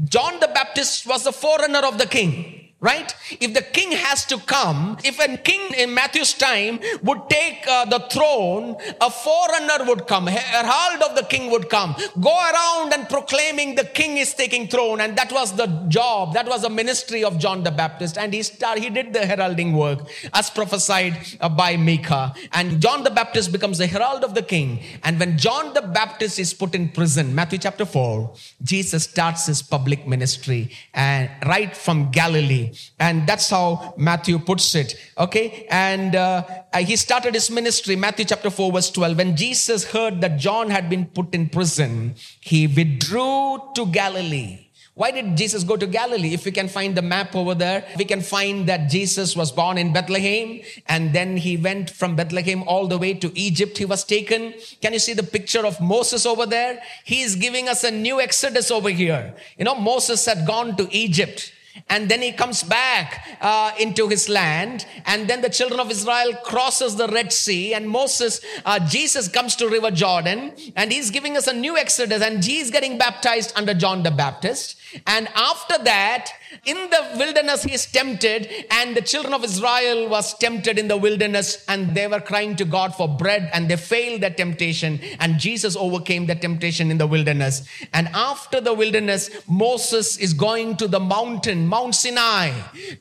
John 0.06 0.40
the 0.40 0.48
Baptist 0.48 1.06
was 1.06 1.26
the 1.26 1.34
forerunner 1.34 1.86
of 1.86 1.98
the 1.98 2.06
king 2.06 2.69
right? 2.82 3.14
If 3.42 3.54
the 3.54 3.62
king 3.62 3.92
has 3.92 4.26
to 4.26 4.38
come 4.38 4.98
if 5.04 5.20
a 5.20 5.38
king 5.38 5.74
in 5.78 5.94
matthew's 5.94 6.34
time 6.34 6.80
would 7.04 7.30
take 7.30 7.68
uh, 7.68 7.86
the 7.86 8.00
throne 8.10 8.78
a 9.02 9.10
forerunner 9.10 9.84
would 9.86 10.08
come 10.08 10.28
herald 10.28 11.04
of 11.04 11.16
the 11.16 11.24
king 11.24 11.52
would 11.52 11.70
come 11.70 11.94
go 12.22 12.34
around 12.52 12.94
and 12.94 13.10
proclaiming 13.10 13.76
the 13.76 13.84
king 13.84 14.18
is 14.18 14.34
taking 14.34 14.68
throne. 14.68 15.02
And 15.02 15.18
that 15.18 15.32
was 15.32 15.56
the 15.56 15.68
job 15.90 16.34
that 16.34 16.48
was 16.48 16.62
the 16.62 16.70
ministry 16.70 17.24
of 17.24 17.38
john 17.38 17.64
the 17.64 17.72
baptist. 17.72 18.18
And 18.18 18.34
he 18.34 18.44
started 18.44 18.84
he 18.84 18.90
did 18.90 19.12
the 19.14 19.26
heralding 19.26 19.74
work 19.74 20.00
as 20.34 20.50
prophesied 20.50 21.18
uh, 21.42 21.50
by 21.50 21.76
micah. 21.76 22.34
And 22.54 22.82
john 22.82 23.04
the 23.04 23.10
baptist 23.10 23.52
becomes 23.52 23.80
the 23.80 23.88
herald 23.88 24.24
of 24.24 24.36
the 24.36 24.42
king. 24.42 24.82
And 25.04 25.20
when 25.20 25.38
john 25.38 25.74
the 25.74 25.82
baptist 25.82 26.40
is 26.40 26.54
put 26.54 26.76
in 26.76 26.90
prison 26.90 27.36
matthew 27.36 27.60
chapter 27.60 27.86
4 27.86 28.34
jesus 28.64 29.04
starts 29.04 29.48
his 29.48 29.62
public 29.62 30.08
ministry 30.08 30.72
and 30.94 31.30
right 31.46 31.76
from 31.76 32.10
galilee 32.12 32.69
and 33.00 33.28
that's 33.28 33.50
how 33.50 33.94
Matthew 33.98 34.40
puts 34.40 34.76
it. 34.76 34.96
Okay. 35.18 35.68
And 35.70 36.16
uh, 36.16 36.44
he 36.78 36.96
started 36.96 37.34
his 37.34 37.50
ministry, 37.50 37.96
Matthew 37.96 38.26
chapter 38.26 38.50
4, 38.50 38.72
verse 38.72 38.90
12. 38.92 39.18
When 39.18 39.36
Jesus 39.36 39.92
heard 39.92 40.22
that 40.22 40.38
John 40.38 40.70
had 40.70 40.90
been 40.90 41.06
put 41.06 41.34
in 41.34 41.50
prison, 41.50 42.16
he 42.40 42.68
withdrew 42.68 43.62
to 43.76 43.86
Galilee. 43.88 44.70
Why 45.00 45.12
did 45.12 45.38
Jesus 45.38 45.64
go 45.64 45.78
to 45.78 45.88
Galilee? 45.88 46.34
If 46.34 46.44
we 46.44 46.52
can 46.52 46.68
find 46.68 46.94
the 46.94 47.02
map 47.02 47.34
over 47.34 47.56
there, 47.56 47.86
we 47.98 48.04
can 48.04 48.20
find 48.20 48.68
that 48.68 48.90
Jesus 48.90 49.34
was 49.34 49.50
born 49.50 49.78
in 49.78 49.94
Bethlehem 49.94 50.60
and 50.88 51.14
then 51.14 51.38
he 51.38 51.56
went 51.56 51.90
from 51.90 52.18
Bethlehem 52.18 52.64
all 52.64 52.86
the 52.86 52.98
way 52.98 53.14
to 53.14 53.32
Egypt. 53.34 53.78
He 53.78 53.86
was 53.86 54.04
taken. 54.04 54.56
Can 54.82 54.92
you 54.92 55.00
see 55.00 55.14
the 55.14 55.24
picture 55.24 55.66
of 55.66 55.80
Moses 55.80 56.26
over 56.26 56.46
there? 56.46 56.82
He 57.06 57.22
is 57.22 57.38
giving 57.38 57.70
us 57.70 57.86
a 57.86 57.92
new 57.92 58.20
exodus 58.20 58.72
over 58.72 58.90
here. 58.90 59.34
You 59.58 59.64
know, 59.64 59.76
Moses 59.76 60.26
had 60.26 60.46
gone 60.46 60.76
to 60.76 60.90
Egypt 60.92 61.54
and 61.88 62.10
then 62.10 62.22
he 62.22 62.32
comes 62.32 62.64
back 62.64 63.26
uh, 63.42 63.72
into 63.80 64.08
his 64.08 64.28
land. 64.30 64.86
And 65.06 65.28
then 65.28 65.42
the 65.42 65.50
children 65.50 65.80
of 65.80 65.90
israel 65.92 66.34
crosses 66.44 66.96
the 66.96 67.08
red 67.08 67.32
sea. 67.32 67.74
And 67.74 67.90
moses 67.90 68.42
uh, 68.66 68.80
jesus 68.88 69.28
comes 69.28 69.56
to 69.58 69.70
river 69.70 69.92
jordan. 69.92 70.54
And 70.76 70.92
he's 70.92 71.12
giving 71.12 71.38
us 71.38 71.48
a 71.48 71.54
new 71.54 71.78
exodus. 71.78 72.22
And 72.22 72.44
he's 72.44 72.72
getting 72.72 72.98
baptized 72.98 73.54
under 73.56 73.74
john 73.74 74.04
the 74.04 74.12
baptist. 74.12 74.76
And 75.06 75.28
after 75.36 75.78
that 75.84 76.32
in 76.66 76.78
the 76.90 77.02
wilderness 77.18 77.64
he 77.64 77.74
is 77.74 77.86
tempted 77.86 78.50
and 78.72 78.96
the 78.96 79.02
children 79.02 79.34
of 79.34 79.44
israel 79.44 80.10
was 80.10 80.34
tempted 80.38 80.80
in 80.80 80.88
the 80.88 80.98
wilderness 80.98 81.64
and 81.68 81.94
they 81.96 82.08
were 82.08 82.20
crying 82.20 82.56
to 82.56 82.66
god 82.66 82.94
for 82.96 83.08
bread 83.08 83.50
and 83.54 83.70
they 83.70 83.76
failed 83.76 84.22
that 84.22 84.36
temptation 84.36 85.00
and 85.20 85.40
jesus 85.40 85.76
overcame 85.76 86.26
the 86.26 86.36
temptation 86.36 86.92
in 86.92 86.98
the 86.98 87.08
wilderness. 87.08 87.68
And 87.94 88.08
after 88.14 88.60
the 88.60 88.74
wilderness 88.74 89.30
moses 89.48 90.18
is 90.18 90.34
going 90.34 90.78
to 90.78 90.88
the 90.88 91.00
mountain 91.00 91.68
mount 91.68 91.96
sinai 91.96 92.52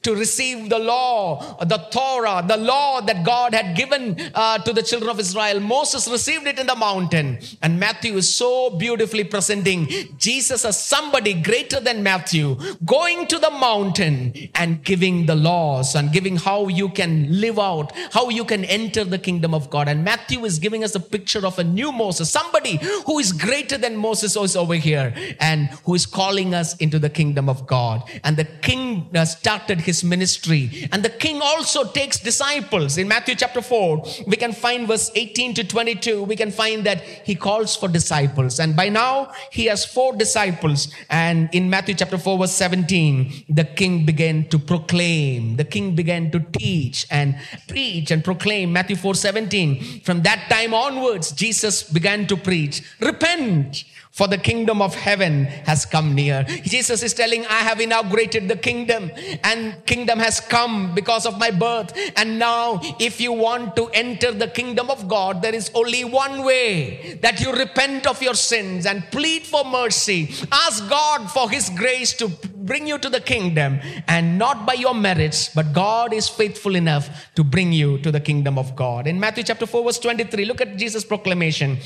to 0.03 0.15
receive 0.15 0.69
the 0.69 0.79
law 0.79 1.57
the 1.65 1.79
torah 1.91 2.45
the 2.47 2.57
law 2.57 3.01
that 3.01 3.25
god 3.25 3.55
had 3.55 3.77
given 3.77 4.21
uh, 4.35 4.59
to 4.59 4.73
the 4.73 4.83
children 4.83 5.11
of 5.11 5.21
israel. 5.21 5.61
Moses 5.61 6.09
received 6.09 6.47
it 6.47 6.59
in 6.59 6.67
the 6.67 6.77
mountain 6.77 7.39
and 7.63 7.81
matthew 7.81 8.15
is 8.15 8.35
so 8.35 8.71
beautifully 8.71 9.25
presenting 9.25 9.89
jesus 10.19 10.65
as 10.65 10.81
somebody 10.83 11.35
greater 11.35 11.81
than 11.81 12.03
matthew 12.03 12.57
going 12.85 13.27
to 13.27 13.38
the 13.39 13.51
mountain 13.51 14.33
and 14.55 14.85
giving 14.85 15.27
the 15.27 15.35
laws 15.35 15.95
and 15.95 16.13
giving 16.13 16.37
how 16.37 16.69
you 16.69 16.89
can 16.89 17.41
live 17.41 17.59
out, 17.59 17.93
how 18.13 18.29
you 18.29 18.45
can 18.45 18.65
enter 18.65 19.05
the 19.05 19.19
kingdom 19.19 19.55
of 19.55 19.71
God. 19.71 19.89
And 19.89 20.05
Matthew 20.05 20.45
is 20.45 20.59
giving 20.59 20.85
us 20.85 20.95
a 20.95 21.01
picture 21.01 21.47
of 21.47 21.59
a 21.59 21.65
new 21.65 21.93
Moses, 21.93 22.31
somebody 22.31 22.79
who 23.07 23.19
is 23.19 23.33
greater 23.33 23.79
than 23.79 23.97
Moses 23.97 24.37
is 24.37 24.57
over 24.57 24.75
here 24.75 25.15
and 25.41 25.69
who 25.85 25.95
is 25.95 26.07
calling 26.07 26.55
us 26.55 26.77
into 26.77 26.99
the 26.99 27.11
kingdom 27.11 27.49
of 27.49 27.67
God. 27.67 28.03
And 28.25 28.37
the 28.37 28.45
king 28.45 29.09
uh, 29.15 29.25
started 29.25 29.81
his 29.81 30.05
ministry. 30.05 30.89
And 30.93 31.03
the 31.03 31.11
king 31.11 31.41
also 31.43 31.85
takes 31.85 32.19
disciples. 32.19 32.99
In 32.99 33.09
Matthew 33.09 33.35
chapter 33.35 33.63
4, 33.63 34.05
we 34.27 34.37
can 34.37 34.53
find 34.53 34.87
verse 34.87 35.11
18 35.15 35.55
to 35.55 35.65
22, 35.65 36.23
we 36.23 36.37
can 36.37 36.51
find 36.51 36.85
that 36.85 37.01
he 37.03 37.35
calls 37.35 37.77
for 37.77 37.89
disciples. 37.89 38.61
And 38.61 38.77
by 38.77 38.89
now, 38.89 39.33
he 39.51 39.67
has 39.67 39.85
four 39.85 40.15
disciples. 40.15 40.89
And 41.11 41.49
in 41.53 41.71
Matthew 41.71 41.95
chapter 41.95 42.19
4, 42.19 42.39
verse 42.39 42.53
17, 42.53 43.28
the 43.49 43.65
king 43.65 44.05
began 44.05 44.49
to 44.49 44.59
proclaim, 44.59 45.57
the 45.57 45.65
king 45.65 45.95
began 45.95 46.31
to 46.31 46.41
teach 46.53 47.07
and 47.11 47.37
preach 47.67 48.11
and 48.11 48.25
proclaim. 48.25 48.73
Matthew 48.73 48.97
4 48.97 49.15
17. 49.15 50.01
From 50.01 50.23
that 50.23 50.47
time 50.49 50.75
onwards, 50.75 51.33
Jesus 51.33 51.83
began 51.83 52.27
to 52.27 52.37
preach, 52.37 52.83
repent 53.01 53.85
for 54.19 54.27
the 54.27 54.37
kingdom 54.37 54.83
of 54.83 54.97
heaven 54.97 55.45
has 55.71 55.87
come 55.87 56.13
near. 56.13 56.43
Jesus 56.43 57.05
is 57.05 57.15
telling, 57.15 57.47
I 57.47 57.61
have 57.69 57.81
inaugurated 57.81 58.49
the 58.49 58.57
kingdom 58.57 59.13
and 59.45 59.77
kingdom 59.87 60.19
has 60.19 60.41
come 60.41 60.93
because 60.93 61.25
of 61.25 61.39
my 61.39 61.53
birth. 61.53 61.97
And 62.17 62.37
now, 62.37 62.81
if 62.99 63.21
you 63.21 63.33
want 63.33 63.77
to 63.77 63.87
enter 63.91 64.33
the 64.33 64.49
kingdom 64.49 64.91
of 64.91 65.07
God, 65.07 65.41
there 65.41 65.55
is 65.55 65.71
only 65.73 66.03
one 66.03 66.43
way 66.43 67.21
that 67.23 67.41
you 67.41 67.53
repent 67.53 68.09
of 68.09 68.21
your 68.21 68.35
sins 68.35 68.87
and 68.87 69.05
plead 69.13 69.47
for 69.47 69.65
mercy. 69.65 70.35
Ask 70.51 70.89
God 70.91 71.31
for 71.31 71.49
his 71.49 71.71
grace 71.71 72.13
to 72.15 72.27
bring 72.57 72.89
you 72.89 72.99
to 72.99 73.09
the 73.09 73.21
kingdom 73.21 73.79
and 74.09 74.37
not 74.37 74.67
by 74.67 74.73
your 74.73 74.97
merits, 74.97 75.55
but 75.55 75.73
God 75.73 76.13
is 76.13 76.29
faithful 76.29 76.75
enough 76.75 77.33
to 77.37 77.45
bring 77.45 77.71
you 77.73 77.99
to 77.99 78.11
the 78.11 78.21
kingdom 78.21 78.59
of 78.59 78.75
God. 78.75 79.07
In 79.07 79.21
Matthew 79.21 79.45
chapter 79.45 79.65
4, 79.65 79.85
verse 79.85 80.01
23, 80.01 80.45
look 80.45 80.61
at 80.61 80.77
Jesus' 80.77 81.05
proclamation. 81.05 81.79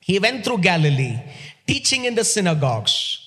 He 0.00 0.18
went 0.18 0.44
through 0.44 0.58
Galilee 0.58 1.18
teaching 1.66 2.04
in 2.04 2.14
the 2.14 2.24
synagogues, 2.24 3.23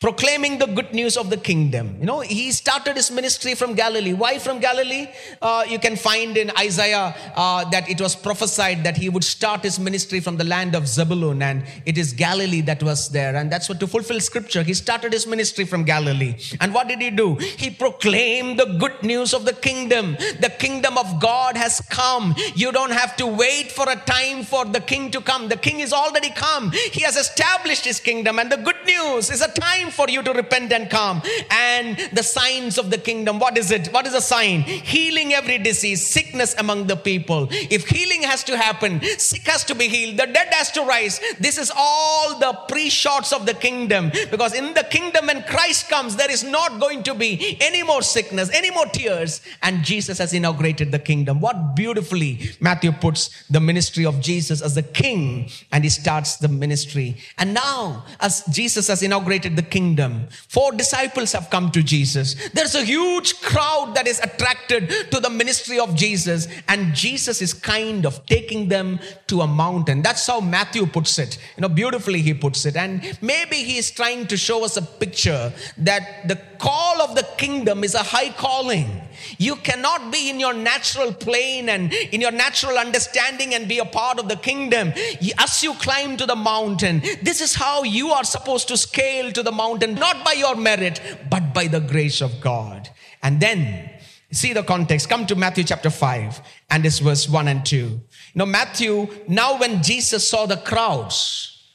proclaiming 0.00 0.56
the 0.56 0.66
good 0.66 0.94
news 0.94 1.18
of 1.18 1.28
the 1.28 1.36
kingdom. 1.36 1.94
You 2.00 2.06
know, 2.06 2.20
he 2.20 2.50
started 2.52 2.96
his 2.96 3.10
ministry 3.10 3.54
from 3.54 3.74
Galilee. 3.74 4.14
Why 4.14 4.38
from 4.38 4.58
Galilee? 4.58 5.08
Uh, 5.42 5.64
you 5.68 5.78
can 5.78 5.94
find 5.94 6.38
in 6.38 6.50
Isaiah 6.58 7.14
uh, 7.36 7.68
that 7.68 7.86
it 7.88 8.00
was 8.00 8.16
prophesied 8.16 8.82
that 8.84 8.96
he 8.96 9.10
would 9.10 9.22
start 9.22 9.62
his 9.62 9.78
ministry 9.78 10.20
from 10.20 10.38
the 10.38 10.44
land 10.44 10.74
of 10.74 10.88
Zebulun, 10.88 11.42
and 11.42 11.64
it 11.84 11.98
is 11.98 12.14
Galilee 12.14 12.62
that 12.62 12.82
was 12.82 13.10
there. 13.10 13.36
And 13.36 13.52
that's 13.52 13.68
what 13.68 13.78
to 13.80 13.86
fulfill 13.86 14.20
scripture, 14.20 14.62
he 14.62 14.72
started 14.72 15.12
his 15.12 15.26
ministry 15.26 15.66
from 15.66 15.84
Galilee. 15.84 16.34
And 16.60 16.72
what 16.72 16.88
did 16.88 17.02
he 17.02 17.10
do? 17.10 17.34
He 17.34 17.68
proclaimed 17.68 18.58
the 18.58 18.76
good 18.78 19.02
news 19.02 19.34
of 19.34 19.44
the 19.44 19.52
kingdom. 19.52 20.16
The 20.40 20.52
kingdom 20.58 20.96
of 20.96 21.20
God 21.20 21.58
has 21.58 21.82
come. 21.90 22.34
You 22.54 22.72
don't 22.72 22.92
have 22.92 23.16
to 23.16 23.26
wait 23.26 23.70
for 23.70 23.86
a 23.90 23.96
time 23.96 24.44
for 24.44 24.64
the 24.64 24.80
king 24.80 25.10
to 25.10 25.20
come. 25.20 25.48
The 25.48 25.58
king 25.58 25.80
is 25.80 25.92
already 25.92 26.30
come. 26.30 26.70
He 26.70 27.02
has 27.02 27.18
established 27.18 27.84
his 27.84 28.00
kingdom, 28.00 28.38
and 28.38 28.50
the 28.50 28.56
good 28.56 28.82
news 28.86 29.30
is 29.30 29.42
a 29.42 29.48
time 29.48 29.89
for 29.90 30.08
you 30.08 30.22
to 30.22 30.32
repent 30.32 30.72
and 30.72 30.88
come. 30.90 31.22
And 31.50 31.98
the 32.12 32.22
signs 32.22 32.78
of 32.78 32.90
the 32.90 32.98
kingdom, 32.98 33.38
what 33.38 33.56
is 33.58 33.70
it? 33.70 33.88
What 33.88 34.06
is 34.06 34.14
a 34.14 34.20
sign? 34.20 34.62
Healing 34.62 35.32
every 35.34 35.58
disease, 35.58 36.06
sickness 36.06 36.54
among 36.58 36.86
the 36.86 36.96
people. 36.96 37.48
If 37.50 37.88
healing 37.88 38.22
has 38.22 38.44
to 38.44 38.56
happen, 38.56 39.00
sick 39.18 39.42
has 39.42 39.64
to 39.64 39.74
be 39.74 39.88
healed, 39.88 40.18
the 40.18 40.26
dead 40.26 40.48
has 40.52 40.70
to 40.72 40.82
rise. 40.82 41.20
This 41.38 41.58
is 41.58 41.72
all 41.74 42.38
the 42.38 42.52
pre 42.68 42.88
shots 42.88 43.32
of 43.32 43.46
the 43.46 43.54
kingdom. 43.54 44.10
Because 44.30 44.54
in 44.54 44.74
the 44.74 44.84
kingdom, 44.84 45.26
when 45.26 45.42
Christ 45.44 45.88
comes, 45.88 46.16
there 46.16 46.30
is 46.30 46.44
not 46.44 46.80
going 46.80 47.02
to 47.04 47.14
be 47.14 47.56
any 47.60 47.82
more 47.82 48.02
sickness, 48.02 48.50
any 48.52 48.70
more 48.70 48.86
tears. 48.86 49.40
And 49.62 49.82
Jesus 49.84 50.18
has 50.18 50.32
inaugurated 50.32 50.92
the 50.92 50.98
kingdom. 50.98 51.40
What 51.40 51.74
beautifully 51.74 52.50
Matthew 52.60 52.92
puts 52.92 53.44
the 53.48 53.60
ministry 53.60 54.04
of 54.06 54.20
Jesus 54.20 54.62
as 54.62 54.74
the 54.74 54.82
king 54.82 55.50
and 55.72 55.84
he 55.84 55.90
starts 55.90 56.36
the 56.36 56.48
ministry. 56.48 57.16
And 57.38 57.54
now, 57.54 58.04
as 58.20 58.44
Jesus 58.46 58.88
has 58.88 59.02
inaugurated 59.02 59.56
the 59.56 59.62
kingdom, 59.62 59.79
kingdom. 59.80 60.26
Four 60.56 60.72
disciples 60.72 61.32
have 61.32 61.48
come 61.48 61.70
to 61.70 61.82
Jesus. 61.82 62.26
There's 62.50 62.74
a 62.74 62.84
huge 62.84 63.40
crowd 63.40 63.94
that 63.94 64.06
is 64.06 64.20
attracted 64.20 65.10
to 65.10 65.20
the 65.20 65.30
ministry 65.30 65.78
of 65.78 65.94
Jesus, 65.94 66.48
and 66.68 66.94
Jesus 66.94 67.40
is 67.40 67.54
kind 67.54 68.04
of 68.04 68.14
taking 68.26 68.68
them 68.68 68.98
to 69.28 69.40
a 69.40 69.46
mountain. 69.46 70.02
That's 70.02 70.26
how 70.26 70.40
Matthew 70.40 70.84
puts 70.86 71.18
it. 71.18 71.38
You 71.56 71.62
know, 71.62 71.68
beautifully 71.68 72.20
he 72.20 72.34
puts 72.34 72.66
it. 72.66 72.76
And 72.76 73.16
maybe 73.22 73.56
he 73.56 73.78
is 73.78 73.90
trying 73.90 74.26
to 74.26 74.36
show 74.36 74.64
us 74.64 74.76
a 74.76 74.82
picture 74.82 75.52
that 75.78 76.28
the 76.28 76.36
call 76.60 77.00
of 77.00 77.14
the 77.14 77.26
kingdom 77.36 77.82
is 77.82 77.94
a 77.94 78.02
high 78.02 78.30
calling. 78.30 79.00
You 79.38 79.56
cannot 79.56 80.12
be 80.12 80.30
in 80.30 80.38
your 80.38 80.52
natural 80.52 81.12
plane 81.12 81.68
and 81.68 81.92
in 81.92 82.20
your 82.20 82.30
natural 82.30 82.78
understanding 82.78 83.54
and 83.54 83.66
be 83.66 83.78
a 83.78 83.84
part 83.84 84.18
of 84.18 84.28
the 84.28 84.36
kingdom. 84.36 84.92
As 85.38 85.62
you 85.62 85.74
climb 85.74 86.16
to 86.18 86.26
the 86.26 86.36
mountain, 86.36 87.00
this 87.22 87.40
is 87.40 87.54
how 87.54 87.82
you 87.82 88.10
are 88.10 88.24
supposed 88.24 88.68
to 88.68 88.76
scale 88.76 89.32
to 89.32 89.42
the 89.42 89.52
mountain, 89.52 89.94
not 89.94 90.24
by 90.24 90.32
your 90.32 90.54
merit, 90.54 91.00
but 91.30 91.54
by 91.54 91.66
the 91.66 91.80
grace 91.80 92.20
of 92.20 92.40
God. 92.40 92.90
And 93.22 93.40
then, 93.40 93.90
see 94.30 94.52
the 94.52 94.62
context. 94.62 95.08
Come 95.08 95.26
to 95.26 95.34
Matthew 95.34 95.64
chapter 95.64 95.90
5 95.90 96.40
and 96.70 96.84
this 96.84 96.98
verse 96.98 97.28
1 97.28 97.48
and 97.48 97.64
2. 97.64 97.76
You 97.76 98.00
know, 98.34 98.46
Matthew, 98.46 99.08
now 99.26 99.58
when 99.58 99.82
Jesus 99.82 100.28
saw 100.28 100.46
the 100.46 100.58
crowds, 100.58 101.66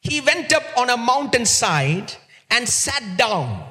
he 0.00 0.20
went 0.20 0.52
up 0.52 0.64
on 0.76 0.90
a 0.90 0.96
mountainside 0.96 2.12
and 2.50 2.68
sat 2.68 3.16
down. 3.16 3.67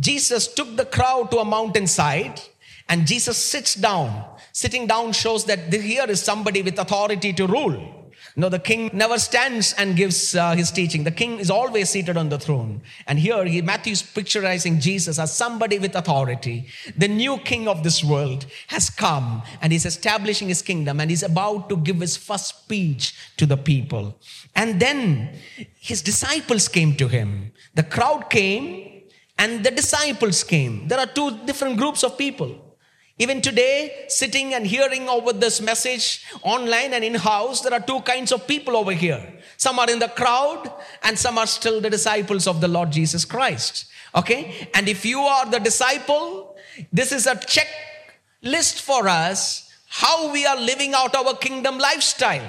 Jesus 0.00 0.48
took 0.48 0.76
the 0.76 0.86
crowd 0.86 1.30
to 1.30 1.38
a 1.38 1.44
mountainside 1.44 2.40
and 2.88 3.06
Jesus 3.06 3.36
sits 3.36 3.74
down. 3.74 4.24
Sitting 4.52 4.86
down 4.86 5.12
shows 5.12 5.44
that 5.44 5.72
here 5.72 6.06
is 6.08 6.22
somebody 6.22 6.62
with 6.62 6.78
authority 6.78 7.32
to 7.34 7.46
rule. 7.46 8.00
No, 8.36 8.48
the 8.48 8.58
king 8.58 8.90
never 8.92 9.18
stands 9.18 9.74
and 9.74 9.96
gives 9.96 10.34
uh, 10.34 10.54
his 10.54 10.70
teaching. 10.70 11.04
The 11.04 11.10
king 11.10 11.38
is 11.38 11.50
always 11.50 11.90
seated 11.90 12.16
on 12.16 12.28
the 12.28 12.38
throne. 12.38 12.80
And 13.06 13.18
here, 13.18 13.44
he, 13.44 13.60
Matthew's 13.60 14.02
picturizing 14.02 14.80
Jesus 14.80 15.18
as 15.18 15.36
somebody 15.36 15.78
with 15.78 15.96
authority. 15.96 16.68
The 16.96 17.08
new 17.08 17.38
king 17.38 17.66
of 17.66 17.82
this 17.82 18.04
world 18.04 18.46
has 18.68 18.88
come 18.88 19.42
and 19.60 19.72
he's 19.72 19.86
establishing 19.86 20.48
his 20.48 20.62
kingdom 20.62 21.00
and 21.00 21.10
he's 21.10 21.24
about 21.24 21.68
to 21.70 21.76
give 21.76 22.00
his 22.00 22.16
first 22.16 22.62
speech 22.64 23.14
to 23.36 23.46
the 23.46 23.56
people. 23.56 24.16
And 24.54 24.80
then 24.80 25.36
his 25.78 26.00
disciples 26.00 26.68
came 26.68 26.96
to 26.96 27.08
him. 27.08 27.52
The 27.74 27.82
crowd 27.82 28.30
came 28.30 28.89
and 29.40 29.64
the 29.64 29.70
disciples 29.70 30.44
came. 30.44 30.86
There 30.86 30.98
are 30.98 31.06
two 31.06 31.30
different 31.46 31.78
groups 31.78 32.04
of 32.04 32.18
people. 32.18 32.50
Even 33.18 33.40
today, 33.40 34.04
sitting 34.08 34.52
and 34.52 34.66
hearing 34.66 35.08
over 35.08 35.32
this 35.32 35.62
message 35.62 36.26
online 36.42 36.92
and 36.92 37.02
in 37.02 37.14
house, 37.14 37.62
there 37.62 37.72
are 37.72 37.80
two 37.80 38.02
kinds 38.02 38.32
of 38.32 38.46
people 38.46 38.76
over 38.76 38.92
here. 38.92 39.22
Some 39.56 39.78
are 39.78 39.90
in 39.90 39.98
the 39.98 40.08
crowd, 40.08 40.70
and 41.02 41.18
some 41.18 41.38
are 41.38 41.46
still 41.46 41.80
the 41.80 41.88
disciples 41.88 42.46
of 42.46 42.60
the 42.60 42.68
Lord 42.68 42.92
Jesus 42.92 43.24
Christ. 43.24 43.86
Okay? 44.14 44.68
And 44.74 44.88
if 44.88 45.06
you 45.06 45.20
are 45.20 45.46
the 45.46 45.58
disciple, 45.58 46.56
this 46.92 47.10
is 47.10 47.26
a 47.26 47.34
checklist 47.34 48.80
for 48.80 49.08
us 49.08 49.72
how 49.88 50.32
we 50.32 50.44
are 50.44 50.60
living 50.60 50.92
out 50.94 51.14
our 51.14 51.34
kingdom 51.34 51.78
lifestyle. 51.78 52.48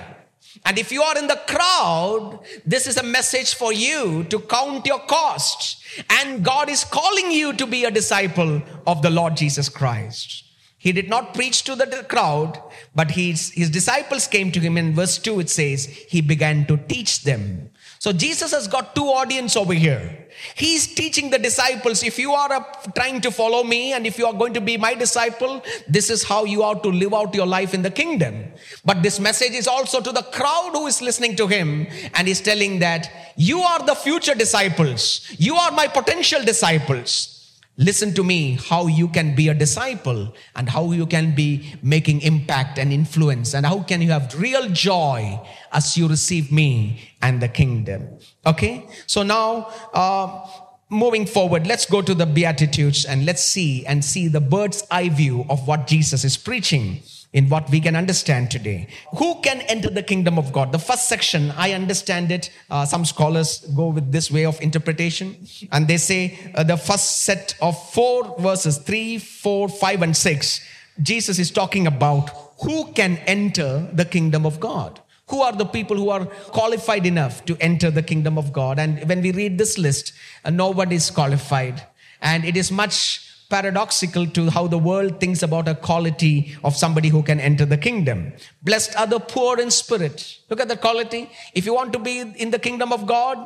And 0.66 0.78
if 0.78 0.92
you 0.92 1.02
are 1.02 1.18
in 1.18 1.28
the 1.28 1.42
crowd, 1.48 2.40
this 2.66 2.86
is 2.86 2.98
a 2.98 3.04
message 3.04 3.56
for 3.56 3.74
you 3.74 4.24
to 4.26 4.40
count 4.40 4.86
your 4.86 5.00
costs. 5.00 5.84
And 6.10 6.46
God 6.46 6.70
is 6.70 6.84
calling 6.84 7.32
you 7.32 7.54
to 7.54 7.66
be 7.66 7.84
a 7.84 7.92
disciple 7.92 8.62
of 8.86 9.02
the 9.02 9.10
Lord 9.10 9.36
Jesus 9.36 9.70
Christ. 9.70 10.44
He 10.78 10.92
did 10.92 11.10
not 11.10 11.34
preach 11.34 11.64
to 11.66 11.76
the 11.76 12.06
crowd, 12.10 12.60
but 12.96 13.12
his, 13.12 13.52
his 13.52 13.70
disciples 13.70 14.28
came 14.28 14.52
to 14.52 14.60
him. 14.60 14.78
In 14.78 14.96
verse 14.96 15.18
2, 15.20 15.40
it 15.42 15.50
says, 15.50 15.86
he 15.86 16.22
began 16.22 16.66
to 16.66 16.78
teach 16.78 17.24
them. 17.24 17.70
So 18.02 18.12
Jesus 18.12 18.52
has 18.52 18.68
got 18.68 18.96
two 18.96 19.06
audience 19.06 19.56
over 19.56 19.76
here. 19.76 20.26
He's 20.56 20.88
teaching 20.88 21.30
the 21.30 21.38
disciples, 21.38 22.02
if 22.02 22.18
you 22.18 22.32
are 22.32 22.66
trying 22.96 23.22
to 23.22 23.30
follow 23.30 23.64
me 23.64 23.94
and 23.94 24.08
if 24.08 24.18
you 24.18 24.26
are 24.26 24.34
going 24.34 24.56
to 24.56 24.60
be 24.60 24.76
my 24.76 24.96
disciple, 24.96 25.62
this 25.88 26.10
is 26.10 26.24
how 26.24 26.46
you 26.46 26.64
are 26.64 26.74
to 26.80 26.90
live 26.90 27.14
out 27.14 27.36
your 27.36 27.46
life 27.46 27.76
in 27.76 27.84
the 27.84 27.92
kingdom. 27.92 28.54
But 28.84 29.04
this 29.04 29.20
message 29.20 29.52
is 29.52 29.68
also 29.68 30.02
to 30.02 30.12
the 30.12 30.24
crowd 30.24 30.72
who 30.74 30.88
is 30.88 31.00
listening 31.00 31.36
to 31.36 31.46
him 31.46 31.86
and 32.16 32.28
he's 32.28 32.42
telling 32.42 32.80
that 32.80 33.12
you 33.36 33.60
are 33.60 33.86
the 33.86 33.94
future 33.94 34.34
disciples. 34.34 35.32
You 35.38 35.54
are 35.54 35.70
my 35.70 35.86
potential 35.86 36.44
disciples. 36.44 37.41
Listen 37.82 38.14
to 38.14 38.24
me 38.24 38.60
how 38.70 38.86
you 38.86 39.08
can 39.08 39.34
be 39.34 39.50
a 39.50 39.56
disciple 39.56 40.36
and 40.56 40.70
how 40.70 40.92
you 40.92 41.08
can 41.08 41.34
be 41.34 41.74
making 41.82 42.22
impact 42.22 42.78
and 42.78 42.94
influence 42.94 43.56
and 43.56 43.66
how 43.66 43.82
can 43.82 44.04
you 44.04 44.12
have 44.12 44.40
real 44.40 44.70
joy 44.70 45.42
as 45.72 45.98
you 45.98 46.08
receive 46.08 46.52
me 46.52 47.02
and 47.24 47.42
the 47.42 47.48
kingdom. 47.48 48.08
Okay, 48.46 48.86
so 49.08 49.24
now 49.24 49.74
uh, 49.96 50.48
moving 50.90 51.26
forward, 51.26 51.66
let's 51.66 51.88
go 51.88 52.04
to 52.04 52.14
the 52.14 52.28
Beatitudes 52.28 53.04
and 53.04 53.26
let's 53.26 53.44
see 53.44 53.84
and 53.88 54.06
see 54.06 54.28
the 54.28 54.42
bird's 54.42 54.86
eye 54.92 55.10
view 55.10 55.48
of 55.50 55.68
what 55.68 55.88
Jesus 55.88 56.24
is 56.24 56.38
preaching 56.38 57.02
in 57.34 57.48
what 57.50 57.70
we 57.70 57.80
can 57.80 57.96
understand 57.96 58.52
today. 58.52 58.88
Who 59.18 59.42
can 59.42 59.62
enter 59.62 59.90
the 59.90 60.04
kingdom 60.04 60.38
of 60.38 60.52
God? 60.52 60.72
The 60.72 60.80
first 60.80 61.08
section, 61.08 61.52
I 61.52 61.72
understand 61.74 62.32
it. 62.32 62.50
Uh, 62.70 62.86
some 62.86 63.06
scholars 63.06 63.60
go 63.76 63.88
with 63.88 64.12
this 64.12 64.30
way 64.30 64.46
of 64.46 64.62
interpretation, 64.62 65.48
and 65.72 65.88
they 65.88 65.98
say 65.98 66.38
uh, 66.56 66.64
the 66.64 66.78
first 66.78 67.24
set 67.24 67.56
of 67.62 67.82
four 67.92 68.36
verses 68.40 68.78
three, 68.78 69.18
four, 69.18 69.70
five, 69.70 70.02
and 70.02 70.16
six 70.16 70.62
Jesus 71.02 71.40
is 71.40 71.52
talking 71.52 71.88
about 71.88 72.30
who 72.64 72.92
can 72.94 73.18
enter 73.26 73.88
the 73.94 74.06
kingdom 74.06 74.46
of 74.46 74.60
God. 74.60 75.00
Who 75.28 75.42
are 75.42 75.54
the 75.54 75.66
people 75.66 75.96
who 75.96 76.10
are 76.10 76.26
qualified 76.26 77.06
enough 77.06 77.46
to 77.46 77.58
enter 77.62 77.90
the 77.90 78.04
kingdom 78.04 78.38
of 78.38 78.52
God? 78.52 78.78
And 78.78 79.08
when 79.08 79.22
we 79.22 79.32
read 79.32 79.58
this 79.58 79.78
list, 79.78 80.14
uh, 80.44 80.50
nobody 80.50 80.96
is 80.96 81.10
qualified. 81.10 81.82
And 82.22 82.44
it 82.44 82.58
is 82.58 82.72
much 82.72 83.31
paradoxical 83.52 84.26
to 84.38 84.50
how 84.50 84.66
the 84.68 84.78
world 84.78 85.20
thinks 85.20 85.44
about 85.44 85.68
a 85.68 85.76
quality 85.76 86.56
of 86.64 86.76
somebody 86.76 87.10
who 87.10 87.22
can 87.22 87.40
enter 87.40 87.66
the 87.66 87.78
kingdom. 87.78 88.34
Blessed 88.64 88.98
are 88.98 89.08
the 89.08 89.20
poor 89.20 89.60
in 89.60 89.70
spirit. 89.70 90.40
Look 90.50 90.62
at 90.62 90.70
the 90.70 90.78
quality. 90.78 91.30
If 91.54 91.66
you 91.66 91.74
want 91.74 91.94
to 91.94 92.00
be 92.00 92.20
in 92.22 92.52
the 92.52 92.60
kingdom 92.60 92.94
of 92.94 93.06
God, 93.06 93.38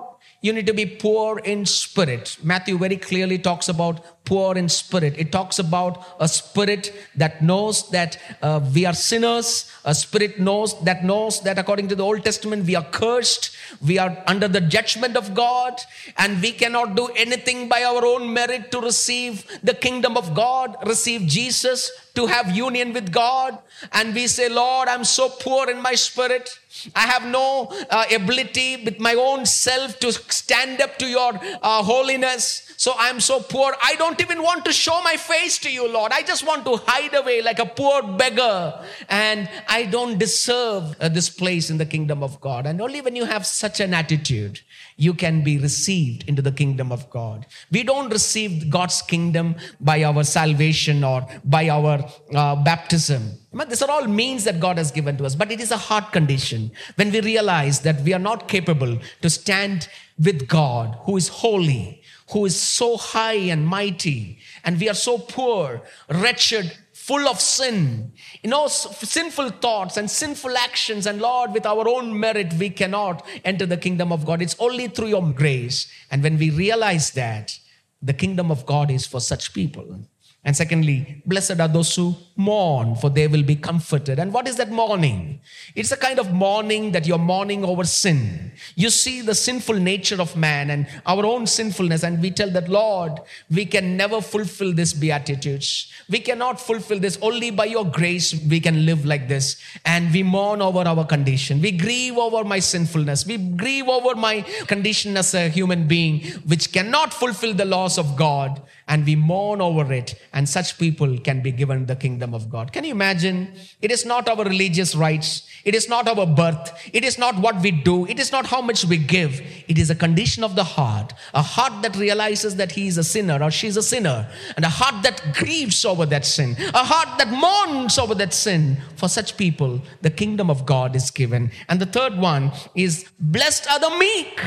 you 0.42 0.54
need 0.54 0.68
to 0.68 0.74
be 0.74 0.86
poor 0.86 1.40
in 1.40 1.66
spirit. 1.66 2.38
Matthew 2.44 2.78
very 2.78 2.98
clearly 2.98 3.40
talks 3.40 3.68
about 3.68 4.06
poor 4.26 4.58
in 4.58 4.68
spirit. 4.68 5.14
It 5.18 5.32
talks 5.32 5.60
about 5.60 6.04
a 6.20 6.28
spirit 6.28 6.94
that 7.16 7.42
knows 7.42 7.90
that 7.92 8.18
uh, 8.42 8.60
we 8.74 8.86
are 8.86 8.94
sinners. 8.94 9.72
A 9.86 9.94
spirit 9.94 10.40
knows 10.40 10.80
that 10.84 11.04
knows 11.04 11.42
that 11.42 11.58
according 11.60 11.88
to 11.90 11.96
the 11.96 12.04
Old 12.04 12.24
Testament 12.24 12.66
we 12.66 12.76
are 12.76 12.84
cursed. 12.84 13.56
We 13.86 13.98
are 13.98 14.24
under 14.28 14.48
the 14.48 14.62
judgment 14.62 15.16
of 15.16 15.34
God, 15.34 15.80
and 16.18 16.42
we 16.42 16.52
cannot 16.52 16.96
do 16.96 17.08
anything 17.16 17.70
by 17.70 17.84
our 17.84 18.06
own 18.06 18.34
merit 18.34 18.72
to 18.72 18.80
receive 18.80 19.46
the 19.64 19.74
kingdom 19.74 20.18
of 20.18 20.34
God, 20.34 20.76
receive 20.86 21.28
Jesus, 21.28 21.92
to 22.16 22.26
have 22.28 22.56
union 22.56 22.94
with 22.94 23.12
God. 23.12 23.58
And 23.92 24.16
we 24.16 24.28
say, 24.28 24.50
Lord, 24.50 24.88
I'm 24.88 25.04
so 25.04 25.30
poor 25.30 25.70
in 25.70 25.82
my 25.82 25.96
spirit. 25.96 26.50
I 26.96 27.02
have 27.02 27.26
no 27.26 27.72
uh, 27.90 28.06
ability 28.14 28.84
with 28.84 29.00
my 29.00 29.16
own 29.16 29.46
self 29.46 30.00
to 30.00 30.12
stand 30.12 30.82
up 30.82 30.98
to 31.00 31.06
your 31.06 31.34
uh, 31.62 31.84
holiness. 31.84 32.74
So 32.78 32.94
I'm 32.98 33.20
so 33.20 33.40
poor. 33.40 33.76
I 33.82 33.96
don't 33.96 34.15
even 34.22 34.42
want 34.42 34.66
to 34.66 34.74
show 34.74 35.02
my 35.04 35.16
face 35.18 35.58
to 35.60 35.72
you, 35.72 35.88
Lord. 35.88 36.12
I 36.12 36.22
just 36.22 36.46
want 36.46 36.66
to 36.66 36.78
hide 36.86 37.14
away 37.14 37.42
like 37.42 37.60
a 37.60 37.66
poor 37.66 38.02
beggar. 38.04 38.86
And 39.10 39.50
I 39.68 39.86
don't 39.86 40.18
deserve 40.18 40.96
uh, 41.00 41.10
this 41.10 41.30
place 41.30 41.70
in 41.70 41.78
the 41.78 41.86
kingdom 41.86 42.24
of 42.24 42.40
God. 42.42 42.66
And 42.66 42.82
only 42.82 43.02
when 43.02 43.16
you 43.16 43.26
have 43.26 43.46
such 43.46 43.80
an 43.80 43.94
attitude, 43.94 44.62
you 44.98 45.14
can 45.14 45.44
be 45.44 45.58
received 45.58 46.28
into 46.28 46.42
the 46.42 46.52
kingdom 46.52 46.92
of 46.92 47.10
God. 47.10 47.46
We 47.72 47.84
don't 47.84 48.10
receive 48.10 48.70
God's 48.70 49.02
kingdom 49.02 49.56
by 49.80 50.04
our 50.04 50.24
salvation 50.24 51.04
or 51.04 51.28
by 51.44 51.70
our 51.70 52.06
uh, 52.34 52.56
baptism. 52.64 53.32
These 53.70 53.82
are 53.82 53.92
all 53.92 54.08
means 54.08 54.44
that 54.44 54.60
God 54.60 54.78
has 54.78 54.92
given 54.92 55.18
to 55.18 55.26
us, 55.26 55.36
but 55.36 55.52
it 55.52 55.62
is 55.62 55.72
a 55.72 55.78
heart 55.78 56.12
condition 56.12 56.72
when 56.96 57.12
we 57.12 57.22
realize 57.22 57.82
that 57.82 58.02
we 58.02 58.14
are 58.14 58.20
not 58.20 58.48
capable 58.48 59.00
to 59.22 59.30
stand 59.30 59.88
with 60.22 60.48
God 60.48 60.98
who 61.02 61.18
is 61.18 61.28
holy, 61.28 62.02
who 62.32 62.46
is 62.46 62.60
so 62.60 62.98
high 62.98 63.34
and 63.34 63.68
mighty, 63.68 64.40
and 64.64 64.80
we 64.80 64.90
are 64.90 64.96
so 64.96 65.18
poor, 65.18 65.82
wretched, 66.10 66.76
full 66.92 67.28
of 67.28 67.40
sin, 67.40 68.12
you 68.42 68.50
know, 68.50 68.68
sinful 68.68 69.50
thoughts 69.52 69.96
and 69.96 70.10
sinful 70.10 70.58
actions. 70.58 71.06
And 71.06 71.22
Lord, 71.22 71.54
with 71.54 71.66
our 71.66 71.88
own 71.88 72.20
merit, 72.20 72.54
we 72.54 72.72
cannot 72.72 73.24
enter 73.44 73.68
the 73.68 73.78
kingdom 73.78 74.12
of 74.12 74.26
God. 74.26 74.42
It's 74.42 74.56
only 74.58 74.88
through 74.88 75.10
your 75.10 75.32
grace. 75.32 75.88
And 76.10 76.24
when 76.24 76.40
we 76.40 76.50
realize 76.50 77.12
that, 77.12 77.60
the 78.02 78.14
kingdom 78.14 78.50
of 78.50 78.66
God 78.66 78.90
is 78.90 79.06
for 79.06 79.22
such 79.22 79.54
people. 79.54 80.00
And 80.46 80.56
secondly, 80.56 81.24
blessed 81.26 81.60
are 81.60 81.68
those 81.68 81.96
who 81.96 82.16
mourn, 82.36 82.96
for 82.96 83.10
they 83.10 83.28
will 83.28 83.42
be 83.42 83.56
comforted. 83.56 84.20
And 84.20 84.32
what 84.32 84.48
is 84.48 84.58
that 84.58 84.70
mourning? 84.70 85.40
It's 85.74 85.92
a 85.92 85.98
kind 85.98 86.20
of 86.20 86.32
mourning 86.32 86.92
that 86.92 87.08
you're 87.08 87.18
mourning 87.18 87.66
over 87.66 87.84
sin. 87.84 88.52
You 88.76 88.92
see 88.92 89.22
the 89.22 89.34
sinful 89.34 89.76
nature 89.76 90.22
of 90.22 90.38
man 90.38 90.70
and 90.70 90.88
our 91.08 91.26
own 91.26 91.48
sinfulness, 91.48 92.04
and 92.04 92.22
we 92.22 92.30
tell 92.30 92.52
that, 92.52 92.70
Lord, 92.70 93.14
we 93.50 93.66
can 93.66 93.98
never 93.98 94.22
fulfill 94.22 94.72
this 94.72 94.94
beatitudes. 94.94 95.92
We 96.10 96.20
cannot 96.20 96.62
fulfill 96.62 97.00
this. 97.00 97.18
Only 97.24 97.50
by 97.50 97.66
your 97.66 97.86
grace 97.86 98.40
we 98.48 98.60
can 98.60 98.86
live 98.86 99.04
like 99.04 99.28
this. 99.28 99.60
And 99.84 100.14
we 100.14 100.22
mourn 100.22 100.62
over 100.62 100.88
our 100.88 101.06
condition. 101.06 101.60
We 101.60 101.72
grieve 101.72 102.18
over 102.18 102.44
my 102.44 102.60
sinfulness. 102.60 103.26
We 103.26 103.38
grieve 103.38 103.88
over 103.88 104.14
my 104.14 104.42
condition 104.68 105.18
as 105.18 105.34
a 105.34 105.50
human 105.50 105.88
being, 105.88 106.22
which 106.46 106.72
cannot 106.72 107.16
fulfill 107.16 107.56
the 107.56 107.66
laws 107.66 107.98
of 107.98 108.16
God 108.16 108.62
and 108.88 109.06
we 109.06 109.16
mourn 109.16 109.62
over 109.62 109.92
it, 109.92 110.16
and 110.36 110.48
such 110.50 110.78
people 110.78 111.18
can 111.20 111.42
be 111.42 111.52
given 111.52 111.86
the 111.86 111.96
kingdom 111.96 112.34
of 112.34 112.50
God. 112.50 112.74
Can 112.74 112.84
you 112.84 112.92
imagine? 112.92 113.54
It 113.82 113.90
is 113.90 114.06
not 114.06 114.28
our 114.28 114.44
religious 114.44 114.94
rights, 114.94 115.48
it 115.64 115.74
is 115.74 115.88
not 115.88 116.10
our 116.10 116.28
birth, 116.28 116.78
it 116.92 117.06
is 117.06 117.18
not 117.18 117.40
what 117.40 117.62
we 117.62 117.72
do, 117.72 118.06
it 118.06 118.20
is 118.20 118.34
not 118.34 118.46
how 118.46 118.62
much 118.62 118.84
we 118.84 118.98
give. 118.98 119.42
It 119.70 119.78
is 119.78 119.90
a 119.90 119.96
condition 119.96 120.44
of 120.44 120.56
the 120.56 120.66
heart, 120.66 121.14
a 121.34 121.42
heart 121.42 121.82
that 121.84 121.96
realizes 121.96 122.58
that 122.58 122.74
he 122.74 122.88
is 122.88 122.98
a 122.98 123.04
sinner 123.04 123.42
or 123.42 123.50
she 123.50 123.68
is 123.68 123.78
a 123.78 123.82
sinner, 123.82 124.28
and 124.58 124.66
a 124.66 124.70
heart 124.70 125.04
that 125.04 125.34
grieves 125.34 125.86
over 125.86 126.06
that 126.08 126.26
sin, 126.26 126.58
a 126.74 126.84
heart 126.84 127.18
that 127.18 127.30
mourns 127.30 127.98
over 127.98 128.14
that 128.16 128.34
sin. 128.34 128.78
For 128.98 129.08
such 129.08 129.38
people, 129.38 129.82
the 130.02 130.10
kingdom 130.10 130.50
of 130.50 130.66
God 130.66 130.98
is 130.98 131.12
given. 131.12 131.50
And 131.70 131.80
the 131.80 131.86
third 131.86 132.18
one 132.18 132.52
is 132.76 133.10
blessed 133.20 133.70
are 133.72 133.80
the 133.80 133.98
meek, 133.98 134.42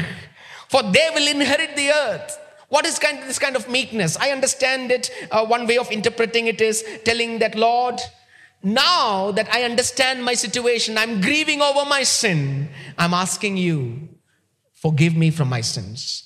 for 0.68 0.83
they 0.83 1.09
will 1.14 1.27
inherit 1.29 1.77
the 1.77 1.90
earth. 1.90 2.38
What 2.68 2.85
is 2.85 2.98
kind 2.98 3.18
of 3.18 3.26
this 3.26 3.38
kind 3.38 3.57
of 3.57 3.68
meekness? 3.68 4.16
I 4.18 4.31
understand 4.31 4.90
it. 4.92 5.11
Uh, 5.31 5.44
one 5.46 5.66
way 5.66 5.78
of 5.78 5.90
interpreting 5.90 6.46
it 6.46 6.61
is 6.61 6.85
telling 7.04 7.38
that, 7.38 7.54
Lord, 7.54 8.00
now 8.62 9.31
that 9.33 9.52
I 9.52 9.62
understand 9.62 10.24
my 10.24 10.35
situation, 10.35 10.98
I'm 10.98 11.20
grieving 11.20 11.62
over 11.62 11.88
my 11.88 12.02
sin. 12.02 12.68
I'm 12.98 13.14
asking 13.14 13.57
you, 13.57 14.09
forgive 14.74 15.16
me 15.16 15.31
from 15.31 15.48
my 15.48 15.62
sins. 15.62 16.24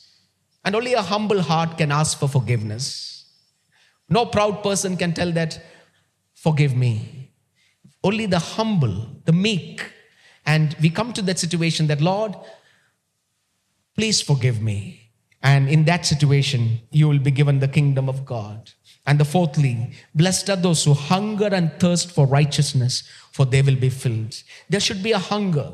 And 0.64 0.74
only 0.74 0.94
a 0.94 1.02
humble 1.02 1.42
heart 1.42 1.78
can 1.78 1.92
ask 1.92 2.18
for 2.18 2.28
forgiveness. 2.28 3.26
No 4.08 4.26
proud 4.26 4.62
person 4.62 4.96
can 4.96 5.12
tell 5.12 5.32
that, 5.32 5.60
forgive 6.34 6.74
me. 6.74 7.30
Only 8.02 8.26
the 8.26 8.38
humble, 8.38 9.06
the 9.24 9.32
meek. 9.32 9.82
And 10.44 10.76
we 10.80 10.90
come 10.90 11.12
to 11.12 11.22
that 11.22 11.38
situation 11.38 11.86
that, 11.86 12.00
Lord, 12.00 12.34
please 13.96 14.20
forgive 14.20 14.60
me. 14.60 15.01
And 15.42 15.68
in 15.68 15.84
that 15.84 16.06
situation, 16.06 16.80
you 16.90 17.08
will 17.08 17.18
be 17.18 17.30
given 17.30 17.58
the 17.58 17.68
kingdom 17.68 18.08
of 18.08 18.24
God. 18.24 18.70
And 19.06 19.18
the 19.18 19.24
fourthly, 19.24 19.92
blessed 20.14 20.50
are 20.50 20.56
those 20.56 20.84
who 20.84 20.94
hunger 20.94 21.48
and 21.52 21.72
thirst 21.80 22.12
for 22.12 22.26
righteousness, 22.26 23.02
for 23.32 23.44
they 23.44 23.62
will 23.62 23.76
be 23.76 23.90
filled. 23.90 24.40
There 24.68 24.78
should 24.78 25.02
be 25.02 25.12
a 25.12 25.18
hunger. 25.18 25.72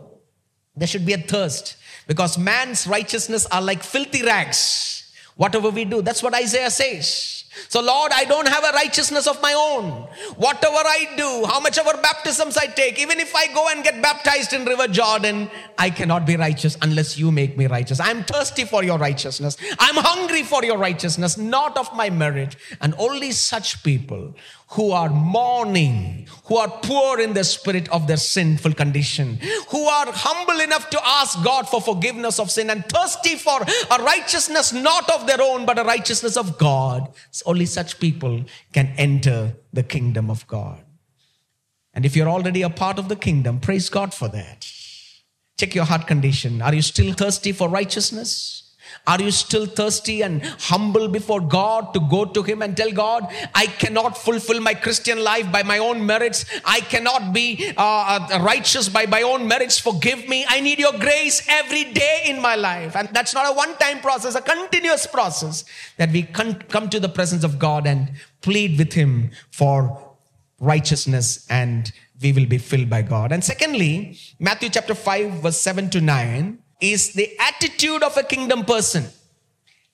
There 0.74 0.88
should 0.88 1.04
be 1.04 1.12
a 1.12 1.18
thirst 1.18 1.76
because 2.06 2.38
man's 2.38 2.86
righteousness 2.86 3.46
are 3.46 3.60
like 3.60 3.82
filthy 3.82 4.22
rags. 4.22 5.12
Whatever 5.36 5.70
we 5.70 5.84
do, 5.84 6.00
that's 6.02 6.22
what 6.22 6.34
Isaiah 6.34 6.70
says. 6.70 7.44
So, 7.68 7.80
Lord, 7.80 8.12
I 8.14 8.24
don't 8.24 8.48
have 8.48 8.64
a 8.64 8.72
righteousness 8.72 9.26
of 9.26 9.40
my 9.42 9.52
own. 9.52 10.02
Whatever 10.36 10.76
I 10.76 11.14
do, 11.16 11.44
how 11.46 11.60
much 11.60 11.78
ever 11.78 11.96
baptisms 12.00 12.56
I 12.56 12.66
take, 12.66 12.98
even 12.98 13.18
if 13.20 13.34
I 13.34 13.52
go 13.52 13.68
and 13.68 13.82
get 13.82 14.00
baptized 14.00 14.52
in 14.52 14.64
River 14.64 14.88
Jordan, 14.88 15.50
I 15.76 15.90
cannot 15.90 16.26
be 16.26 16.36
righteous 16.36 16.76
unless 16.82 17.18
you 17.18 17.30
make 17.30 17.56
me 17.56 17.66
righteous. 17.66 18.00
I'm 18.00 18.24
thirsty 18.24 18.64
for 18.64 18.84
your 18.84 18.98
righteousness. 18.98 19.56
I'm 19.78 19.96
hungry 19.96 20.42
for 20.42 20.64
your 20.64 20.78
righteousness, 20.78 21.36
not 21.36 21.76
of 21.76 21.94
my 21.94 22.10
merit. 22.10 22.56
And 22.80 22.94
only 22.98 23.32
such 23.32 23.82
people 23.82 24.34
who 24.72 24.90
are 24.90 25.08
mourning, 25.08 26.26
who 26.44 26.56
are 26.56 26.68
poor 26.68 27.20
in 27.20 27.32
the 27.32 27.42
spirit 27.42 27.88
of 27.88 28.06
their 28.06 28.18
sinful 28.18 28.74
condition, 28.74 29.38
who 29.70 29.86
are 29.86 30.12
humble 30.12 30.60
enough 30.60 30.90
to 30.90 31.00
ask 31.02 31.42
God 31.42 31.66
for 31.66 31.80
forgiveness 31.80 32.38
of 32.38 32.50
sin 32.50 32.68
and 32.68 32.84
thirsty 32.86 33.36
for 33.36 33.62
a 33.62 34.02
righteousness 34.02 34.72
not 34.74 35.10
of 35.10 35.26
their 35.26 35.40
own, 35.40 35.64
but 35.64 35.78
a 35.78 35.84
righteousness 35.84 36.36
of 36.36 36.58
God. 36.58 37.08
Only 37.48 37.66
such 37.66 37.98
people 37.98 38.44
can 38.74 38.92
enter 38.98 39.56
the 39.72 39.82
kingdom 39.82 40.30
of 40.30 40.46
God. 40.46 40.84
And 41.94 42.04
if 42.04 42.14
you're 42.14 42.28
already 42.28 42.60
a 42.60 42.68
part 42.68 42.98
of 42.98 43.08
the 43.08 43.16
kingdom, 43.16 43.58
praise 43.58 43.88
God 43.88 44.12
for 44.12 44.28
that. 44.28 44.70
Check 45.58 45.74
your 45.74 45.86
heart 45.86 46.06
condition. 46.06 46.60
Are 46.60 46.74
you 46.74 46.82
still 46.82 47.14
thirsty 47.14 47.52
for 47.52 47.68
righteousness? 47.68 48.57
Are 49.06 49.20
you 49.20 49.30
still 49.30 49.66
thirsty 49.66 50.22
and 50.22 50.42
humble 50.42 51.08
before 51.08 51.40
God 51.40 51.94
to 51.94 52.00
go 52.00 52.24
to 52.24 52.42
Him 52.42 52.62
and 52.62 52.76
tell 52.76 52.90
God, 52.90 53.32
I 53.54 53.66
cannot 53.66 54.18
fulfill 54.18 54.60
my 54.60 54.74
Christian 54.74 55.22
life 55.22 55.50
by 55.50 55.62
my 55.62 55.78
own 55.78 56.04
merits. 56.04 56.44
I 56.64 56.80
cannot 56.80 57.32
be 57.32 57.72
uh, 57.76 58.28
uh, 58.30 58.40
righteous 58.42 58.88
by 58.88 59.06
my 59.06 59.22
own 59.22 59.48
merits. 59.48 59.78
Forgive 59.78 60.28
me. 60.28 60.44
I 60.48 60.60
need 60.60 60.78
your 60.78 60.92
grace 60.92 61.44
every 61.48 61.84
day 61.84 62.22
in 62.26 62.40
my 62.40 62.54
life. 62.54 62.96
And 62.96 63.08
that's 63.12 63.34
not 63.34 63.50
a 63.50 63.54
one 63.54 63.76
time 63.78 64.00
process, 64.00 64.34
a 64.34 64.40
continuous 64.42 65.06
process 65.06 65.64
that 65.96 66.10
we 66.10 66.22
come 66.22 66.88
to 66.90 67.00
the 67.00 67.08
presence 67.08 67.44
of 67.44 67.58
God 67.58 67.86
and 67.86 68.12
plead 68.42 68.78
with 68.78 68.92
Him 68.92 69.30
for 69.50 70.08
righteousness 70.60 71.46
and 71.48 71.92
we 72.20 72.32
will 72.32 72.46
be 72.46 72.58
filled 72.58 72.90
by 72.90 73.02
God. 73.02 73.32
And 73.32 73.44
secondly, 73.44 74.18
Matthew 74.38 74.70
chapter 74.70 74.94
5, 74.94 75.42
verse 75.42 75.60
7 75.60 75.90
to 75.90 76.00
9 76.00 76.58
is 76.80 77.12
the 77.12 77.36
attitude 77.38 78.02
of 78.02 78.16
a 78.16 78.22
kingdom 78.22 78.64
person. 78.64 79.04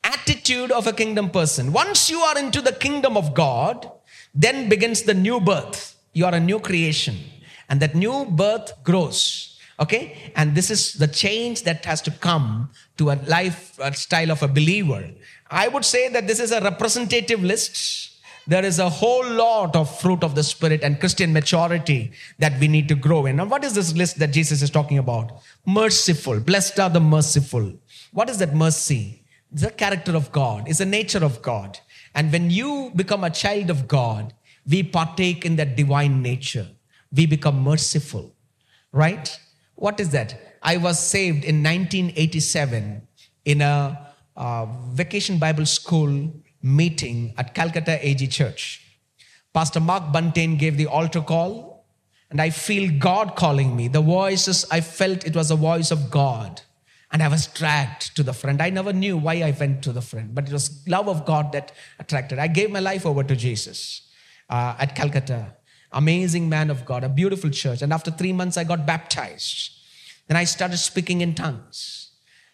Attitude 0.02 0.70
of 0.70 0.86
a 0.86 0.92
kingdom 0.92 1.30
person. 1.30 1.72
Once 1.72 2.10
you 2.10 2.20
are 2.20 2.38
into 2.38 2.60
the 2.60 2.72
kingdom 2.72 3.16
of 3.16 3.34
God, 3.34 3.90
then 4.34 4.68
begins 4.68 5.02
the 5.02 5.14
new 5.14 5.40
birth. 5.40 5.96
You 6.12 6.26
are 6.26 6.34
a 6.34 6.40
new 6.40 6.60
creation. 6.60 7.16
And 7.68 7.80
that 7.80 7.94
new 7.94 8.26
birth 8.26 8.72
grows. 8.84 9.58
Okay? 9.80 10.32
And 10.36 10.54
this 10.54 10.70
is 10.70 10.94
the 10.94 11.08
change 11.08 11.62
that 11.62 11.84
has 11.84 12.02
to 12.02 12.10
come 12.10 12.70
to 12.98 13.10
a 13.10 13.18
lifestyle 13.26 14.30
of 14.30 14.42
a 14.42 14.48
believer. 14.48 15.10
I 15.50 15.68
would 15.68 15.84
say 15.84 16.08
that 16.10 16.26
this 16.26 16.40
is 16.40 16.52
a 16.52 16.60
representative 16.60 17.42
list 17.42 18.13
there 18.46 18.64
is 18.64 18.78
a 18.78 18.88
whole 18.88 19.26
lot 19.26 19.74
of 19.74 19.98
fruit 20.00 20.22
of 20.22 20.34
the 20.34 20.42
Spirit 20.42 20.82
and 20.82 21.00
Christian 21.00 21.32
maturity 21.32 22.12
that 22.38 22.58
we 22.60 22.68
need 22.68 22.88
to 22.88 22.94
grow 22.94 23.26
in. 23.26 23.36
Now, 23.36 23.46
what 23.46 23.64
is 23.64 23.74
this 23.74 23.94
list 23.94 24.18
that 24.18 24.32
Jesus 24.32 24.60
is 24.60 24.70
talking 24.70 24.98
about? 24.98 25.40
Merciful. 25.66 26.40
Blessed 26.40 26.78
are 26.78 26.90
the 26.90 27.00
merciful. 27.00 27.72
What 28.12 28.28
is 28.28 28.38
that 28.38 28.54
mercy? 28.54 29.24
It's 29.52 29.62
the 29.62 29.70
character 29.70 30.16
of 30.16 30.32
God, 30.32 30.68
it's 30.68 30.78
the 30.78 30.86
nature 30.86 31.24
of 31.24 31.40
God. 31.40 31.78
And 32.14 32.30
when 32.32 32.50
you 32.50 32.92
become 32.94 33.24
a 33.24 33.30
child 33.30 33.70
of 33.70 33.88
God, 33.88 34.34
we 34.66 34.82
partake 34.82 35.44
in 35.44 35.56
that 35.56 35.76
divine 35.76 36.22
nature. 36.22 36.68
We 37.12 37.26
become 37.26 37.62
merciful, 37.62 38.34
right? 38.92 39.38
What 39.76 40.00
is 40.00 40.10
that? 40.10 40.58
I 40.62 40.76
was 40.76 40.98
saved 40.98 41.44
in 41.44 41.62
1987 41.62 43.06
in 43.44 43.60
a 43.60 44.12
uh, 44.36 44.66
vacation 44.92 45.38
Bible 45.38 45.66
school 45.66 46.32
meeting 46.64 47.34
at 47.36 47.54
Calcutta 47.54 48.04
AG 48.04 48.26
Church. 48.28 48.80
Pastor 49.52 49.80
Mark 49.80 50.12
Buntain 50.12 50.58
gave 50.58 50.78
the 50.78 50.86
altar 50.86 51.20
call, 51.20 51.86
and 52.30 52.40
I 52.40 52.50
feel 52.50 52.90
God 52.98 53.36
calling 53.36 53.76
me. 53.76 53.86
The 53.86 54.00
voices, 54.00 54.64
I 54.70 54.80
felt 54.80 55.26
it 55.26 55.36
was 55.36 55.50
a 55.50 55.56
voice 55.56 55.90
of 55.90 56.10
God. 56.10 56.62
And 57.12 57.22
I 57.22 57.28
was 57.28 57.46
dragged 57.46 58.16
to 58.16 58.24
the 58.24 58.32
front. 58.32 58.60
I 58.60 58.70
never 58.70 58.92
knew 58.92 59.16
why 59.16 59.34
I 59.34 59.54
went 59.58 59.84
to 59.84 59.92
the 59.92 60.00
front, 60.00 60.34
but 60.34 60.48
it 60.48 60.52
was 60.52 60.82
love 60.88 61.06
of 61.06 61.24
God 61.26 61.52
that 61.52 61.70
attracted. 62.00 62.40
I 62.40 62.48
gave 62.48 62.70
my 62.70 62.80
life 62.80 63.06
over 63.06 63.22
to 63.22 63.36
Jesus 63.36 64.10
uh, 64.48 64.74
at 64.78 64.96
Calcutta. 64.96 65.54
Amazing 65.92 66.48
man 66.48 66.70
of 66.70 66.84
God, 66.84 67.04
a 67.04 67.08
beautiful 67.08 67.50
church. 67.50 67.82
And 67.82 67.92
after 67.92 68.10
three 68.10 68.32
months, 68.32 68.56
I 68.56 68.64
got 68.64 68.84
baptized. 68.84 69.70
Then 70.26 70.36
I 70.36 70.42
started 70.42 70.78
speaking 70.78 71.20
in 71.20 71.34
tongues. 71.34 72.03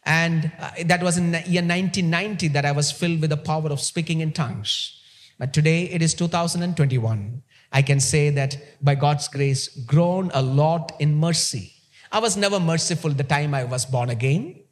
And 0.05 0.51
uh, 0.59 0.71
that 0.87 1.03
was 1.03 1.19
in 1.19 1.33
the 1.33 1.41
year 1.41 1.63
1990 1.63 2.49
that 2.49 2.65
I 2.65 2.73
was 2.73 2.91
filled 2.91 3.21
with 3.21 3.31
the 3.31 3.37
power 3.37 3.69
of 3.69 3.81
speaking 3.81 4.21
in 4.21 4.33
tongues. 4.33 4.99
But 5.39 5.53
today 5.53 5.85
it 5.85 6.03
is 6.03 6.15
2021. 6.15 7.43
I 7.73 7.83
can 7.83 8.01
say 8.01 8.31
that 8.31 8.57
by 8.83 8.95
God's 8.95 9.29
grace, 9.29 9.69
grown 9.69 10.31
a 10.35 10.43
lot 10.43 10.93
in 11.01 11.15
mercy. 11.15 11.73
I 12.13 12.19
was 12.19 12.37
never 12.37 12.59
merciful 12.59 13.11
the 13.11 13.25
time 13.25 13.55
I 13.55 13.65
was 13.65 13.87
born 13.87 14.11
again. 14.11 14.63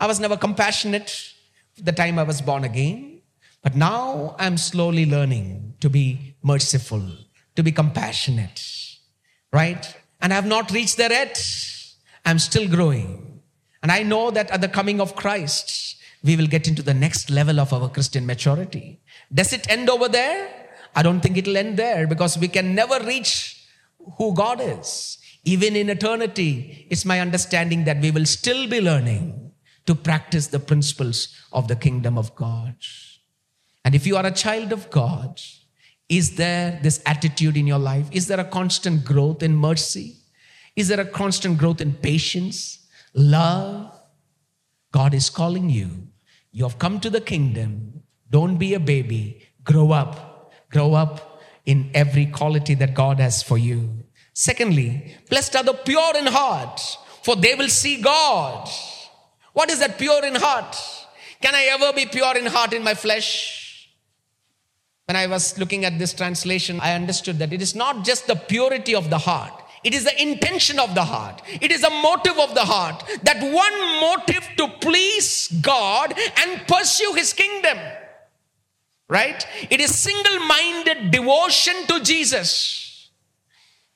I 0.00 0.06
was 0.06 0.20
never 0.20 0.36
compassionate 0.36 1.32
the 1.78 1.92
time 1.92 2.18
I 2.18 2.24
was 2.24 2.40
born 2.40 2.64
again. 2.64 3.22
But 3.62 3.74
now 3.74 4.36
I'm 4.38 4.56
slowly 4.56 5.06
learning 5.06 5.74
to 5.80 5.88
be 5.88 6.36
merciful, 6.42 7.02
to 7.54 7.62
be 7.62 7.72
compassionate, 7.72 8.62
right? 9.52 9.96
And 10.20 10.32
I 10.32 10.36
have 10.36 10.46
not 10.46 10.70
reached 10.70 10.96
there 10.96 11.12
yet. 11.12 11.42
I'm 12.24 12.38
still 12.38 12.68
growing. 12.68 13.35
And 13.86 13.92
I 13.92 14.02
know 14.02 14.32
that 14.32 14.50
at 14.50 14.60
the 14.60 14.68
coming 14.68 15.00
of 15.00 15.14
Christ, 15.14 15.98
we 16.24 16.36
will 16.36 16.48
get 16.48 16.66
into 16.66 16.82
the 16.82 16.92
next 16.92 17.30
level 17.30 17.60
of 17.60 17.72
our 17.72 17.88
Christian 17.88 18.26
maturity. 18.26 18.98
Does 19.32 19.52
it 19.52 19.70
end 19.70 19.88
over 19.88 20.08
there? 20.08 20.50
I 20.96 21.04
don't 21.04 21.20
think 21.20 21.36
it'll 21.36 21.56
end 21.56 21.76
there 21.76 22.08
because 22.08 22.36
we 22.36 22.48
can 22.48 22.74
never 22.74 22.98
reach 23.04 23.64
who 24.18 24.34
God 24.34 24.60
is. 24.60 25.18
Even 25.44 25.76
in 25.76 25.88
eternity, 25.88 26.88
it's 26.90 27.04
my 27.04 27.20
understanding 27.20 27.84
that 27.84 28.00
we 28.00 28.10
will 28.10 28.26
still 28.26 28.68
be 28.68 28.80
learning 28.80 29.52
to 29.86 29.94
practice 29.94 30.48
the 30.48 30.58
principles 30.58 31.28
of 31.52 31.68
the 31.68 31.76
kingdom 31.76 32.18
of 32.18 32.34
God. 32.34 32.74
And 33.84 33.94
if 33.94 34.04
you 34.04 34.16
are 34.16 34.26
a 34.26 34.32
child 34.32 34.72
of 34.72 34.90
God, 34.90 35.40
is 36.08 36.34
there 36.34 36.80
this 36.82 37.00
attitude 37.06 37.56
in 37.56 37.68
your 37.68 37.78
life? 37.78 38.08
Is 38.10 38.26
there 38.26 38.40
a 38.40 38.50
constant 38.58 39.04
growth 39.04 39.44
in 39.44 39.54
mercy? 39.54 40.16
Is 40.74 40.88
there 40.88 40.98
a 40.98 41.06
constant 41.06 41.58
growth 41.58 41.80
in 41.80 41.94
patience, 41.94 42.82
love? 43.16 43.98
God 44.92 45.14
is 45.14 45.28
calling 45.28 45.68
you. 45.68 45.88
You 46.52 46.64
have 46.64 46.78
come 46.78 47.00
to 47.00 47.10
the 47.10 47.20
kingdom. 47.20 48.02
Don't 48.30 48.56
be 48.56 48.74
a 48.74 48.80
baby. 48.80 49.42
Grow 49.64 49.90
up 49.90 50.36
grow 50.70 50.94
up 50.94 51.40
in 51.64 51.90
every 51.94 52.26
quality 52.26 52.74
that 52.74 52.94
God 52.94 53.18
has 53.18 53.42
for 53.42 53.58
you. 53.58 54.04
Secondly, 54.32 55.16
blessed 55.30 55.56
are 55.56 55.64
the 55.64 55.72
pure 55.72 56.16
in 56.16 56.26
heart, 56.26 56.80
for 57.22 57.34
they 57.36 57.54
will 57.54 57.68
see 57.68 58.00
God. 58.00 58.68
What 59.52 59.70
is 59.70 59.78
that 59.78 59.98
pure 59.98 60.24
in 60.24 60.34
heart? 60.34 60.76
Can 61.40 61.54
I 61.54 61.64
ever 61.72 61.92
be 61.92 62.06
pure 62.06 62.36
in 62.36 62.46
heart 62.46 62.72
in 62.72 62.84
my 62.84 62.94
flesh? 62.94 63.90
When 65.06 65.16
I 65.16 65.26
was 65.26 65.58
looking 65.58 65.84
at 65.84 65.98
this 65.98 66.12
translation, 66.12 66.78
I 66.80 66.94
understood 66.94 67.38
that 67.38 67.52
it 67.52 67.62
is 67.62 67.74
not 67.74 68.04
just 68.04 68.26
the 68.26 68.34
purity 68.34 68.94
of 68.94 69.08
the 69.08 69.18
heart, 69.18 69.62
it 69.86 69.94
is 69.94 70.04
the 70.04 70.20
intention 70.20 70.78
of 70.78 70.94
the 70.94 71.04
heart. 71.04 71.42
It 71.60 71.70
is 71.72 71.82
a 71.82 71.90
motive 71.90 72.38
of 72.38 72.54
the 72.54 72.64
heart. 72.64 73.04
That 73.22 73.40
one 73.40 73.76
motive 74.00 74.46
to 74.58 74.68
please 74.80 75.48
God 75.62 76.12
and 76.42 76.66
pursue 76.66 77.12
His 77.14 77.32
kingdom 77.32 77.78
right? 79.08 79.46
It 79.70 79.80
is 79.80 79.94
single 79.94 80.40
minded 80.40 81.10
devotion 81.10 81.74
to 81.88 82.00
Jesus. 82.00 83.10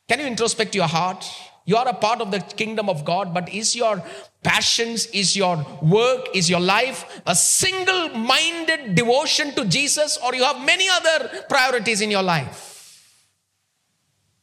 Can 0.09 0.21
you 0.21 0.27
introspect 0.27 0.75
your 0.75 0.87
heart? 0.87 1.25
You 1.65 1.77
are 1.77 1.89
a 1.89 1.95
part 1.95 2.21
of 2.21 2.31
the 2.31 2.41
kingdom 2.41 2.89
of 2.89 3.05
God, 3.05 3.33
but 3.33 3.53
is 3.53 3.77
your 3.77 4.03
passions, 4.43 5.07
is 5.07 5.37
your 5.37 5.65
work, 5.83 6.29
is 6.35 6.49
your 6.51 6.61
life 6.61 7.21
a 7.27 7.35
single 7.35 8.09
minded 8.09 8.95
devotion 8.95 9.55
to 9.55 9.65
Jesus, 9.67 10.19
or 10.25 10.35
you 10.35 10.43
have 10.43 10.65
many 10.65 10.89
other 10.89 11.45
priorities 11.49 12.01
in 12.01 12.11
your 12.11 12.23
life? 12.23 12.80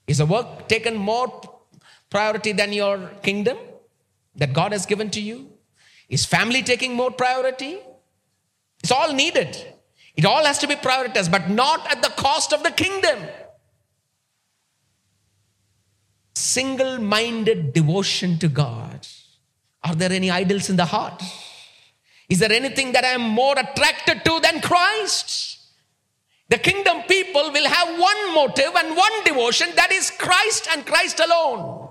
Is 0.08 0.20
the 0.20 0.26
work 0.26 0.68
taken 0.68 0.96
more 0.96 1.42
priority 2.10 2.54
than 2.54 2.72
your 2.74 3.10
kingdom 3.22 3.58
that 4.36 4.54
God 4.54 4.72
has 4.72 4.86
given 4.86 5.10
to 5.12 5.22
you? 5.22 5.50
Is 6.10 6.26
family 6.26 6.64
taking 6.64 6.94
more 6.94 7.12
priority? 7.12 7.80
It's 8.82 8.92
all 8.92 9.14
needed. 9.14 9.58
It 10.16 10.26
all 10.26 10.46
has 10.46 10.58
to 10.60 10.68
be 10.68 10.76
prioritized, 10.76 11.30
but 11.30 11.50
not 11.50 11.92
at 11.92 12.02
the 12.02 12.10
cost 12.10 12.54
of 12.54 12.64
the 12.64 12.72
kingdom. 12.72 13.20
Single 16.36 17.00
minded 17.00 17.74
devotion 17.74 18.40
to 18.40 18.48
God. 18.48 19.06
Are 19.84 19.96
there 19.96 20.12
any 20.12 20.32
idols 20.32 20.70
in 20.70 20.76
the 20.76 20.86
heart? 20.86 21.22
Is 22.30 22.40
there 22.40 22.52
anything 22.52 22.94
that 22.94 23.04
I 23.04 23.10
am 23.10 23.22
more 23.22 23.56
attracted 23.58 24.24
to 24.26 24.40
than 24.40 24.62
Christ? 24.62 25.57
The 26.50 26.58
kingdom 26.58 27.02
people 27.04 27.52
will 27.52 27.68
have 27.68 28.00
one 28.00 28.34
motive 28.34 28.72
and 28.78 28.96
one 28.96 29.24
devotion 29.26 29.70
that 29.76 29.92
is 29.92 30.12
Christ 30.12 30.68
and 30.72 30.86
Christ 30.86 31.20
alone. 31.20 31.90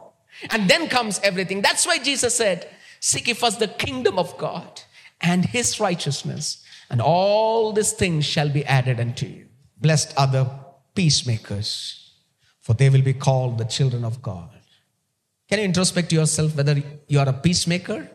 And 0.50 0.68
then 0.68 0.88
comes 0.88 1.20
everything. 1.22 1.62
That's 1.62 1.86
why 1.86 1.98
Jesus 1.98 2.34
said, 2.34 2.68
Seek 3.00 3.28
ye 3.28 3.34
first 3.34 3.58
the 3.58 3.68
kingdom 3.68 4.18
of 4.18 4.36
God 4.38 4.82
and 5.20 5.44
his 5.44 5.80
righteousness, 5.80 6.62
and 6.90 7.00
all 7.00 7.72
these 7.72 7.92
things 7.92 8.24
shall 8.24 8.48
be 8.48 8.64
added 8.64 9.00
unto 9.00 9.26
you. 9.26 9.46
Blessed 9.78 10.14
are 10.18 10.26
the 10.26 10.50
peacemakers, 10.94 12.12
for 12.60 12.74
they 12.74 12.90
will 12.90 13.02
be 13.02 13.12
called 13.14 13.58
the 13.58 13.64
children 13.64 14.04
of 14.04 14.22
God. 14.22 14.50
Can 15.48 15.58
you 15.58 15.64
introspect 15.64 16.12
yourself 16.12 16.56
whether 16.56 16.82
you 17.08 17.18
are 17.18 17.28
a 17.28 17.32
peacemaker 17.32 18.10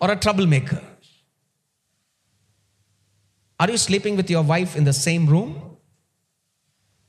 or 0.00 0.10
a 0.10 0.16
troublemaker? 0.16 0.82
Are 3.58 3.70
you 3.70 3.76
sleeping 3.76 4.16
with 4.16 4.30
your 4.30 4.42
wife 4.42 4.76
in 4.76 4.84
the 4.84 4.92
same 4.92 5.26
room? 5.26 5.75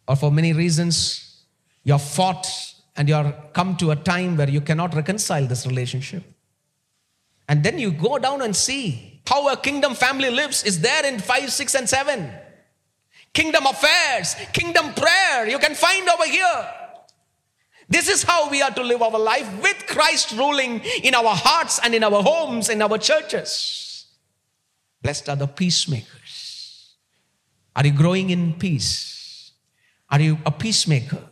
Or 0.08 0.16
for 0.16 0.32
many 0.32 0.54
reasons, 0.54 1.44
you 1.84 1.94
have 1.94 2.02
fought 2.02 2.48
and 2.96 3.08
you 3.08 3.16
are 3.16 3.34
come 3.54 3.76
to 3.78 3.92
a 3.92 3.96
time 3.96 4.38
where 4.38 4.50
you 4.50 4.62
cannot 4.62 4.96
reconcile 4.96 5.46
this 5.46 5.68
relationship. 5.68 6.24
And 7.48 7.64
then 7.64 7.78
you 7.78 7.92
go 7.92 8.18
down 8.18 8.42
and 8.42 8.56
see 8.56 9.22
how 9.28 9.52
a 9.52 9.58
kingdom 9.58 9.94
family 9.94 10.30
lives 10.30 10.64
is 10.64 10.82
there 10.82 11.06
in 11.06 11.20
5, 11.20 11.52
6, 11.52 11.76
and 11.76 11.88
7. 11.88 12.32
Kingdom 13.34 13.66
affairs, 13.66 14.36
kingdom 14.54 14.94
prayer, 14.94 15.48
you 15.48 15.60
can 15.60 15.76
find 15.76 16.10
over 16.10 16.26
here. 16.26 16.74
This 17.90 18.10
is 18.10 18.24
how 18.24 18.50
we 18.50 18.62
are 18.62 18.72
to 18.72 18.84
live 18.84 19.02
our 19.02 19.20
life 19.20 19.62
with 19.62 19.86
Christ 19.88 20.34
ruling 20.34 20.82
in 21.04 21.16
our 21.16 21.36
hearts 21.36 21.80
and 21.82 21.94
in 21.96 22.04
our 22.04 22.22
homes, 22.22 22.70
in 22.70 22.82
our 22.82 22.98
churches. 22.98 24.08
Blessed 25.02 25.30
are 25.30 25.36
the 25.36 25.48
peacemakers. 25.48 26.96
Are 27.76 27.86
you 27.86 27.94
growing 27.94 28.30
in 28.30 28.56
peace? 28.56 29.17
Are 30.10 30.22
you 30.22 30.38
a 30.46 30.52
peacemaker? 30.52 31.24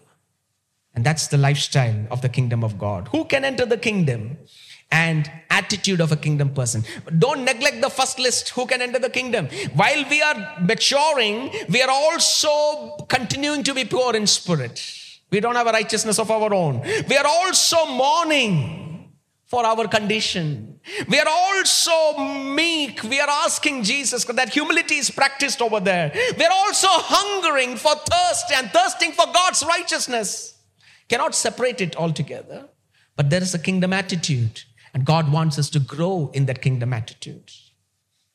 And 0.94 1.06
that's 1.06 1.28
the 1.28 1.38
lifestyle 1.38 2.08
of 2.10 2.22
the 2.22 2.30
kingdom 2.30 2.64
of 2.64 2.78
God. 2.78 3.10
Who 3.10 3.26
can 3.26 3.44
enter 3.44 3.66
the 3.66 3.78
kingdom? 3.78 4.38
and 4.92 5.30
attitude 5.50 6.00
of 6.00 6.12
a 6.12 6.16
kingdom 6.16 6.54
person. 6.54 6.84
Don't 7.18 7.44
neglect 7.44 7.82
the 7.82 7.90
first 7.90 8.20
list 8.20 8.50
who 8.50 8.66
can 8.66 8.82
enter 8.82 9.00
the 9.00 9.10
kingdom. 9.10 9.48
While 9.74 10.06
we 10.10 10.22
are 10.22 10.58
maturing, 10.62 11.52
we 11.70 11.82
are 11.82 11.90
also 11.90 13.06
continuing 13.08 13.64
to 13.64 13.74
be 13.74 13.86
pure 13.86 14.16
in 14.16 14.28
spirit. 14.28 14.82
We 15.32 15.40
don't 15.40 15.56
have 15.56 15.68
a 15.68 15.72
righteousness 15.72 16.20
of 16.20 16.30
our 16.32 16.54
own. 16.54 16.82
We 17.10 17.18
are 17.18 17.26
also 17.26 17.86
mourning 17.88 18.95
for 19.46 19.66
our 19.66 19.88
condition. 19.88 20.80
We 21.08 21.20
are 21.20 21.28
also 21.28 22.18
meek. 22.20 23.04
We 23.04 23.20
are 23.20 23.30
asking 23.30 23.84
Jesus 23.84 24.26
that 24.26 24.50
humility 24.50 24.96
is 24.96 25.12
practiced 25.12 25.62
over 25.62 25.80
there. 25.80 26.12
We 26.38 26.46
are 26.46 26.52
also 26.52 26.88
hungering 26.90 27.78
for 27.78 27.94
thirst 27.96 28.52
and 28.54 28.72
thirsting 28.72 29.12
for 29.12 29.26
God's 29.32 29.64
righteousness. 29.64 30.58
Cannot 31.08 31.36
separate 31.36 31.82
it 31.82 31.96
altogether. 31.96 32.70
But 33.16 33.30
there 33.30 33.42
is 33.42 33.54
a 33.54 33.60
kingdom 33.60 33.94
attitude 33.94 34.64
and 34.94 35.06
God 35.06 35.32
wants 35.32 35.60
us 35.60 35.70
to 35.72 35.80
grow 35.80 36.32
in 36.34 36.46
that 36.46 36.62
kingdom 36.62 36.94
attitude. 36.94 37.52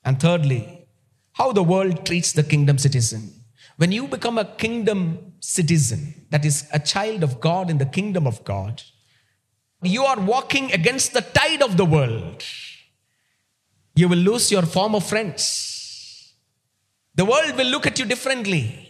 And 0.05 0.21
thirdly, 0.21 0.87
how 1.33 1.53
the 1.53 1.63
world 1.63 2.05
treats 2.07 2.33
the 2.33 2.43
kingdom 2.43 2.79
citizen. 2.79 3.33
When 3.77 3.93
you 3.93 4.07
become 4.07 4.37
a 4.37 4.45
kingdom 4.45 5.33
citizen, 5.41 6.27
that 6.29 6.45
is 6.45 6.69
a 6.73 6.79
child 6.79 7.23
of 7.23 7.41
God 7.41 7.71
in 7.71 7.79
the 7.79 7.87
kingdom 7.87 8.27
of 8.27 8.45
God, 8.45 8.83
you 9.83 10.05
are 10.05 10.21
walking 10.21 10.73
against 10.73 11.13
the 11.13 11.23
tide 11.23 11.63
of 11.63 11.77
the 11.77 11.85
world. 11.85 12.45
You 13.95 14.09
will 14.09 14.19
lose 14.19 14.51
your 14.51 14.63
former 14.63 15.01
friends. 15.01 16.35
The 17.15 17.25
world 17.25 17.57
will 17.57 17.67
look 17.67 17.87
at 17.87 17.99
you 17.99 18.05
differently. 18.05 18.87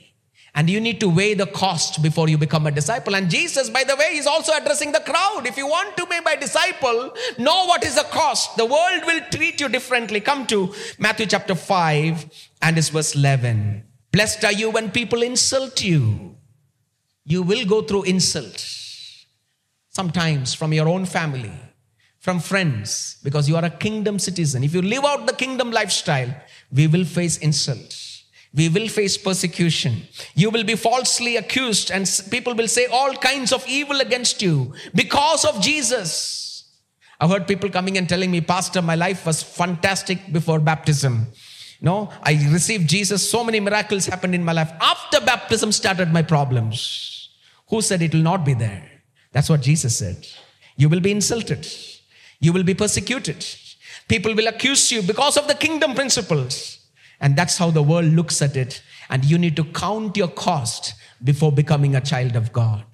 And 0.55 0.69
you 0.69 0.81
need 0.81 0.99
to 1.01 1.09
weigh 1.09 1.35
the 1.35 1.47
cost 1.47 2.03
before 2.03 2.29
you 2.29 2.37
become 2.37 2.67
a 2.67 2.73
disciple. 2.73 3.15
And 3.15 3.31
Jesus, 3.31 3.71
by 3.71 3.85
the 3.85 3.95
way, 3.95 4.17
is 4.17 4.27
also 4.27 4.53
addressing 4.53 4.91
the 4.91 4.99
crowd. 5.01 5.43
If 5.47 5.57
you 5.57 5.67
want 5.69 5.97
to 5.97 6.07
be 6.07 6.21
my 6.25 6.35
disciple, 6.35 7.15
know 7.39 7.67
what 7.67 7.85
is 7.85 7.95
the 7.95 8.03
cost. 8.11 8.57
The 8.57 8.67
world 8.67 9.03
will 9.07 9.21
treat 9.31 9.61
you 9.61 9.69
differently. 9.69 10.21
Come 10.21 10.47
to 10.49 10.75
Matthew 10.99 11.27
chapter 11.27 11.55
5 11.55 12.51
and 12.63 12.79
it's 12.79 12.89
verse 12.89 13.15
11. 13.15 13.85
Blessed 14.11 14.45
are 14.45 14.53
you 14.53 14.71
when 14.71 14.91
people 14.91 15.23
insult 15.23 15.85
you. 15.85 16.35
You 17.25 17.43
will 17.43 17.65
go 17.65 17.83
through 17.83 18.05
insult. 18.05 18.80
Sometimes 19.91 20.55
from 20.55 20.73
your 20.73 20.89
own 20.89 21.05
family, 21.05 21.53
from 22.21 22.39
friends, 22.39 23.19
because 23.25 23.49
you 23.49 23.57
are 23.57 23.65
a 23.65 23.71
kingdom 23.71 24.19
citizen. 24.19 24.63
If 24.63 24.73
you 24.73 24.83
live 24.83 25.05
out 25.05 25.27
the 25.27 25.33
kingdom 25.33 25.71
lifestyle, 25.73 26.33
we 26.73 26.87
will 26.87 27.05
face 27.05 27.39
insult. 27.39 27.97
We 28.55 28.69
will 28.69 28.89
face 28.89 29.17
persecution. 29.17 30.03
You 30.35 30.51
will 30.51 30.65
be 30.65 30.75
falsely 30.75 31.37
accused, 31.37 31.91
and 31.91 32.09
people 32.31 32.55
will 32.55 32.69
say 32.69 32.87
all 32.87 33.15
kinds 33.15 33.53
of 33.53 33.67
evil 33.67 34.01
against 34.01 34.43
you 34.43 34.73
because 34.95 35.45
of 35.45 35.61
Jesus. 35.61 36.69
I've 37.21 37.31
heard 37.31 37.47
people 37.47 37.69
coming 37.69 37.99
and 37.99 38.09
telling 38.09 38.31
me, 38.31 38.41
Pastor, 38.41 38.83
my 38.83 38.95
life 38.95 39.27
was 39.27 39.43
fantastic 39.43 40.33
before 40.33 40.59
baptism. 40.59 41.27
No, 41.81 42.11
I 42.23 42.33
received 42.51 42.89
Jesus. 42.89 43.29
So 43.29 43.45
many 43.45 43.61
miracles 43.61 44.07
happened 44.07 44.35
in 44.35 44.45
my 44.45 44.53
life. 44.53 44.73
After 44.81 45.21
baptism 45.21 45.73
started 45.73 46.13
my 46.13 46.23
problems. 46.23 47.31
Who 47.69 47.81
said 47.83 48.03
it 48.03 48.15
will 48.15 48.23
not 48.23 48.45
be 48.45 48.55
there? 48.55 48.90
That's 49.33 49.49
what 49.49 49.63
Jesus 49.63 49.97
said. 49.97 50.27
You 50.77 50.89
will 50.89 51.01
be 51.01 51.13
insulted. 51.13 51.67
You 52.41 52.53
will 52.53 52.63
be 52.63 52.75
persecuted. 52.75 53.45
People 54.09 54.35
will 54.35 54.49
accuse 54.49 54.91
you 54.91 55.03
because 55.03 55.37
of 55.37 55.47
the 55.47 55.55
kingdom 55.55 55.95
principles. 55.95 56.79
And 57.21 57.37
that's 57.37 57.59
how 57.59 57.71
the 57.71 57.83
world 57.83 58.07
looks 58.07 58.43
at 58.43 58.57
it. 58.57 58.83
And 59.09 59.25
you 59.25 59.39
need 59.39 59.57
to 59.57 59.65
count 59.65 60.17
your 60.17 60.29
cost 60.29 60.95
before 61.23 61.53
becoming 61.53 61.95
a 61.95 62.01
child 62.01 62.35
of 62.35 62.53
God. 62.53 62.85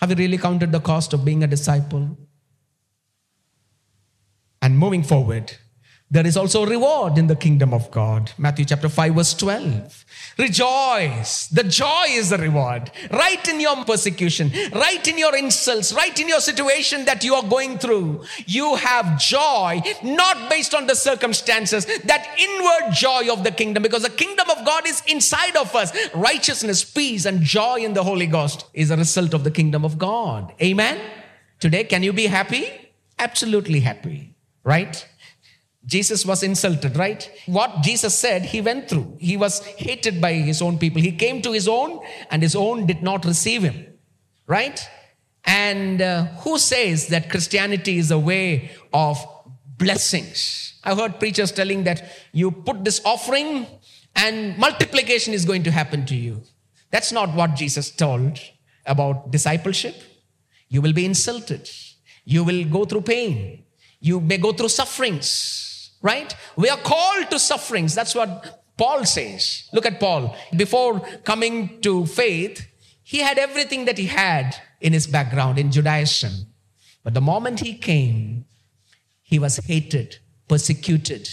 Have 0.00 0.10
you 0.10 0.16
really 0.16 0.38
counted 0.38 0.70
the 0.70 0.80
cost 0.80 1.12
of 1.12 1.24
being 1.24 1.42
a 1.42 1.46
disciple? 1.46 2.16
And 4.60 4.78
moving 4.78 5.02
forward, 5.02 5.56
there 6.10 6.26
is 6.26 6.38
also 6.38 6.64
reward 6.64 7.18
in 7.18 7.26
the 7.26 7.36
kingdom 7.36 7.74
of 7.74 7.90
God. 7.90 8.32
Matthew 8.38 8.64
chapter 8.64 8.88
5, 8.88 9.14
verse 9.14 9.34
12. 9.34 10.06
Rejoice. 10.38 11.48
The 11.48 11.64
joy 11.64 12.06
is 12.08 12.30
the 12.30 12.38
reward. 12.38 12.90
Right 13.10 13.46
in 13.46 13.60
your 13.60 13.84
persecution, 13.84 14.50
right 14.72 15.06
in 15.06 15.18
your 15.18 15.36
insults, 15.36 15.92
right 15.92 16.18
in 16.18 16.28
your 16.28 16.40
situation 16.40 17.04
that 17.04 17.24
you 17.24 17.34
are 17.34 17.42
going 17.42 17.78
through, 17.78 18.24
you 18.46 18.76
have 18.76 19.20
joy, 19.20 19.82
not 20.02 20.48
based 20.48 20.74
on 20.74 20.86
the 20.86 20.94
circumstances, 20.94 21.84
that 22.04 22.26
inward 22.38 22.94
joy 22.94 23.30
of 23.30 23.44
the 23.44 23.50
kingdom, 23.50 23.82
because 23.82 24.02
the 24.02 24.10
kingdom 24.10 24.48
of 24.48 24.64
God 24.64 24.88
is 24.88 25.02
inside 25.08 25.56
of 25.56 25.74
us. 25.74 25.92
Righteousness, 26.14 26.84
peace, 26.84 27.26
and 27.26 27.42
joy 27.42 27.80
in 27.80 27.92
the 27.92 28.04
Holy 28.04 28.26
Ghost 28.26 28.64
is 28.72 28.90
a 28.90 28.96
result 28.96 29.34
of 29.34 29.44
the 29.44 29.50
kingdom 29.50 29.84
of 29.84 29.98
God. 29.98 30.54
Amen. 30.62 30.98
Today, 31.60 31.84
can 31.84 32.02
you 32.02 32.14
be 32.14 32.26
happy? 32.26 32.70
Absolutely 33.18 33.80
happy, 33.80 34.34
right? 34.64 35.06
Jesus 35.86 36.26
was 36.26 36.42
insulted, 36.42 36.96
right? 36.96 37.30
What 37.46 37.82
Jesus 37.82 38.14
said, 38.14 38.44
he 38.44 38.60
went 38.60 38.88
through. 38.88 39.16
He 39.18 39.36
was 39.36 39.64
hated 39.64 40.20
by 40.20 40.34
his 40.34 40.60
own 40.60 40.78
people. 40.78 41.00
He 41.00 41.12
came 41.12 41.40
to 41.42 41.52
his 41.52 41.66
own, 41.66 42.00
and 42.30 42.42
his 42.42 42.54
own 42.54 42.86
did 42.86 43.02
not 43.02 43.24
receive 43.24 43.62
him, 43.62 43.86
right? 44.46 44.86
And 45.44 46.02
uh, 46.02 46.24
who 46.42 46.58
says 46.58 47.08
that 47.08 47.30
Christianity 47.30 47.98
is 47.98 48.10
a 48.10 48.18
way 48.18 48.70
of 48.92 49.24
blessings? 49.78 50.78
I've 50.84 50.98
heard 50.98 51.18
preachers 51.18 51.52
telling 51.52 51.84
that 51.84 52.02
you 52.32 52.50
put 52.50 52.84
this 52.84 53.00
offering 53.04 53.66
and 54.14 54.58
multiplication 54.58 55.32
is 55.32 55.44
going 55.44 55.62
to 55.62 55.70
happen 55.70 56.04
to 56.06 56.14
you. 56.14 56.42
That's 56.90 57.12
not 57.12 57.34
what 57.34 57.54
Jesus 57.54 57.90
told 57.90 58.38
about 58.84 59.30
discipleship. 59.30 59.94
You 60.68 60.82
will 60.82 60.92
be 60.92 61.06
insulted, 61.06 61.70
you 62.24 62.44
will 62.44 62.64
go 62.64 62.84
through 62.84 63.02
pain, 63.02 63.64
you 64.00 64.20
may 64.20 64.36
go 64.36 64.52
through 64.52 64.68
sufferings 64.68 65.67
right? 66.02 66.34
We 66.56 66.68
are 66.68 66.78
called 66.78 67.30
to 67.30 67.38
sufferings. 67.38 67.94
That's 67.94 68.14
what 68.14 68.62
Paul 68.76 69.04
says. 69.04 69.68
Look 69.72 69.86
at 69.86 70.00
Paul. 70.00 70.36
Before 70.56 71.00
coming 71.24 71.80
to 71.80 72.06
faith, 72.06 72.66
he 73.02 73.18
had 73.18 73.38
everything 73.38 73.84
that 73.86 73.98
he 73.98 74.06
had 74.06 74.56
in 74.80 74.92
his 74.92 75.06
background 75.06 75.58
in 75.58 75.72
Judaism. 75.72 76.46
But 77.02 77.14
the 77.14 77.20
moment 77.20 77.60
he 77.60 77.74
came, 77.74 78.44
he 79.22 79.38
was 79.38 79.56
hated, 79.56 80.18
persecuted. 80.46 81.28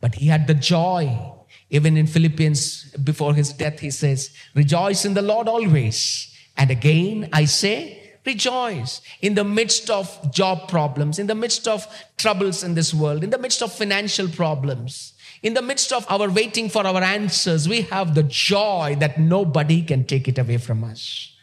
But 0.00 0.16
he 0.16 0.26
had 0.26 0.46
the 0.46 0.54
joy. 0.54 1.32
Even 1.68 1.96
in 1.96 2.06
Philippians, 2.06 2.92
before 3.04 3.34
his 3.34 3.52
death, 3.52 3.80
he 3.80 3.90
says, 3.90 4.30
Rejoice 4.54 5.04
in 5.04 5.14
the 5.14 5.22
Lord 5.22 5.46
always. 5.46 6.34
And 6.56 6.70
again, 6.70 7.28
I 7.32 7.44
say, 7.44 8.09
Rejoice 8.24 9.00
in 9.22 9.34
the 9.34 9.44
midst 9.44 9.88
of 9.88 10.32
job 10.32 10.68
problems, 10.68 11.18
in 11.18 11.26
the 11.26 11.34
midst 11.34 11.66
of 11.66 11.86
troubles 12.18 12.62
in 12.62 12.74
this 12.74 12.92
world, 12.92 13.24
in 13.24 13.30
the 13.30 13.38
midst 13.38 13.62
of 13.62 13.72
financial 13.72 14.28
problems, 14.28 15.14
in 15.42 15.54
the 15.54 15.62
midst 15.62 15.90
of 15.92 16.04
our 16.10 16.30
waiting 16.30 16.68
for 16.68 16.86
our 16.86 17.02
answers. 17.02 17.68
We 17.68 17.82
have 17.82 18.14
the 18.14 18.22
joy 18.22 18.96
that 19.00 19.18
nobody 19.18 19.82
can 19.82 20.04
take 20.04 20.28
it 20.28 20.38
away 20.38 20.58
from 20.58 20.84
us. 20.84 21.34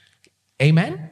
Amen. 0.62 1.10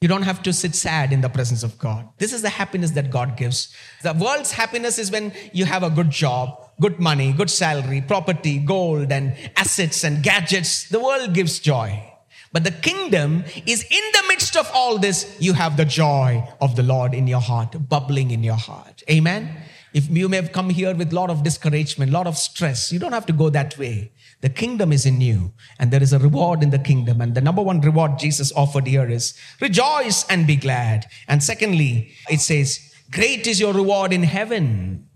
You 0.00 0.08
don't 0.08 0.22
have 0.22 0.42
to 0.42 0.52
sit 0.52 0.74
sad 0.74 1.12
in 1.12 1.22
the 1.22 1.30
presence 1.30 1.62
of 1.62 1.78
God. 1.78 2.06
This 2.18 2.32
is 2.32 2.42
the 2.42 2.50
happiness 2.50 2.90
that 2.92 3.10
God 3.10 3.36
gives. 3.36 3.74
The 4.02 4.12
world's 4.12 4.52
happiness 4.52 4.98
is 4.98 5.10
when 5.10 5.32
you 5.52 5.64
have 5.64 5.82
a 5.82 5.88
good 5.88 6.10
job, 6.10 6.62
good 6.78 7.00
money, 7.00 7.32
good 7.32 7.48
salary, 7.48 8.02
property, 8.02 8.58
gold, 8.58 9.10
and 9.10 9.34
assets 9.56 10.04
and 10.04 10.22
gadgets. 10.22 10.88
The 10.90 11.00
world 11.00 11.32
gives 11.32 11.58
joy. 11.58 12.13
But 12.54 12.62
the 12.62 12.70
kingdom 12.70 13.42
is 13.66 13.82
in 13.82 14.04
the 14.12 14.22
midst 14.28 14.56
of 14.56 14.70
all 14.72 14.96
this, 14.96 15.36
you 15.40 15.54
have 15.54 15.76
the 15.76 15.84
joy 15.84 16.48
of 16.60 16.76
the 16.76 16.84
Lord 16.84 17.12
in 17.12 17.26
your 17.26 17.40
heart, 17.40 17.88
bubbling 17.88 18.30
in 18.30 18.44
your 18.44 18.54
heart. 18.54 19.02
Amen. 19.10 19.56
If 19.92 20.08
you 20.08 20.28
may 20.28 20.36
have 20.36 20.52
come 20.52 20.70
here 20.70 20.94
with 20.94 21.10
a 21.10 21.16
lot 21.16 21.30
of 21.30 21.42
discouragement, 21.42 22.12
a 22.12 22.14
lot 22.14 22.28
of 22.28 22.38
stress, 22.38 22.92
you 22.92 23.00
don't 23.00 23.10
have 23.10 23.26
to 23.26 23.32
go 23.32 23.50
that 23.50 23.76
way. 23.76 24.12
The 24.40 24.50
kingdom 24.50 24.92
is 24.92 25.04
in 25.04 25.20
you, 25.20 25.52
and 25.80 25.90
there 25.90 26.02
is 26.02 26.12
a 26.12 26.18
reward 26.20 26.62
in 26.62 26.70
the 26.70 26.78
kingdom. 26.78 27.20
And 27.20 27.34
the 27.34 27.40
number 27.40 27.60
one 27.60 27.80
reward 27.80 28.20
Jesus 28.20 28.52
offered 28.52 28.86
here 28.86 29.10
is 29.10 29.36
rejoice 29.60 30.24
and 30.28 30.46
be 30.46 30.54
glad. 30.54 31.06
And 31.26 31.42
secondly, 31.42 32.12
it 32.30 32.40
says, 32.40 32.78
Great 33.10 33.48
is 33.48 33.58
your 33.58 33.72
reward 33.72 34.12
in 34.12 34.22
heaven. 34.22 35.08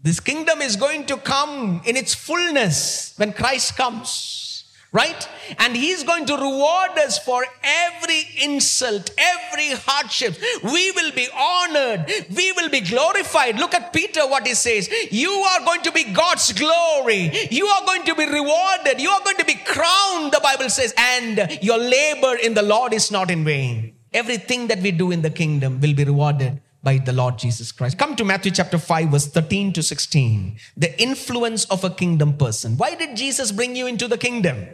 This 0.00 0.20
kingdom 0.20 0.60
is 0.60 0.76
going 0.76 1.06
to 1.06 1.16
come 1.16 1.82
in 1.84 1.96
its 1.96 2.14
fullness 2.14 3.14
when 3.16 3.32
Christ 3.32 3.76
comes 3.76 4.47
right? 4.92 5.28
And 5.58 5.76
he's 5.76 6.02
going 6.02 6.26
to 6.26 6.34
reward 6.34 6.98
us 6.98 7.18
for 7.18 7.44
every 7.62 8.22
insult, 8.42 9.10
every 9.18 9.70
hardship. 9.72 10.36
We 10.62 10.90
will 10.92 11.12
be 11.12 11.28
honored. 11.34 12.10
We 12.34 12.52
will 12.52 12.70
be 12.70 12.80
glorified. 12.80 13.58
Look 13.58 13.74
at 13.74 13.92
Peter, 13.92 14.26
what 14.26 14.46
he 14.46 14.54
says. 14.54 14.88
You 15.10 15.30
are 15.30 15.64
going 15.64 15.82
to 15.82 15.92
be 15.92 16.04
God's 16.04 16.52
glory. 16.52 17.30
You 17.50 17.66
are 17.66 17.84
going 17.84 18.04
to 18.04 18.14
be 18.14 18.26
rewarded. 18.26 19.00
You 19.00 19.10
are 19.10 19.22
going 19.22 19.36
to 19.36 19.44
be 19.44 19.56
crowned, 19.66 20.32
the 20.32 20.40
Bible 20.42 20.70
says, 20.70 20.94
and 20.96 21.58
your 21.62 21.78
labor 21.78 22.36
in 22.36 22.54
the 22.54 22.62
Lord 22.62 22.92
is 22.94 23.10
not 23.10 23.30
in 23.30 23.44
vain. 23.44 23.94
Everything 24.12 24.68
that 24.68 24.80
we 24.80 24.90
do 24.90 25.10
in 25.10 25.20
the 25.20 25.30
kingdom 25.30 25.80
will 25.80 25.94
be 25.94 26.04
rewarded 26.04 26.60
by 26.88 26.96
the 26.96 27.12
Lord 27.12 27.36
Jesus 27.36 27.70
Christ. 27.70 27.98
Come 27.98 28.16
to 28.16 28.24
Matthew 28.24 28.50
chapter 28.50 28.78
5, 28.78 29.10
verse 29.10 29.26
13 29.26 29.74
to 29.74 29.82
16. 29.82 30.56
The 30.74 30.98
influence 30.98 31.66
of 31.66 31.84
a 31.84 31.90
kingdom 31.90 32.38
person. 32.38 32.78
Why 32.78 32.94
did 32.94 33.14
Jesus 33.14 33.52
bring 33.52 33.76
you 33.76 33.86
into 33.86 34.08
the 34.08 34.16
kingdom? 34.16 34.66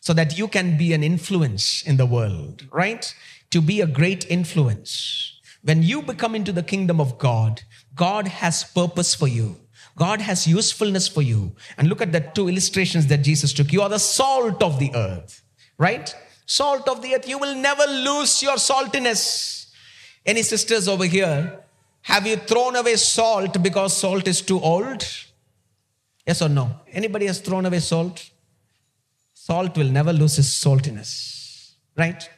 So 0.00 0.14
that 0.14 0.38
you 0.38 0.48
can 0.48 0.78
be 0.78 0.94
an 0.94 1.04
influence 1.04 1.82
in 1.82 1.98
the 1.98 2.06
world, 2.06 2.66
right? 2.72 3.14
To 3.50 3.60
be 3.60 3.82
a 3.82 3.86
great 3.86 4.24
influence. 4.30 5.38
When 5.62 5.82
you 5.82 6.00
become 6.00 6.34
into 6.34 6.52
the 6.52 6.62
kingdom 6.62 7.02
of 7.02 7.18
God, 7.18 7.60
God 7.94 8.28
has 8.28 8.64
purpose 8.64 9.14
for 9.14 9.28
you. 9.28 9.56
God 9.94 10.22
has 10.22 10.46
usefulness 10.46 11.06
for 11.06 11.20
you. 11.20 11.54
And 11.76 11.86
look 11.86 12.00
at 12.00 12.12
the 12.12 12.20
two 12.34 12.48
illustrations 12.48 13.08
that 13.08 13.18
Jesus 13.18 13.52
took. 13.52 13.74
You 13.74 13.82
are 13.82 13.90
the 13.90 13.98
salt 13.98 14.62
of 14.62 14.78
the 14.78 14.90
earth, 14.94 15.42
right? 15.76 16.16
Salt 16.46 16.88
of 16.88 17.02
the 17.02 17.14
earth. 17.14 17.28
You 17.28 17.36
will 17.36 17.54
never 17.54 17.84
lose 17.86 18.42
your 18.42 18.56
saltiness. 18.56 19.61
Any 20.24 20.42
sisters 20.42 20.88
over 20.88 21.04
here, 21.04 21.58
have 22.02 22.26
you 22.26 22.36
thrown 22.36 22.76
away 22.76 22.96
salt 22.96 23.62
because 23.62 23.96
salt 23.96 24.26
is 24.28 24.40
too 24.40 24.60
old? 24.60 25.04
Yes 26.26 26.42
or 26.42 26.48
no? 26.48 26.70
Anybody 26.92 27.26
has 27.26 27.40
thrown 27.40 27.66
away 27.66 27.80
salt? 27.80 28.30
Salt 29.34 29.76
will 29.76 29.88
never 29.88 30.12
lose 30.12 30.38
its 30.38 30.48
saltiness, 30.48 31.72
right? 31.96 32.28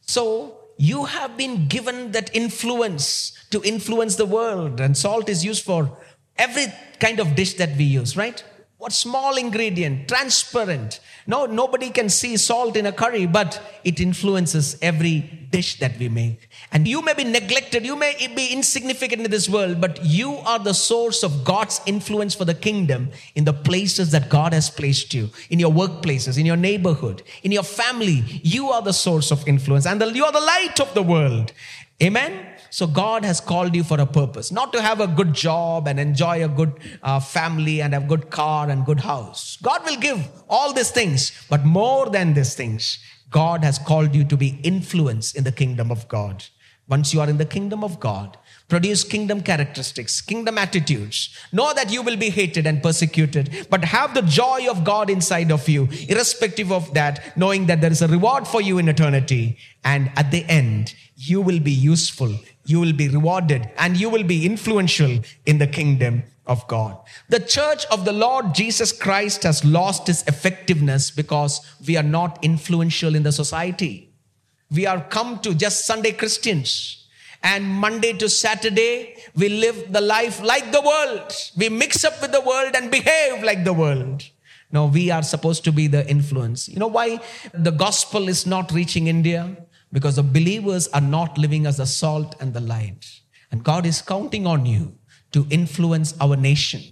So 0.00 0.58
you 0.76 1.04
have 1.04 1.36
been 1.36 1.68
given 1.68 2.12
that 2.12 2.34
influence 2.34 3.32
to 3.50 3.62
influence 3.62 4.16
the 4.16 4.26
world, 4.26 4.80
and 4.80 4.96
salt 4.96 5.28
is 5.28 5.44
used 5.44 5.64
for 5.64 5.96
every 6.36 6.66
kind 6.98 7.20
of 7.20 7.36
dish 7.36 7.54
that 7.54 7.76
we 7.76 7.84
use, 7.84 8.16
right? 8.16 8.42
What 8.84 8.92
small 8.92 9.38
ingredient, 9.38 10.08
transparent. 10.08 11.00
No, 11.26 11.46
nobody 11.46 11.88
can 11.88 12.10
see 12.10 12.36
salt 12.36 12.76
in 12.76 12.84
a 12.84 12.92
curry, 12.92 13.24
but 13.24 13.58
it 13.82 13.98
influences 13.98 14.76
every 14.82 15.20
dish 15.50 15.78
that 15.78 15.98
we 15.98 16.10
make. 16.10 16.50
And 16.70 16.86
you 16.86 17.00
may 17.00 17.14
be 17.14 17.24
neglected, 17.24 17.86
you 17.86 17.96
may 17.96 18.14
be 18.36 18.48
insignificant 18.48 19.22
in 19.22 19.30
this 19.30 19.48
world, 19.48 19.80
but 19.80 20.04
you 20.04 20.34
are 20.34 20.58
the 20.58 20.74
source 20.74 21.22
of 21.22 21.44
God's 21.44 21.80
influence 21.86 22.34
for 22.34 22.44
the 22.44 22.52
kingdom 22.52 23.08
in 23.34 23.46
the 23.46 23.54
places 23.54 24.10
that 24.10 24.28
God 24.28 24.52
has 24.52 24.68
placed 24.68 25.14
you, 25.14 25.30
in 25.48 25.58
your 25.58 25.72
workplaces, 25.72 26.36
in 26.36 26.44
your 26.44 26.58
neighborhood, 26.58 27.22
in 27.42 27.52
your 27.52 27.62
family. 27.62 28.22
You 28.42 28.68
are 28.68 28.82
the 28.82 28.92
source 28.92 29.30
of 29.30 29.48
influence, 29.48 29.86
and 29.86 29.98
the, 29.98 30.12
you 30.12 30.26
are 30.26 30.32
the 30.32 30.40
light 30.40 30.78
of 30.78 30.92
the 30.92 31.02
world. 31.02 31.52
Amen. 32.02 32.53
So 32.74 32.88
God 32.88 33.24
has 33.24 33.40
called 33.40 33.76
you 33.76 33.84
for 33.84 34.00
a 34.00 34.04
purpose, 34.04 34.50
not 34.50 34.72
to 34.72 34.82
have 34.82 35.00
a 35.00 35.06
good 35.06 35.32
job 35.32 35.86
and 35.86 36.00
enjoy 36.00 36.44
a 36.44 36.48
good 36.48 36.72
uh, 37.04 37.20
family 37.20 37.80
and 37.80 37.94
a 37.94 38.00
good 38.00 38.30
car 38.30 38.68
and 38.68 38.84
good 38.84 38.98
house. 38.98 39.58
God 39.62 39.84
will 39.84 39.96
give 39.96 40.26
all 40.48 40.72
these 40.72 40.90
things, 40.90 41.30
but 41.48 41.64
more 41.64 42.10
than 42.10 42.34
these 42.34 42.56
things, 42.56 42.98
God 43.30 43.62
has 43.62 43.78
called 43.78 44.12
you 44.12 44.24
to 44.24 44.36
be 44.36 44.58
influence 44.64 45.36
in 45.36 45.44
the 45.44 45.52
kingdom 45.52 45.92
of 45.92 46.08
God. 46.08 46.46
Once 46.88 47.14
you 47.14 47.20
are 47.20 47.30
in 47.30 47.38
the 47.38 47.44
kingdom 47.44 47.84
of 47.84 48.00
God, 48.00 48.38
produce 48.66 49.04
kingdom 49.04 49.40
characteristics, 49.40 50.20
kingdom 50.20 50.58
attitudes. 50.58 51.28
Know 51.52 51.72
that 51.74 51.92
you 51.92 52.02
will 52.02 52.16
be 52.16 52.30
hated 52.30 52.66
and 52.66 52.82
persecuted, 52.82 53.68
but 53.70 53.84
have 53.84 54.14
the 54.14 54.22
joy 54.22 54.66
of 54.68 54.82
God 54.82 55.10
inside 55.10 55.52
of 55.52 55.68
you, 55.68 55.88
irrespective 56.08 56.72
of 56.72 56.92
that, 56.94 57.36
knowing 57.36 57.66
that 57.66 57.80
there 57.80 57.92
is 57.92 58.02
a 58.02 58.08
reward 58.08 58.48
for 58.48 58.60
you 58.60 58.78
in 58.78 58.88
eternity. 58.88 59.58
And 59.84 60.10
at 60.16 60.32
the 60.32 60.44
end, 60.46 60.96
you 61.14 61.40
will 61.40 61.60
be 61.60 61.70
useful, 61.70 62.34
you 62.64 62.80
will 62.80 62.92
be 62.92 63.08
rewarded, 63.08 63.68
and 63.78 63.96
you 63.96 64.08
will 64.08 64.24
be 64.24 64.46
influential 64.46 65.20
in 65.46 65.58
the 65.58 65.66
kingdom 65.66 66.22
of 66.46 66.66
God. 66.68 66.98
The 67.28 67.40
church 67.40 67.86
of 67.86 68.04
the 68.04 68.12
Lord 68.12 68.54
Jesus 68.54 68.92
Christ 68.92 69.42
has 69.44 69.64
lost 69.64 70.08
its 70.08 70.22
effectiveness 70.24 71.10
because 71.10 71.60
we 71.86 71.96
are 71.96 72.02
not 72.02 72.42
influential 72.42 73.14
in 73.14 73.22
the 73.22 73.32
society. 73.32 74.10
We 74.70 74.86
are 74.86 75.00
come 75.00 75.38
to 75.40 75.54
just 75.54 75.86
Sunday 75.86 76.12
Christians. 76.12 77.00
And 77.42 77.66
Monday 77.66 78.14
to 78.14 78.28
Saturday, 78.30 79.16
we 79.36 79.50
live 79.50 79.92
the 79.92 80.00
life 80.00 80.42
like 80.42 80.72
the 80.72 80.80
world. 80.80 81.30
We 81.56 81.68
mix 81.68 82.02
up 82.02 82.20
with 82.22 82.32
the 82.32 82.40
world 82.40 82.74
and 82.74 82.90
behave 82.90 83.42
like 83.42 83.64
the 83.64 83.74
world. 83.74 84.24
No, 84.72 84.86
we 84.86 85.10
are 85.10 85.22
supposed 85.22 85.62
to 85.64 85.72
be 85.72 85.86
the 85.86 86.08
influence. 86.08 86.68
You 86.68 86.78
know 86.78 86.86
why 86.86 87.20
the 87.52 87.70
gospel 87.70 88.28
is 88.28 88.46
not 88.46 88.72
reaching 88.72 89.08
India? 89.08 89.56
Because 89.94 90.16
the 90.16 90.24
believers 90.24 90.88
are 90.88 91.00
not 91.00 91.38
living 91.38 91.66
as 91.66 91.76
the 91.76 91.86
salt 91.86 92.34
and 92.40 92.52
the 92.52 92.60
light. 92.60 93.06
And 93.52 93.62
God 93.62 93.86
is 93.86 94.02
counting 94.02 94.44
on 94.44 94.66
you 94.66 94.98
to 95.30 95.46
influence 95.50 96.14
our 96.20 96.34
nation, 96.34 96.82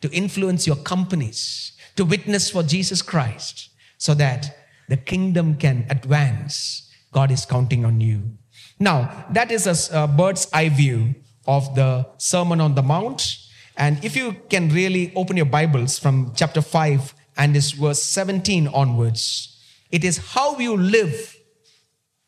to 0.00 0.10
influence 0.10 0.66
your 0.66 0.76
companies, 0.76 1.72
to 1.96 2.04
witness 2.06 2.48
for 2.48 2.62
Jesus 2.62 3.02
Christ, 3.02 3.68
so 3.98 4.14
that 4.14 4.56
the 4.88 4.96
kingdom 4.96 5.56
can 5.56 5.86
advance. 5.90 6.90
God 7.12 7.30
is 7.30 7.44
counting 7.44 7.84
on 7.84 8.00
you. 8.00 8.22
Now, 8.78 9.26
that 9.32 9.50
is 9.50 9.90
a, 9.92 10.06
bird's 10.06 10.48
eye 10.54 10.70
view 10.70 11.14
of 11.46 11.74
the 11.74 12.06
Sermon 12.16 12.62
on 12.62 12.74
the 12.74 12.82
Mount. 12.82 13.36
And 13.76 14.02
if 14.02 14.16
you 14.16 14.34
can 14.48 14.70
really 14.70 15.12
open 15.14 15.36
your 15.36 15.44
Bibles 15.44 15.98
from 15.98 16.32
chapter 16.34 16.62
5 16.62 17.14
and 17.36 17.54
this 17.54 17.72
verse 17.72 18.02
17 18.02 18.68
onwards, 18.68 19.60
it 19.90 20.04
is 20.04 20.16
how 20.32 20.58
you 20.58 20.74
live 20.74 21.35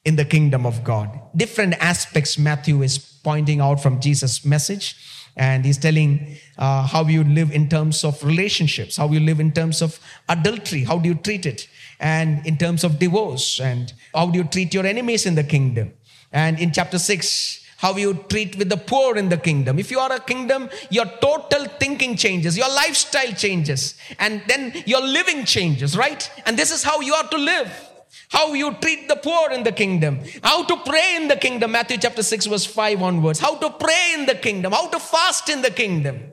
in 0.05 0.17
the 0.17 0.25
kingdom 0.25 0.65
of 0.65 0.85
God. 0.85 1.09
Different 1.37 1.75
aspects 1.75 2.39
Matthew 2.39 2.83
is 2.83 2.99
pointing 2.99 3.61
out 3.61 3.83
from 3.83 4.01
Jesus' 4.01 4.45
message. 4.45 4.97
And 5.37 5.65
he's 5.65 5.79
telling 5.79 6.37
uh, 6.59 6.85
how 6.85 7.05
you 7.05 7.23
live 7.23 7.53
in 7.53 7.69
terms 7.69 8.03
of 8.03 8.23
relationships, 8.25 8.97
how 8.97 9.09
you 9.09 9.21
live 9.21 9.39
in 9.39 9.53
terms 9.53 9.81
of 9.81 10.01
adultery, 10.29 10.83
how 10.83 10.99
do 10.99 11.09
you 11.09 11.15
treat 11.15 11.47
it, 11.47 11.69
and 12.01 12.45
in 12.45 12.57
terms 12.57 12.83
of 12.83 12.99
divorce, 12.99 13.61
and 13.61 13.93
how 14.13 14.27
do 14.27 14.39
you 14.39 14.45
treat 14.45 14.75
your 14.75 14.85
enemies 14.85 15.27
in 15.27 15.37
the 15.37 15.45
kingdom. 15.45 15.93
And 16.33 16.59
in 16.59 16.73
chapter 16.73 16.99
6, 16.99 17.65
how 17.79 17.97
you 17.97 18.15
treat 18.29 18.57
with 18.59 18.69
the 18.69 18.77
poor 18.77 19.17
in 19.17 19.29
the 19.29 19.37
kingdom. 19.37 19.79
If 19.79 19.93
you 19.93 20.01
are 20.01 20.13
a 20.13 20.19
kingdom, 20.19 20.69
your 20.91 21.07
total 21.21 21.67
thinking 21.79 22.17
changes, 22.17 22.59
your 22.59 22.69
lifestyle 22.69 23.33
changes, 23.33 23.95
and 24.19 24.43
then 24.49 24.75
your 24.85 25.01
living 25.01 25.45
changes, 25.45 25.97
right? 25.97 26.29
And 26.45 26.59
this 26.59 26.73
is 26.73 26.83
how 26.83 27.01
you 27.01 27.15
are 27.15 27.29
to 27.29 27.39
live. 27.39 27.88
How 28.31 28.55
you 28.55 28.75
treat 28.75 29.09
the 29.09 29.17
poor 29.17 29.51
in 29.51 29.63
the 29.63 29.73
kingdom. 29.73 30.21
How 30.43 30.65
to 30.65 30.77
pray 30.79 31.17
in 31.17 31.29
the 31.29 31.37
kingdom. 31.37 31.73
Matthew 31.73 31.99
chapter 31.99 32.23
6, 32.23 32.47
verse 32.47 32.65
5 32.65 33.03
onwards. 33.03 33.39
How 33.39 33.57
to 33.57 33.71
pray 33.71 34.15
in 34.15 34.27
the 34.27 34.35
kingdom. 34.35 34.73
How 34.73 34.89
to 34.89 34.99
fast 34.99 35.49
in 35.49 35.63
the 35.63 35.71
kingdom. 35.71 36.33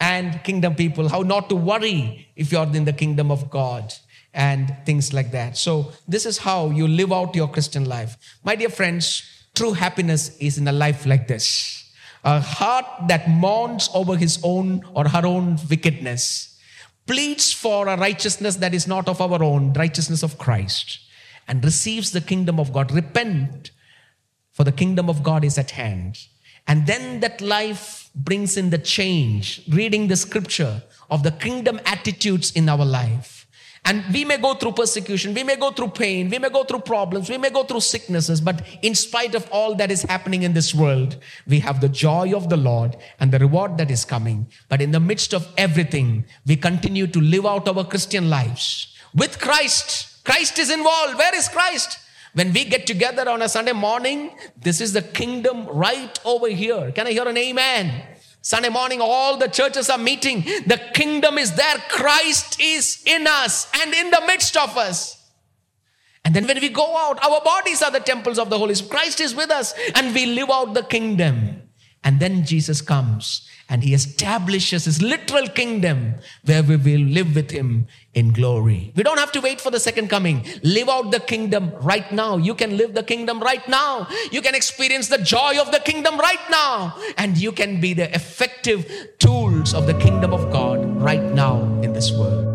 And 0.00 0.42
kingdom 0.42 0.74
people, 0.74 1.08
how 1.08 1.20
not 1.20 1.48
to 1.50 1.56
worry 1.56 2.28
if 2.34 2.50
you 2.50 2.58
are 2.58 2.66
in 2.66 2.84
the 2.84 2.92
kingdom 2.92 3.30
of 3.30 3.50
God 3.50 3.94
and 4.34 4.74
things 4.84 5.12
like 5.12 5.30
that. 5.30 5.56
So, 5.56 5.92
this 6.08 6.26
is 6.26 6.38
how 6.38 6.70
you 6.70 6.88
live 6.88 7.12
out 7.12 7.36
your 7.36 7.48
Christian 7.48 7.84
life. 7.84 8.16
My 8.42 8.56
dear 8.56 8.68
friends, 8.68 9.22
true 9.54 9.74
happiness 9.74 10.36
is 10.38 10.58
in 10.58 10.66
a 10.66 10.72
life 10.72 11.06
like 11.06 11.28
this 11.28 11.82
a 12.24 12.40
heart 12.40 12.86
that 13.08 13.28
mourns 13.28 13.90
over 13.94 14.16
his 14.16 14.38
own 14.42 14.82
or 14.94 15.08
her 15.08 15.26
own 15.26 15.58
wickedness, 15.68 16.51
pleads 17.06 17.52
for 17.52 17.88
a 17.88 17.96
righteousness 17.96 18.56
that 18.56 18.74
is 18.74 18.86
not 18.86 19.08
of 19.08 19.20
our 19.20 19.42
own, 19.42 19.72
righteousness 19.72 20.22
of 20.22 20.38
Christ, 20.38 21.00
and 21.48 21.64
receives 21.64 22.12
the 22.12 22.20
kingdom 22.20 22.60
of 22.60 22.72
God. 22.72 22.92
Repent, 22.92 23.70
for 24.52 24.64
the 24.64 24.72
kingdom 24.72 25.08
of 25.08 25.22
God 25.22 25.44
is 25.44 25.58
at 25.58 25.72
hand. 25.72 26.18
And 26.66 26.86
then 26.86 27.20
that 27.20 27.40
life 27.40 28.10
brings 28.14 28.56
in 28.56 28.70
the 28.70 28.78
change, 28.78 29.62
reading 29.68 30.08
the 30.08 30.16
scripture 30.16 30.82
of 31.10 31.22
the 31.22 31.32
kingdom 31.32 31.80
attitudes 31.84 32.52
in 32.52 32.68
our 32.68 32.84
life 32.84 33.41
and 33.84 34.04
we 34.12 34.24
may 34.24 34.36
go 34.36 34.54
through 34.54 34.72
persecution, 34.72 35.34
we 35.34 35.42
may 35.42 35.56
go 35.56 35.72
through 35.72 35.88
pain, 35.88 36.30
we 36.30 36.38
may 36.38 36.48
go 36.48 36.62
through 36.62 36.80
problems, 36.80 37.28
we 37.28 37.36
may 37.36 37.50
go 37.50 37.64
through 37.64 37.80
sicknesses, 37.80 38.40
but 38.40 38.62
in 38.82 38.94
spite 38.94 39.34
of 39.34 39.48
all 39.50 39.74
that 39.74 39.90
is 39.90 40.02
happening 40.02 40.44
in 40.44 40.52
this 40.52 40.72
world, 40.72 41.16
we 41.48 41.58
have 41.58 41.80
the 41.80 41.88
joy 41.88 42.32
of 42.32 42.48
the 42.48 42.56
Lord 42.56 42.96
and 43.18 43.32
the 43.32 43.40
reward 43.40 43.78
that 43.78 43.90
is 43.90 44.04
coming. 44.04 44.46
But 44.68 44.80
in 44.80 44.92
the 44.92 45.00
midst 45.00 45.34
of 45.34 45.52
everything, 45.56 46.24
we 46.46 46.54
continue 46.54 47.08
to 47.08 47.20
live 47.20 47.44
out 47.44 47.68
our 47.68 47.84
Christian 47.84 48.30
lives 48.30 48.94
with 49.14 49.40
Christ. 49.40 50.24
Christ 50.24 50.60
is 50.60 50.70
involved. 50.70 51.18
Where 51.18 51.34
is 51.34 51.48
Christ? 51.48 51.98
When 52.34 52.52
we 52.52 52.64
get 52.64 52.86
together 52.86 53.28
on 53.28 53.42
a 53.42 53.48
Sunday 53.48 53.72
morning, 53.72 54.30
this 54.56 54.80
is 54.80 54.92
the 54.92 55.02
kingdom 55.02 55.66
right 55.66 56.18
over 56.24 56.48
here. 56.48 56.92
Can 56.92 57.08
I 57.08 57.12
hear 57.12 57.28
an 57.28 57.36
amen? 57.36 58.11
Sunday 58.42 58.70
morning, 58.70 59.00
all 59.00 59.36
the 59.36 59.46
churches 59.46 59.88
are 59.88 59.98
meeting. 59.98 60.42
The 60.66 60.80
kingdom 60.94 61.38
is 61.38 61.54
there. 61.54 61.76
Christ 61.88 62.60
is 62.60 63.02
in 63.06 63.26
us 63.26 63.70
and 63.80 63.94
in 63.94 64.10
the 64.10 64.22
midst 64.26 64.56
of 64.56 64.76
us. 64.76 65.18
And 66.24 66.34
then 66.34 66.46
when 66.46 66.60
we 66.60 66.68
go 66.68 66.96
out, 66.96 67.24
our 67.24 67.40
bodies 67.40 67.82
are 67.82 67.90
the 67.90 68.00
temples 68.00 68.38
of 68.38 68.50
the 68.50 68.58
Holy 68.58 68.74
Spirit. 68.74 68.90
Christ 68.90 69.20
is 69.20 69.34
with 69.34 69.50
us 69.50 69.74
and 69.94 70.12
we 70.12 70.26
live 70.26 70.50
out 70.50 70.74
the 70.74 70.82
kingdom. 70.82 71.62
And 72.04 72.18
then 72.18 72.44
Jesus 72.44 72.80
comes 72.80 73.48
and 73.68 73.84
he 73.84 73.94
establishes 73.94 74.86
his 74.86 75.00
literal 75.00 75.46
kingdom 75.46 76.16
where 76.44 76.64
we 76.64 76.76
will 76.76 77.00
live 77.00 77.36
with 77.36 77.52
him 77.52 77.86
in 78.14 78.32
glory. 78.32 78.92
We 78.94 79.02
don't 79.02 79.18
have 79.18 79.32
to 79.32 79.40
wait 79.40 79.60
for 79.60 79.70
the 79.70 79.80
second 79.80 80.08
coming. 80.08 80.44
Live 80.62 80.88
out 80.88 81.10
the 81.10 81.20
kingdom 81.20 81.72
right 81.80 82.10
now. 82.12 82.36
You 82.36 82.54
can 82.54 82.76
live 82.76 82.94
the 82.94 83.02
kingdom 83.02 83.40
right 83.40 83.66
now. 83.68 84.06
You 84.30 84.42
can 84.42 84.54
experience 84.54 85.08
the 85.08 85.18
joy 85.18 85.58
of 85.60 85.72
the 85.72 85.80
kingdom 85.80 86.18
right 86.18 86.50
now. 86.50 86.96
And 87.16 87.38
you 87.38 87.52
can 87.52 87.80
be 87.80 87.94
the 87.94 88.14
effective 88.14 88.90
tools 89.18 89.72
of 89.72 89.86
the 89.86 89.94
kingdom 89.94 90.34
of 90.34 90.52
God 90.52 90.84
right 91.00 91.22
now 91.22 91.62
in 91.82 91.92
this 91.92 92.12
world. 92.12 92.51